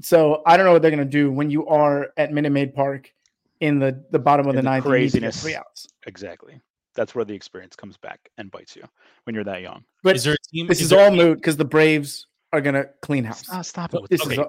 So 0.00 0.42
I 0.46 0.56
don't 0.56 0.66
know 0.66 0.72
what 0.72 0.82
they're 0.82 0.90
going 0.90 0.98
to 0.98 1.04
do 1.10 1.30
when 1.30 1.50
you 1.50 1.66
are 1.66 2.08
at 2.16 2.32
Minute 2.32 2.50
Maid 2.50 2.74
Park 2.74 3.12
in 3.60 3.78
the 3.78 4.04
the 4.10 4.18
bottom 4.18 4.46
of 4.46 4.50
In 4.50 4.56
the 4.56 4.62
the 4.62 4.70
ninth. 4.70 4.84
and 4.86 4.94
you 4.94 5.00
need 5.00 5.10
to 5.10 5.20
get 5.20 5.20
craziness. 5.32 5.42
three 5.42 5.54
outs. 5.56 5.88
Exactly. 6.06 6.60
That's 6.94 7.14
where 7.14 7.24
the 7.24 7.34
experience 7.34 7.76
comes 7.76 7.96
back 7.96 8.28
and 8.38 8.50
bites 8.50 8.74
you 8.76 8.84
when 9.24 9.34
you're 9.34 9.44
that 9.44 9.62
young. 9.62 9.84
But 10.02 10.16
is 10.16 10.24
there 10.24 10.34
a 10.34 10.48
team? 10.52 10.66
this 10.66 10.80
is, 10.80 10.90
there 10.90 11.00
a 11.00 11.04
all 11.04 11.10
team- 11.10 11.18
moot 11.18 11.38
because 11.38 11.56
the 11.56 11.64
Braves 11.64 12.26
are 12.52 12.60
going 12.60 12.74
to 12.74 12.88
clean 13.02 13.24
house. 13.24 13.44
Ah, 13.52 13.62
stop 13.62 13.92
it 13.94 14.00
this 14.10 14.24
the 14.24 14.32
is 14.32 14.38
all- 14.38 14.44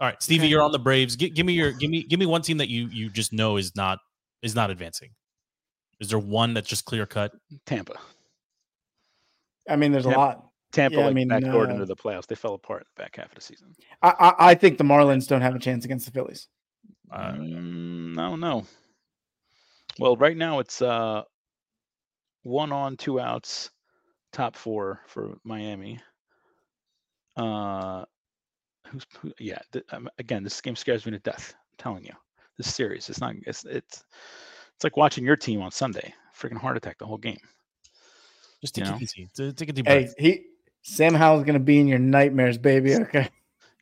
All 0.00 0.08
right, 0.08 0.22
Stevie, 0.22 0.48
you're 0.48 0.62
on 0.62 0.72
the 0.72 0.78
Braves. 0.78 1.16
Gi- 1.16 1.30
give 1.30 1.44
me 1.46 1.52
your 1.54 1.72
give 1.72 1.90
me 1.90 2.02
give 2.04 2.18
me 2.20 2.26
one 2.26 2.42
team 2.42 2.58
that 2.58 2.68
you 2.68 2.88
you 2.88 3.08
just 3.10 3.32
know 3.32 3.56
is 3.56 3.74
not 3.76 3.98
is 4.42 4.54
not 4.54 4.70
advancing. 4.70 5.10
Is 6.00 6.08
there 6.08 6.18
one 6.18 6.54
that's 6.54 6.68
just 6.68 6.84
clear 6.84 7.06
cut? 7.06 7.32
Tampa. 7.66 7.94
I 9.68 9.76
mean, 9.76 9.92
there's 9.92 10.06
a 10.06 10.10
lot. 10.10 10.44
Tampa 10.72 10.96
Yeah, 10.96 11.02
I 11.02 11.06
like 11.06 11.14
mean, 11.14 11.28
backdoored 11.28 11.68
uh, 11.68 11.74
into 11.74 11.86
the 11.86 11.96
playoffs. 11.96 12.26
They 12.26 12.34
fell 12.34 12.54
apart 12.54 12.82
in 12.82 12.86
the 12.96 13.02
back 13.02 13.16
half 13.16 13.28
of 13.28 13.34
the 13.34 13.40
season. 13.40 13.74
I, 14.02 14.14
I 14.18 14.34
I 14.50 14.54
think 14.54 14.78
the 14.78 14.84
Marlins 14.84 15.28
don't 15.28 15.42
have 15.42 15.54
a 15.54 15.58
chance 15.58 15.84
against 15.84 16.06
the 16.06 16.12
Phillies. 16.12 16.48
Uh, 17.10 17.32
Mm, 17.32 18.14
no, 18.14 18.36
no. 18.36 18.64
Well, 19.98 20.16
right 20.16 20.36
now 20.36 20.58
it's 20.58 20.80
uh 20.82 21.22
one 22.42 22.72
on, 22.72 22.96
two 22.96 23.20
outs, 23.20 23.70
top 24.32 24.56
four 24.56 25.00
for 25.06 25.36
Miami. 25.44 26.00
Uh, 27.36 28.04
who's 28.88 29.06
who, 29.20 29.32
yeah? 29.38 29.60
th- 29.72 29.84
um, 29.92 30.08
again, 30.18 30.42
this 30.42 30.60
game 30.60 30.76
scares 30.76 31.06
me 31.06 31.12
to 31.12 31.18
death. 31.20 31.54
I'm 31.54 31.76
telling 31.78 32.04
you, 32.04 32.12
this 32.58 32.74
series. 32.74 33.08
It's 33.08 33.20
not. 33.20 33.34
It's 33.46 33.64
it's 33.64 34.04
it's 34.74 34.84
like 34.84 34.96
watching 34.96 35.24
your 35.24 35.36
team 35.36 35.60
on 35.62 35.70
Sunday. 35.70 36.12
Freaking 36.36 36.58
heart 36.58 36.76
attack 36.76 36.98
the 36.98 37.06
whole 37.06 37.18
game. 37.18 37.38
just 38.60 38.76
You 38.76 38.84
take 38.84 38.92
know? 38.92 38.96
it 38.96 39.02
easy. 39.02 39.28
Take 39.52 39.68
a 39.68 39.72
deep 39.72 39.84
breath. 39.84 40.14
Hey, 40.18 40.22
he 40.22 40.46
Sam 40.82 41.14
Howell's 41.14 41.44
going 41.44 41.54
to 41.54 41.60
be 41.60 41.78
in 41.80 41.86
your 41.86 41.98
nightmares, 41.98 42.58
baby. 42.58 42.96
Okay. 42.96 43.28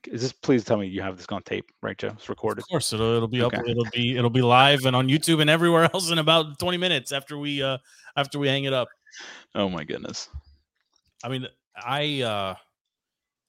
Is 0.07 0.22
this? 0.22 0.32
Please 0.32 0.64
tell 0.64 0.78
me 0.78 0.86
you 0.86 1.03
have 1.03 1.18
this 1.18 1.26
on 1.28 1.42
tape, 1.42 1.70
right, 1.82 1.96
Joe? 1.96 2.09
It's 2.09 2.28
recorded. 2.28 2.62
Of 2.62 2.68
course, 2.68 2.92
it'll 2.92 3.16
it'll 3.16 3.28
be 3.28 3.42
up. 3.42 3.53
It'll 3.53 3.86
be 3.92 4.16
it'll 4.16 4.30
be 4.30 4.40
live 4.40 4.86
and 4.86 4.96
on 4.96 5.09
YouTube 5.09 5.40
and 5.42 5.51
everywhere 5.51 5.84
else 5.94 6.11
in 6.11 6.18
about 6.18 6.59
20 6.59 6.78
minutes 6.78 7.12
after 7.12 7.36
we 7.36 7.62
uh 7.62 7.76
after 8.16 8.38
we 8.38 8.48
hang 8.48 8.64
it 8.64 8.72
up. 8.72 8.88
Oh 9.55 9.68
my 9.68 9.84
goodness. 9.84 10.28
I 11.22 11.28
mean, 11.28 11.46
I 11.76 12.22
uh 12.22 12.55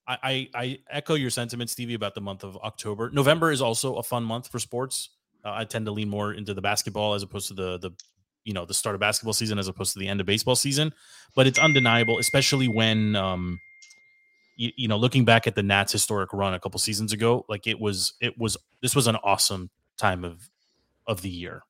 I 0.08 0.18
I, 0.24 0.50
I 0.54 0.80
echo 0.90 1.14
your 1.14 1.30
sentiment, 1.30 1.70
Stevie, 1.70 1.94
about 1.94 2.16
the 2.16 2.22
month 2.22 2.44
of 2.44 2.58
October. 2.58 3.10
November 3.12 3.52
is 3.52 3.62
also 3.62 3.96
a 3.96 4.04
fun 4.04 4.24
month 4.24 4.50
for 4.50 4.60
sports. 4.60 5.12
Uh, 5.46 5.54
I 5.54 5.64
tend 5.64 5.86
to 5.86 5.92
lean 5.92 6.10
more 6.10 6.34
into 6.34 6.54
the 6.54 6.62
basketball 6.62 7.14
as 7.14 7.24
opposed 7.24 7.48
to 7.48 7.54
the 7.54 7.78
the 7.80 7.92
you 8.44 8.54
know 8.54 8.66
the 8.66 8.74
start 8.74 8.96
of 8.96 9.02
basketball 9.02 9.34
season 9.34 9.60
as 9.60 9.68
opposed 9.68 9.94
to 9.94 10.00
the 10.00 10.08
end 10.08 10.20
of 10.20 10.26
baseball 10.26 10.56
season. 10.56 10.94
But 11.36 11.48
it's 11.48 11.60
undeniable, 11.60 12.18
especially 12.20 12.68
when 12.68 13.16
um 13.16 13.60
you, 14.58 14.72
you 14.76 14.88
know 14.88 14.98
looking 14.98 15.26
back 15.26 15.48
at 15.48 15.56
the 15.56 15.64
Nats 15.64 15.92
historic 15.92 16.34
run 16.34 16.54
a 16.54 16.60
couple 16.60 16.80
seasons 16.80 17.14
ago, 17.14 17.46
like 17.50 17.68
it 17.68 17.80
was 17.80 18.14
it 18.22 18.38
was 18.38 18.58
this 18.82 18.96
was 18.96 19.08
an 19.08 19.18
awesome 19.24 19.70
time 19.98 20.24
of 20.24 20.50
of 21.08 21.22
the 21.22 21.30
year 21.30 21.64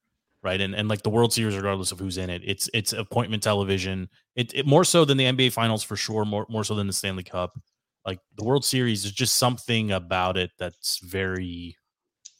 right? 0.44 0.60
And 0.60 0.76
and 0.76 0.88
like 0.88 1.04
the 1.04 1.10
World 1.10 1.34
Series, 1.34 1.56
regardless 1.56 1.92
of 1.92 2.00
who's 2.00 2.18
in 2.18 2.30
it, 2.30 2.42
it's 2.46 2.70
it's 2.74 2.94
appointment 2.94 3.44
television. 3.44 4.10
It, 4.36 4.54
it 4.54 4.66
more 4.66 4.84
so 4.84 5.06
than 5.06 5.18
the 5.18 5.26
NBA 5.26 5.54
Finals 5.54 5.84
for 5.84 5.96
sure, 5.96 6.26
more 6.26 6.46
more 6.50 6.64
so 6.64 6.76
than 6.76 6.88
the 6.88 6.94
Stanley 6.94 7.24
Cup. 7.24 7.60
Like 8.06 8.20
the 8.36 8.44
World 8.44 8.66
Series 8.66 9.06
is 9.06 9.12
just 9.12 9.36
something 9.36 9.92
about 9.92 10.38
it 10.38 10.52
that's 10.58 11.00
very 11.00 11.78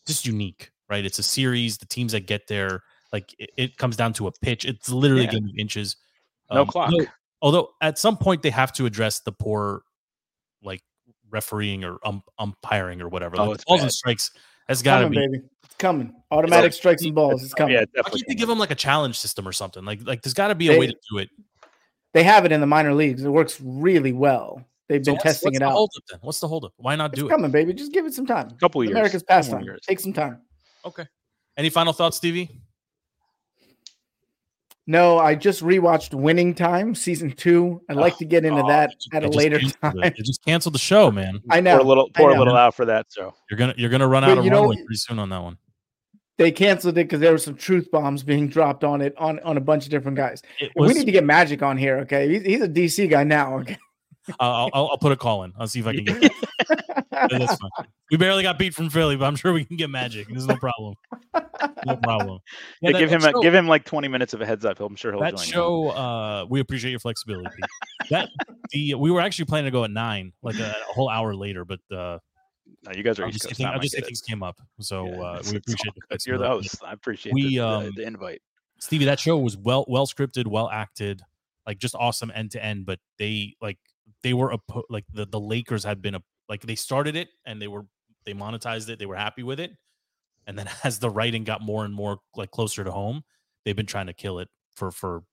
just 0.08 0.26
unique, 0.26 0.72
right? 0.90 1.06
It's 1.06 1.20
a 1.20 1.24
series. 1.24 1.78
The 1.78 1.86
teams 1.86 2.14
that 2.14 2.26
get 2.28 2.48
there, 2.48 2.82
like 3.12 3.34
it, 3.40 3.50
it 3.58 3.78
comes 3.78 3.96
down 3.96 4.14
to 4.14 4.28
a 4.28 4.32
pitch. 4.32 4.66
It's 4.66 4.90
literally 4.90 5.24
Yeah. 5.24 5.30
a 5.30 5.34
game 5.34 5.46
of 5.46 5.58
inches. 5.58 5.98
No 6.52 6.62
Um, 6.62 6.68
clock. 6.68 6.92
although- 6.92 7.06
although 7.42 7.70
at 7.82 7.98
some 7.98 8.18
point 8.18 8.42
they 8.44 8.50
have 8.52 8.72
to 8.74 8.86
address 8.86 9.20
the 9.22 9.32
poor, 9.32 9.84
like 10.64 10.82
refereeing 11.30 11.84
or 11.84 11.98
um, 12.06 12.22
umpiring 12.40 13.02
or 13.02 13.10
whatever. 13.10 13.36
Oh, 13.40 13.46
like 13.46 13.56
it's 13.56 13.64
balls 13.66 13.82
and 13.82 13.88
bad. 13.88 13.94
strikes 13.94 14.32
has 14.68 14.82
got 14.82 15.00
to 15.00 15.06
coming, 15.06 15.20
be 15.20 15.28
baby. 15.38 15.44
It's 15.64 15.76
coming. 15.76 16.14
Automatic 16.32 16.74
strikes 16.74 17.04
and 17.04 17.16
balls. 17.16 17.44
It's 17.44 17.54
coming. 17.54 17.74
Yeah, 17.74 17.80
why 17.82 17.86
definitely. 17.96 18.20
can't 18.22 18.28
they 18.30 18.36
give 18.36 18.48
them 18.50 18.60
like 18.60 18.72
a 18.72 18.76
challenge 18.76 19.18
system 19.18 19.48
or 19.48 19.52
something? 19.52 19.84
Like, 19.86 20.02
like 20.06 20.22
there's 20.22 20.34
got 20.34 20.50
to 20.50 20.56
be 20.56 20.68
a 20.68 20.72
They- 20.74 20.80
way 20.80 20.88
to 20.88 20.96
do 21.12 21.18
it. 21.20 21.30
They 22.14 22.24
have 22.24 22.44
it 22.46 22.52
in 22.52 22.60
the 22.60 22.68
minor 22.68 22.94
leagues. 22.94 23.24
It 23.24 23.30
works 23.30 23.60
really 23.62 24.12
well. 24.12 24.66
They've 24.90 25.00
So 25.04 25.12
been 25.12 25.14
what's- 25.16 25.24
testing 25.24 25.48
what's 25.48 25.56
it 25.58 25.60
the 25.62 25.66
out. 25.66 25.72
Holdup 25.72 26.04
then? 26.12 26.20
What's 26.22 26.40
the 26.42 26.48
holdup? 26.50 26.74
Why 26.76 26.98
not 26.98 27.12
It's 27.14 27.20
do 27.22 27.28
it? 27.28 27.30
coming, 27.30 27.50
baby. 27.52 27.74
Just 27.74 27.94
give 27.94 28.06
it 28.06 28.14
some 28.14 28.26
time. 28.26 28.52
Couple 28.60 28.84
years. 28.84 28.92
America's 28.92 29.22
Couple 29.24 29.36
pastime. 29.38 29.64
years. 29.64 29.80
Take 29.88 30.02
some 30.02 30.12
time. 30.12 30.42
Okay. 30.84 31.06
Any 31.56 31.70
final 31.70 31.94
thoughts, 31.94 32.18
Stevie? 32.18 32.62
No, 34.88 35.20
I 35.20 35.36
just 35.36 35.62
rewatched 35.64 36.14
Winning 36.14 36.54
Time 36.56 36.96
season 36.96 37.32
two. 37.32 37.82
I'd 37.88 37.98
like 37.98 38.18
to 38.18 38.26
get 38.26 38.44
into 38.46 38.64
Oh, 38.64 38.68
that 38.68 38.92
just- 38.92 39.14
at 39.14 39.24
a 39.24 39.30
later 39.30 39.60
time. 39.60 40.00
it. 40.00 40.16
They 40.18 40.24
just 40.24 40.44
canceled 40.44 40.74
the 40.76 40.80
show, 40.80 41.12
man. 41.12 41.40
I 41.50 41.58
Pour 41.58 41.62
know. 41.62 41.82
a 41.82 41.84
little, 41.84 42.10
pour 42.16 42.32
a 42.32 42.38
little 42.38 42.56
out 42.58 42.76
for 42.76 42.86
that. 42.86 43.06
So 43.10 43.34
You're 43.50 43.58
gonna 43.58 43.76
you're 43.78 43.90
gonna 43.92 44.08
run 44.08 44.24
But 44.24 44.32
out 44.32 44.38
of 44.40 44.46
you 44.46 44.52
runway 44.52 44.76
pretty 44.78 44.96
soon 44.96 45.20
on 45.20 45.30
that 45.30 45.42
one. 45.42 45.58
They 46.38 46.52
canceled 46.52 46.98
it 46.98 47.04
because 47.04 47.20
there 47.20 47.32
were 47.32 47.38
some 47.38 47.56
truth 47.56 47.92
bombs 47.92 48.24
being 48.24 48.48
dropped 48.48 48.84
on 48.84 49.02
it 49.02 49.14
on, 49.18 49.40
on 49.42 49.58
a 49.58 49.62
bunch 49.62 49.84
of 49.86 49.92
different 49.92 50.18
guys. 50.18 50.42
It 50.60 50.72
we 50.76 50.88
need 50.88 51.06
to 51.06 51.12
get 51.12 51.24
Magic 51.24 51.62
on 51.62 51.78
here. 51.78 52.00
Okay, 52.00 52.28
he's, 52.30 52.42
he's 52.42 52.62
a 52.62 52.68
DC 52.68 53.08
guy 53.10 53.24
now. 53.24 53.60
Okay, 53.60 53.78
I'll, 54.40 54.70
I'll, 54.74 54.88
I'll 54.92 54.98
put 54.98 55.12
a 55.12 55.16
call 55.16 55.44
in. 55.44 55.54
I'll 55.58 55.68
see 55.68 55.80
if 55.80 55.88
I 55.88 55.96
can 55.96 56.04
get. 56.06 56.22
that. 56.22 57.28
Yeah, 57.32 57.38
That's 57.40 57.56
fine. 57.56 57.70
We 58.12 58.18
barely 58.18 58.44
got 58.44 58.58
Pete 58.60 58.74
from 58.74 58.90
Philly, 58.90 59.16
but 59.16 59.26
I'm 59.26 59.36
sure 59.36 59.52
we 59.54 59.66
can 59.66 59.78
get 59.78 59.90
Magic. 59.90 60.28
There's 60.28 60.48
no 60.48 60.56
problem. 60.58 60.96
No 61.86 61.96
problem. 61.98 62.40
yeah, 62.82 62.92
that- 62.92 63.00
give 63.00 63.10
him 63.10 63.24
a, 63.24 63.32
show- 63.32 63.42
give 63.42 63.54
him 63.54 63.68
like 63.68 63.84
20 63.86 64.08
minutes 64.08 64.34
of 64.34 64.42
a 64.42 64.46
heads 64.46 64.66
up. 64.66 64.80
I'm 64.80 64.96
sure 64.96 65.12
he'll 65.12 65.22
that 65.22 65.36
join. 65.38 65.46
you. 65.46 65.52
show 65.54 65.90
uh 65.90 66.46
we 66.50 66.60
appreciate 66.60 66.92
your 66.92 67.00
flexibility 67.00 67.50
that 68.10 68.30
the 68.72 68.96
we 68.96 69.12
were 69.12 69.22
actually 69.22 69.46
planning 69.46 69.66
to 69.66 69.72
go 69.72 69.84
at 69.84 69.92
nine 69.92 70.34
like 70.44 70.58
a, 70.60 70.70
a 70.70 70.94
whole 70.94 71.10
hour 71.10 71.36
later 71.36 71.64
but 71.66 71.80
uh 71.92 72.18
No, 72.84 72.92
you 72.96 73.04
guys 73.04 73.20
are 73.20 73.26
I 73.26 73.30
East 73.30 73.34
just, 73.38 73.46
Coast. 73.48 73.58
think, 73.58 73.70
I 73.70 73.76
my 73.76 73.80
just 73.82 73.96
think 73.96 74.06
things 74.08 74.22
came 74.22 74.44
up 74.44 74.58
so 74.80 75.06
Yeah, 75.08 75.22
uh 75.22 75.42
we 75.52 75.58
appreciate 75.58 75.88
all 75.88 75.94
the 75.96 76.02
good. 76.18 76.26
You're 76.26 76.38
the 76.38 76.48
host. 76.48 76.84
I 76.86 76.94
appreciate 76.94 77.34
We, 77.34 77.44
the, 77.44 77.56
the- 77.58 77.68
um, 77.68 77.92
the 77.96 78.04
invite. 78.04 78.42
Stevie, 78.80 79.06
that 79.06 79.20
show 79.20 79.38
was 79.38 79.56
well 79.58 79.86
well 79.88 80.08
scripted, 80.08 80.48
well 80.48 80.68
acted, 80.70 81.22
like 81.68 81.78
just 81.78 81.94
awesome 81.96 82.32
end 82.34 82.52
to 82.52 82.64
end. 82.64 82.86
But 82.88 83.00
they 83.20 83.56
like 83.62 83.78
they 84.24 84.34
were 84.34 84.52
oppo- 84.56 84.84
like 84.90 85.06
the 85.14 85.26
the 85.26 85.40
Lakers 85.40 85.84
had 85.84 86.02
been 86.02 86.16
a 86.16 86.22
like 86.50 86.62
they 86.62 86.76
started 86.76 87.16
it 87.16 87.30
and 87.46 87.62
they 87.62 87.68
were 87.68 87.86
they 88.26 88.34
monetized 88.34 88.90
it, 88.90 89.00
they 89.00 89.06
were 89.06 89.16
happy 89.16 89.44
with 89.44 89.60
it, 89.60 89.72
and 90.48 90.58
then 90.58 90.68
as 90.84 91.00
the 91.00 91.10
writing 91.10 91.44
got 91.44 91.62
more 91.62 91.86
and 91.86 91.94
more 91.94 92.20
like 92.36 92.52
closer 92.52 92.84
to 92.84 92.92
home, 92.92 93.24
they've 93.66 93.76
been 93.76 93.86
trying 93.86 94.08
to 94.08 94.14
kill 94.14 94.40
it 94.40 94.50
for 94.76 94.92
for 94.92 95.24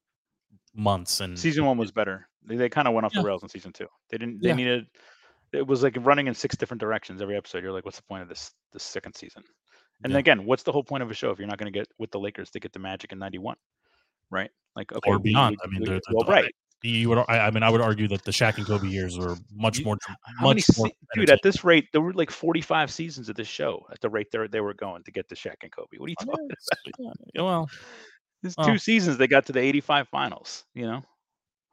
months 0.74 1.20
and 1.20 1.38
Season 1.38 1.64
one 1.64 1.76
was 1.78 1.90
better. 1.90 2.28
They, 2.44 2.56
they 2.56 2.68
kind 2.68 2.86
of 2.88 2.94
went 2.94 3.04
off 3.04 3.12
Yeah. 3.14 3.22
the 3.22 3.26
rails 3.26 3.42
in 3.42 3.48
season 3.48 3.72
two. 3.72 3.88
They 4.10 4.18
didn't. 4.18 4.40
They 4.42 4.48
Yeah. 4.48 4.54
needed. 4.54 4.86
It 5.52 5.66
was 5.66 5.82
like 5.82 5.96
running 6.00 6.26
in 6.28 6.34
six 6.34 6.56
different 6.56 6.80
directions 6.80 7.20
every 7.22 7.36
episode. 7.36 7.62
You're 7.62 7.72
like, 7.72 7.84
what's 7.84 7.96
the 7.96 8.04
point 8.04 8.22
of 8.22 8.28
this 8.28 8.52
this 8.72 8.82
second 8.82 9.14
season? 9.14 9.42
And 10.04 10.12
Yeah. 10.12 10.18
again, 10.20 10.44
what's 10.44 10.62
the 10.62 10.70
whole 10.72 10.84
point 10.84 11.02
of 11.02 11.10
a 11.10 11.14
show 11.14 11.30
if 11.30 11.38
you're 11.38 11.48
not 11.48 11.58
going 11.58 11.72
to 11.72 11.76
get 11.76 11.88
with 11.98 12.10
the 12.10 12.20
Lakers 12.20 12.50
to 12.50 12.60
get 12.60 12.72
the 12.72 12.78
Magic 12.78 13.12
in 13.12 13.18
'91, 13.18 13.56
right? 14.30 14.50
Like 14.76 14.92
okay, 14.92 15.10
or 15.10 15.18
beyond. 15.18 15.56
we- 15.62 15.66
I 15.68 15.70
mean, 15.72 15.80
we- 15.80 15.86
they're, 15.88 16.00
well, 16.12 16.26
right. 16.28 16.54
You 16.83 17.09
would, 17.09 17.18
I, 17.29 17.41
I 17.41 17.51
mean, 17.51 17.62
I 17.64 17.70
would 17.70 17.81
argue 17.81 18.07
that 18.09 18.22
the 18.24 18.31
Shaq 18.31 18.57
and 18.57 18.64
Kobe 18.66 18.87
years 18.87 19.18
were 19.18 19.37
much 19.53 19.85
more, 19.85 19.97
How 20.39 20.49
many, 20.49 20.62
much 20.68 20.79
more. 20.79 20.91
dude? 21.14 21.29
At 21.31 21.41
this 21.43 21.64
rate, 21.64 21.87
there 21.93 22.01
were 22.01 22.12
like 22.12 22.31
45 22.31 22.91
seasons 22.91 23.29
of 23.29 23.35
this 23.35 23.49
show. 23.49 23.85
At 23.91 24.01
the 24.01 24.09
rate 24.09 24.29
they 24.31 24.47
they 24.47 24.61
were 24.61 24.74
going 24.74 25.03
to 25.03 25.11
get 25.11 25.29
to 25.31 25.35
Shaq 25.35 25.57
and 25.62 25.72
Kobe. 25.72 25.99
What 25.99 26.07
are 26.07 26.11
you 26.11 26.16
talking? 26.24 26.49
Yeah, 26.99 27.11
yeah, 27.35 27.43
well, 27.43 27.68
There's 28.43 28.55
Oh. 28.59 28.64
two 28.66 28.79
seasons. 28.79 29.16
They 29.18 29.26
got 29.26 29.47
to 29.47 29.53
the 29.53 29.59
85 29.61 30.07
finals. 30.09 30.64
You 30.74 30.87
know. 30.87 31.03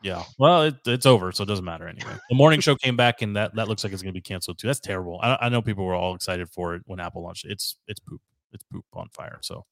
yeah. 0.01 0.23
Well, 0.39 0.63
it, 0.63 0.75
it's 0.87 1.05
over, 1.05 1.31
so 1.31 1.43
it 1.43 1.47
doesn't 1.47 1.63
matter 1.65 1.87
anyway. 1.87 2.15
The 2.29 2.35
morning 2.35 2.59
show 2.59 2.75
came 2.75 2.97
back, 2.97 3.21
and 3.21 3.35
that 3.35 3.53
that 3.55 3.67
looks 3.67 3.83
like 3.83 3.93
it's 3.93 4.01
going 4.01 4.13
to 4.13 4.17
be 4.17 4.21
canceled 4.21 4.57
too. 4.57 4.65
That's 4.65 4.79
terrible. 4.79 5.19
I, 5.21 5.37
I 5.41 5.49
know 5.49 5.61
people 5.61 5.85
were 5.85 5.93
all 5.93 6.15
excited 6.15 6.49
for 6.49 6.73
it 6.73 6.81
when 6.85 6.99
Apple 6.99 7.21
launched. 7.21 7.45
it. 7.45 7.51
It's 7.51 7.75
it's 7.87 7.99
poop. 7.99 8.21
it's 8.53 8.63
poop 8.71 8.85
on 8.93 9.07
fire. 9.09 9.37
So 9.43 9.65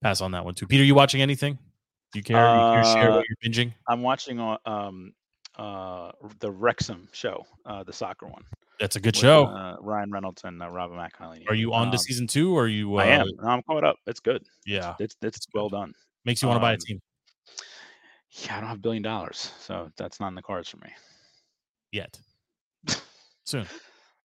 pass 0.00 0.20
on 0.20 0.30
that 0.32 0.44
one 0.44 0.54
too. 0.54 0.68
Peter, 0.68 0.84
you 0.84 0.94
watching 0.94 1.20
anything? 1.20 1.58
Do 2.12 2.18
you 2.18 2.22
care? 2.22 2.36
you 2.54 2.82
care 2.82 2.84
share 2.84 3.10
Uh, 3.12 3.16
what 3.16 3.24
you're 3.28 3.52
binging? 3.52 3.72
I'm 3.88 4.02
watching 4.02 4.40
uh, 4.40 4.56
um 4.66 5.12
uh 5.56 6.12
the 6.40 6.50
Wrexham 6.50 7.08
show, 7.12 7.44
uh 7.66 7.82
the 7.84 7.92
soccer 7.92 8.26
one. 8.26 8.44
That's 8.80 8.94
a 8.96 9.00
good 9.00 9.16
with, 9.16 9.22
show. 9.22 9.46
Uh, 9.46 9.76
Ryan 9.80 10.10
Reynolds 10.12 10.42
and 10.44 10.62
uh, 10.62 10.68
Robin 10.70 10.96
McElhenney. 10.96 11.48
Are 11.48 11.54
you 11.54 11.72
on 11.72 11.88
to 11.88 11.92
Um, 11.94 11.98
season 11.98 12.26
two? 12.28 12.56
Or 12.56 12.64
are 12.64 12.68
you? 12.68 12.96
Uh, 12.96 13.02
I 13.02 13.06
am. 13.06 13.26
No, 13.42 13.48
I'm 13.48 13.62
caught 13.62 13.82
up. 13.82 13.96
It's 14.06 14.20
good. 14.20 14.44
Yeah, 14.66 14.94
It's 15.00 15.16
it's 15.22 15.46
well 15.52 15.68
done. 15.68 15.92
makes 16.24 16.40
you 16.42 16.48
want 16.48 16.58
to 16.58 16.62
buy 16.62 16.70
a 16.70 16.74
um, 16.74 16.80
team 16.86 17.00
Yeah, 18.30 18.56
I 18.56 18.60
don't 18.60 18.68
have 18.68 18.78
a 18.78 18.80
billion 18.80 19.02
dollars, 19.02 19.50
so 19.58 19.90
that's 19.96 20.20
not 20.20 20.28
in 20.28 20.34
the 20.36 20.42
cards 20.42 20.68
for 20.68 20.76
me. 20.76 20.90
yet. 21.90 22.18
Soon. 23.44 23.66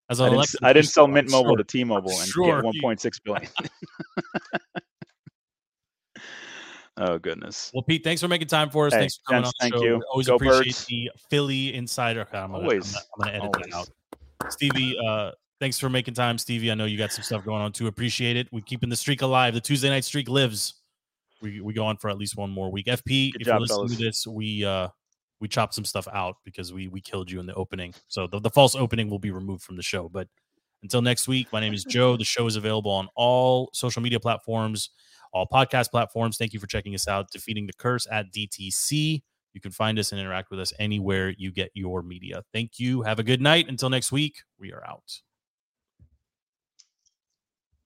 As 0.08 0.20
I 0.20 0.24
didn't, 0.24 0.34
Alexa 0.38 0.58
I 0.64 0.72
didn't 0.72 0.88
sell 0.88 1.06
Mint 1.06 1.30
Mobile 1.30 1.50
sure- 1.50 1.56
to 1.58 1.64
T-Mobile 1.64 2.10
and 2.10 2.28
sure 2.28 2.62
get 2.62 2.82
1.6 2.82 3.20
billion. 3.22 3.48
oh 7.00 7.18
goodness. 7.18 7.70
Well, 7.74 7.82
Pete, 7.82 8.04
thanks 8.04 8.20
for 8.20 8.28
making 8.28 8.48
time 8.48 8.70
for 8.70 8.86
us. 8.86 8.92
Hey, 8.92 9.00
thanks 9.00 9.16
for 9.16 9.32
coming 9.32 9.44
on 9.44 9.52
the 9.58 9.60
thank 9.60 9.74
show. 9.74 9.82
you. 9.82 9.96
We 9.96 10.02
always 10.10 10.26
Go 10.28 10.36
appreciate 10.36 10.64
Birds. 10.66 10.84
the 10.86 11.10
Philly 11.30 11.74
insider. 11.74 12.20
Okay, 12.22 12.38
I'm 12.38 12.52
gonna, 12.52 12.62
Always. 12.62 12.94
I'm 12.96 13.02
gonna, 13.18 13.30
I'm 13.32 13.50
gonna 13.50 13.66
edit 13.66 13.74
Always. 13.74 13.90
that 14.40 14.46
out. 14.46 14.52
Stevie, 14.52 14.96
uh, 15.06 15.32
thanks 15.60 15.78
for 15.78 15.88
making 15.90 16.14
time, 16.14 16.38
Stevie. 16.38 16.70
I 16.70 16.74
know 16.74 16.84
you 16.86 16.96
got 16.98 17.12
some 17.12 17.24
stuff 17.24 17.44
going 17.44 17.60
on 17.62 17.72
too. 17.72 17.86
Appreciate 17.86 18.36
it. 18.36 18.48
We're 18.52 18.62
keeping 18.62 18.88
the 18.88 18.96
streak 18.96 19.22
alive. 19.22 19.54
The 19.54 19.60
Tuesday 19.60 19.88
night 19.90 20.04
streak 20.04 20.28
lives. 20.28 20.74
We 21.42 21.60
we 21.60 21.72
go 21.72 21.84
on 21.86 21.96
for 21.96 22.10
at 22.10 22.18
least 22.18 22.36
one 22.36 22.50
more 22.50 22.70
week. 22.70 22.86
FP, 22.86 23.32
Good 23.32 23.42
if 23.42 23.46
job, 23.46 23.54
you're 23.54 23.60
listening 23.60 23.76
fellas. 23.78 23.96
to 23.96 24.04
this, 24.04 24.26
we 24.26 24.64
uh 24.64 24.88
we 25.40 25.48
chopped 25.48 25.74
some 25.74 25.84
stuff 25.86 26.06
out 26.12 26.36
because 26.44 26.72
we 26.72 26.88
we 26.88 27.00
killed 27.00 27.30
you 27.30 27.40
in 27.40 27.46
the 27.46 27.54
opening. 27.54 27.94
So 28.08 28.26
the, 28.26 28.40
the 28.40 28.50
false 28.50 28.74
opening 28.74 29.08
will 29.08 29.18
be 29.18 29.30
removed 29.30 29.62
from 29.62 29.76
the 29.76 29.82
show. 29.82 30.08
But 30.08 30.28
until 30.82 31.02
next 31.02 31.28
week, 31.28 31.48
my 31.52 31.60
name 31.60 31.74
is 31.74 31.84
Joe. 31.84 32.16
The 32.16 32.24
show 32.24 32.46
is 32.46 32.56
available 32.56 32.90
on 32.90 33.08
all 33.14 33.70
social 33.72 34.02
media 34.02 34.20
platforms, 34.20 34.90
all 35.32 35.46
podcast 35.46 35.90
platforms. 35.90 36.36
Thank 36.36 36.52
you 36.52 36.60
for 36.60 36.66
checking 36.66 36.94
us 36.94 37.08
out. 37.08 37.30
Defeating 37.30 37.66
the 37.66 37.72
Curse 37.72 38.06
at 38.10 38.32
DTC. 38.32 39.22
You 39.52 39.60
can 39.60 39.72
find 39.72 39.98
us 39.98 40.12
and 40.12 40.20
interact 40.20 40.50
with 40.50 40.60
us 40.60 40.72
anywhere 40.78 41.34
you 41.36 41.50
get 41.50 41.70
your 41.74 42.02
media. 42.02 42.42
Thank 42.52 42.78
you. 42.78 43.02
Have 43.02 43.18
a 43.18 43.24
good 43.24 43.40
night. 43.40 43.68
Until 43.68 43.90
next 43.90 44.12
week, 44.12 44.42
we 44.58 44.72
are 44.72 44.84
out. 44.86 45.22